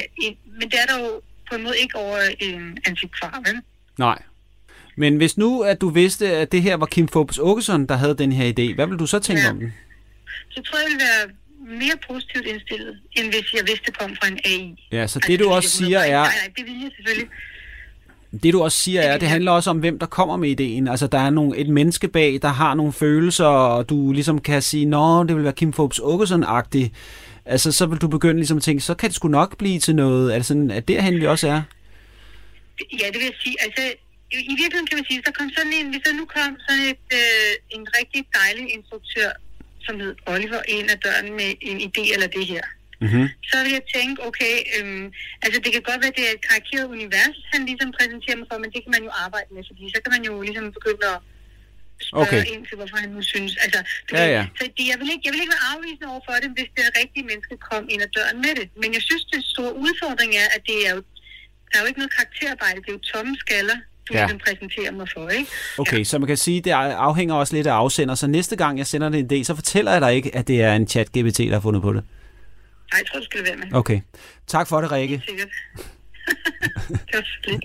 men 0.59 0.71
det 0.71 0.79
er 0.83 0.87
der 0.87 0.99
jo 1.05 1.21
på 1.51 1.57
en 1.57 1.63
måde 1.63 1.79
ikke 1.79 1.97
over 1.97 2.19
en 2.41 2.79
antikvar, 2.87 3.43
vel? 3.47 3.61
Nej. 3.99 4.23
Men 4.97 5.17
hvis 5.17 5.39
nu, 5.39 5.63
at 5.63 5.81
du 5.81 5.89
vidste, 5.89 6.37
at 6.37 6.53
det 6.53 6.63
her 6.63 6.77
var 6.77 6.87
Kim 6.87 7.09
Forbes 7.09 7.39
Åkesson, 7.39 7.87
der 7.87 7.97
havde 7.97 8.19
den 8.19 8.33
her 8.33 8.53
idé, 8.53 8.75
hvad 8.75 8.87
vil 8.87 8.99
du 8.99 9.07
så 9.07 9.19
tænke 9.19 9.43
ja. 9.43 9.51
om 9.51 9.59
den? 9.59 9.75
Så 10.51 10.63
tror 10.63 10.79
jeg, 10.79 10.87
jeg 10.89 10.93
vil 10.93 11.01
være 11.07 11.25
mere 11.79 11.97
positivt 12.09 12.47
indstillet, 12.47 13.01
end 13.13 13.27
hvis 13.27 13.55
jeg 13.55 13.63
vidste, 13.67 13.85
det 13.87 13.99
kom 13.99 14.17
fra 14.17 14.29
en 14.29 14.39
AI. 14.45 14.89
Ja, 14.93 15.07
så 15.07 15.19
det 15.19 15.33
altså, 15.33 15.45
du 15.45 15.51
også 15.51 15.69
siger 15.69 15.99
er... 15.99 16.23
Nej, 16.23 16.35
nej, 16.43 16.53
det 16.57 16.65
vil 16.67 16.81
jeg 16.83 16.91
selvfølgelig. 16.97 17.29
Det 18.43 18.53
du 18.53 18.63
også 18.63 18.79
siger 18.79 19.01
er, 19.01 19.15
at 19.15 19.21
det 19.21 19.29
handler 19.29 19.53
også 19.53 19.71
om, 19.71 19.79
hvem 19.79 19.99
der 19.99 20.07
kommer 20.07 20.37
med 20.37 20.51
ideen. 20.51 20.89
Altså, 20.89 21.07
der 21.07 21.19
er 21.19 21.31
nogle, 21.31 21.59
et 21.59 21.69
menneske 21.69 22.09
bag, 22.09 22.39
der 22.43 22.49
har 22.49 22.75
nogle 22.75 22.93
følelser, 22.93 23.45
og 23.45 23.89
du 23.89 24.13
ligesom 24.13 24.41
kan 24.41 24.63
sige, 24.63 24.87
nå, 24.87 25.25
det 25.25 25.37
vil 25.37 25.45
være 25.45 25.53
Kim 25.53 25.73
Forbes 25.73 25.99
Åkesson-agtigt. 25.99 26.91
Altså, 27.45 27.73
så 27.73 27.87
vil 27.87 27.99
du 27.99 28.09
begynde 28.09 28.37
ligesom 28.37 28.57
at 28.57 28.63
tænke, 28.63 28.81
så 28.81 28.95
kan 28.95 29.09
det 29.09 29.17
sgu 29.17 29.29
nok 29.29 29.59
blive 29.59 29.79
til 29.79 29.95
noget. 29.95 30.33
Altså, 30.33 30.69
at 30.73 30.89
derhen 30.89 31.21
vi 31.21 31.27
også 31.27 31.49
er. 31.49 31.63
Ja, 33.01 33.07
det 33.13 33.19
vil 33.21 33.29
jeg 33.33 33.39
sige. 33.45 33.57
Altså, 33.61 33.83
i 34.33 34.55
virkeligheden 34.61 34.87
kan 34.87 34.99
man 34.99 35.07
sige, 35.11 35.23
der 35.27 35.33
kom 35.39 35.51
sådan 35.57 35.73
en, 35.73 35.87
hvis 35.91 36.03
der 36.07 36.13
nu 36.13 36.25
kom 36.37 36.57
sådan 36.69 36.85
et, 36.93 37.07
øh, 37.21 37.53
en 37.77 37.87
rigtig 37.99 38.27
dejlig 38.41 38.75
instruktør, 38.77 39.31
som 39.87 40.01
hed 40.01 40.15
Oliver, 40.27 40.63
ind 40.69 40.91
ad 40.91 40.97
døren 41.05 41.33
med 41.41 41.51
en 41.61 41.79
idé 41.89 42.03
eller 42.15 42.27
det 42.27 42.47
her, 42.47 42.65
mm-hmm. 43.05 43.27
så 43.51 43.57
vil 43.65 43.73
jeg 43.79 43.85
tænke, 43.97 44.17
okay, 44.29 44.55
øhm, 44.77 45.07
altså 45.45 45.59
det 45.65 45.71
kan 45.75 45.83
godt 45.91 46.01
være, 46.03 46.13
at 46.15 46.19
det 46.19 46.25
er 46.29 46.35
et 46.39 46.45
karikeret 46.51 46.87
univers, 46.97 47.37
han 47.53 47.61
ligesom 47.71 47.89
præsenterer 47.99 48.37
mig 48.41 48.47
for, 48.51 48.57
men 48.63 48.71
det 48.75 48.81
kan 48.85 48.93
man 48.97 49.03
jo 49.09 49.13
arbejde 49.25 49.49
med, 49.57 49.63
fordi 49.71 49.83
så 49.95 49.99
kan 50.03 50.11
man 50.15 50.23
jo 50.29 50.33
ligesom 50.47 50.65
begynde 50.79 51.07
at 51.15 51.19
spørge 52.09 52.27
okay. 52.27 52.43
ind 52.53 52.63
til, 52.69 52.75
hvorfor 52.79 52.97
han 53.03 53.11
nu 53.17 53.23
synes. 53.33 53.53
Altså, 53.65 53.81
det, 54.07 54.15
ja, 54.19 54.27
ja. 54.37 54.43
Så 54.59 54.65
det, 54.77 54.85
jeg, 54.91 54.97
vil 55.01 55.09
ikke, 55.15 55.25
jeg 55.27 55.33
vil 55.33 55.41
ikke 55.43 55.55
være 55.57 55.67
afvisende 55.73 56.07
over 56.13 56.23
for 56.29 56.35
det, 56.43 56.51
hvis 56.57 56.71
det 56.77 56.85
rigtige 57.01 57.25
menneske 57.31 57.55
kom 57.71 57.83
ind 57.93 58.01
ad 58.07 58.11
døren 58.17 58.39
med 58.45 58.53
det. 58.61 58.67
Men 58.83 58.89
jeg 58.97 59.03
synes, 59.09 59.23
det 59.33 59.41
store 59.55 59.73
udfordring 59.85 60.31
er, 60.43 60.49
at 60.57 60.63
det 60.69 60.79
er 60.87 60.91
jo, 60.97 61.01
der 61.69 61.75
er 61.77 61.83
jo 61.83 61.89
ikke 61.91 62.01
noget 62.03 62.13
karakterarbejde, 62.19 62.77
det 62.85 62.91
er 62.93 62.97
jo 62.99 63.05
tomme 63.13 63.35
skaller, 63.45 63.79
du 64.09 64.13
ja. 64.15 64.27
præsenterer 64.45 64.93
mig 64.93 65.07
for, 65.15 65.29
ikke? 65.29 65.51
Okay, 65.79 65.99
ja. 65.99 66.05
så 66.05 66.19
man 66.19 66.27
kan 66.27 66.37
sige, 66.37 66.61
det 66.61 66.71
afhænger 67.11 67.35
også 67.35 67.55
lidt 67.57 67.67
af 67.67 67.73
afsender, 67.73 68.15
så 68.15 68.27
næste 68.27 68.57
gang 68.57 68.79
jeg 68.79 68.87
sender 68.87 69.09
det 69.09 69.19
en 69.19 69.27
idé, 69.33 69.45
så 69.45 69.55
fortæller 69.55 69.93
jeg 69.93 70.01
dig 70.01 70.15
ikke, 70.15 70.37
at 70.37 70.49
det 70.49 70.63
er 70.63 70.75
en 70.75 70.87
chat-GPT, 70.87 71.39
der 71.43 71.53
har 71.53 71.61
fundet 71.61 71.83
på 71.83 71.93
det. 71.93 72.05
Nej, 72.93 72.99
jeg 72.99 73.07
tror, 73.07 73.19
du 73.19 73.25
skal 73.25 73.45
være 73.45 73.57
med. 73.57 73.67
Okay. 73.73 74.01
Tak 74.47 74.69
for 74.69 74.81
det, 74.81 74.93
Rikke. 74.93 75.23
Sikkert. 75.29 75.49
det 76.89 77.15
var 77.15 77.23
så 77.23 77.51
lidt. 77.51 77.65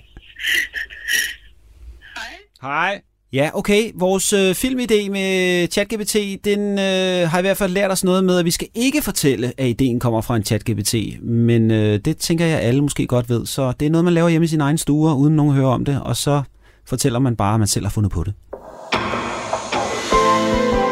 Hej. 2.16 2.32
Hej. 2.62 3.00
Ja, 3.32 3.50
okay. 3.54 3.90
Vores 3.94 4.32
øh, 4.32 4.50
filmidé 4.50 5.10
med 5.10 5.68
ChatGPT, 5.68 6.16
den 6.44 6.78
øh, 6.78 7.30
har 7.30 7.38
i 7.38 7.40
hvert 7.40 7.56
fald 7.56 7.72
lært 7.72 7.90
os 7.90 8.04
noget 8.04 8.24
med, 8.24 8.38
at 8.38 8.44
vi 8.44 8.50
skal 8.50 8.68
ikke 8.74 9.02
fortælle, 9.02 9.52
at 9.58 9.66
ideen 9.66 10.00
kommer 10.00 10.20
fra 10.20 10.36
en 10.36 10.44
ChatGPT. 10.44 10.94
Men 11.22 11.70
øh, 11.70 11.98
det 11.98 12.16
tænker 12.16 12.46
jeg, 12.46 12.60
alle 12.60 12.82
måske 12.82 13.06
godt 13.06 13.28
ved. 13.28 13.46
Så 13.46 13.72
det 13.80 13.86
er 13.86 13.90
noget, 13.90 14.04
man 14.04 14.14
laver 14.14 14.28
hjemme 14.28 14.44
i 14.44 14.48
sin 14.48 14.60
egen 14.60 14.78
stue, 14.78 15.14
uden 15.14 15.36
nogen 15.36 15.54
hører 15.54 15.68
om 15.68 15.84
det. 15.84 16.02
Og 16.02 16.16
så 16.16 16.42
fortæller 16.86 17.18
man 17.18 17.36
bare, 17.36 17.54
at 17.54 17.60
man 17.60 17.68
selv 17.68 17.84
har 17.84 17.90
fundet 17.90 18.12
på 18.12 18.24
det. 18.24 18.34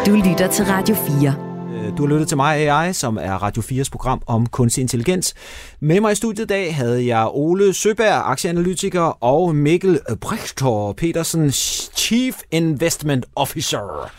Du 0.07 0.15
lytter 0.15 0.49
til 0.53 0.65
Radio 0.65 0.95
4. 0.95 1.46
Øh, 1.87 1.97
Du 1.97 2.03
har 2.07 2.09
lyttet 2.13 2.29
til 2.29 2.37
mig, 2.37 2.57
AI, 2.71 2.93
som 2.93 3.19
er 3.21 3.33
Radio 3.43 3.63
4's 3.63 3.89
program 3.93 4.23
om 4.27 4.47
kunstig 4.47 4.83
intelligens. 4.83 5.35
Med 5.81 6.01
mig 6.01 6.13
i 6.13 6.15
studiet 6.15 6.45
i 6.45 6.47
dag 6.47 6.75
havde 6.77 7.07
jeg 7.07 7.29
Ole 7.33 7.75
Søberg, 7.75 8.31
aktieanalytiker, 8.31 9.01
og 9.25 9.55
Mikkel 9.55 10.01
Bregtor 10.21 10.93
Petersen, 10.93 11.51
Chief 11.97 12.37
Investment 12.51 13.27
Officer. 13.37 14.11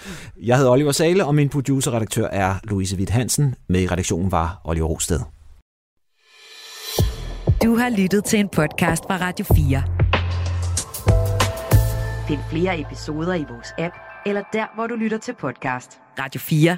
Jeg 0.44 0.58
hedder 0.58 0.72
Oliver 0.72 0.92
Sale, 0.92 1.26
og 1.26 1.36
min 1.36 1.50
producer-redaktør 1.50 2.28
er 2.28 2.56
Louise 2.64 2.98
Witt 2.98 3.10
Hansen. 3.10 3.56
Med 3.70 3.82
i 3.82 3.88
redaktionen 3.88 4.32
var 4.32 4.62
Oliver 4.64 4.88
Rosted. 4.88 5.20
Du 7.64 7.76
har 7.76 7.90
lyttet 7.90 8.24
til 8.26 8.40
en 8.40 8.50
podcast 8.50 9.04
fra 9.04 9.18
Radio 9.22 9.46
4. 9.56 9.84
Find 12.28 12.40
flere 12.52 12.80
episoder 12.80 13.34
i 13.34 13.46
vores 13.50 13.68
app, 13.78 13.96
eller 14.26 14.42
der, 14.54 14.66
hvor 14.76 14.88
du 14.88 14.96
lytter 14.96 15.18
til 15.18 15.34
podcast. 15.40 15.92
Radio 16.20 16.40
4. 16.42 16.78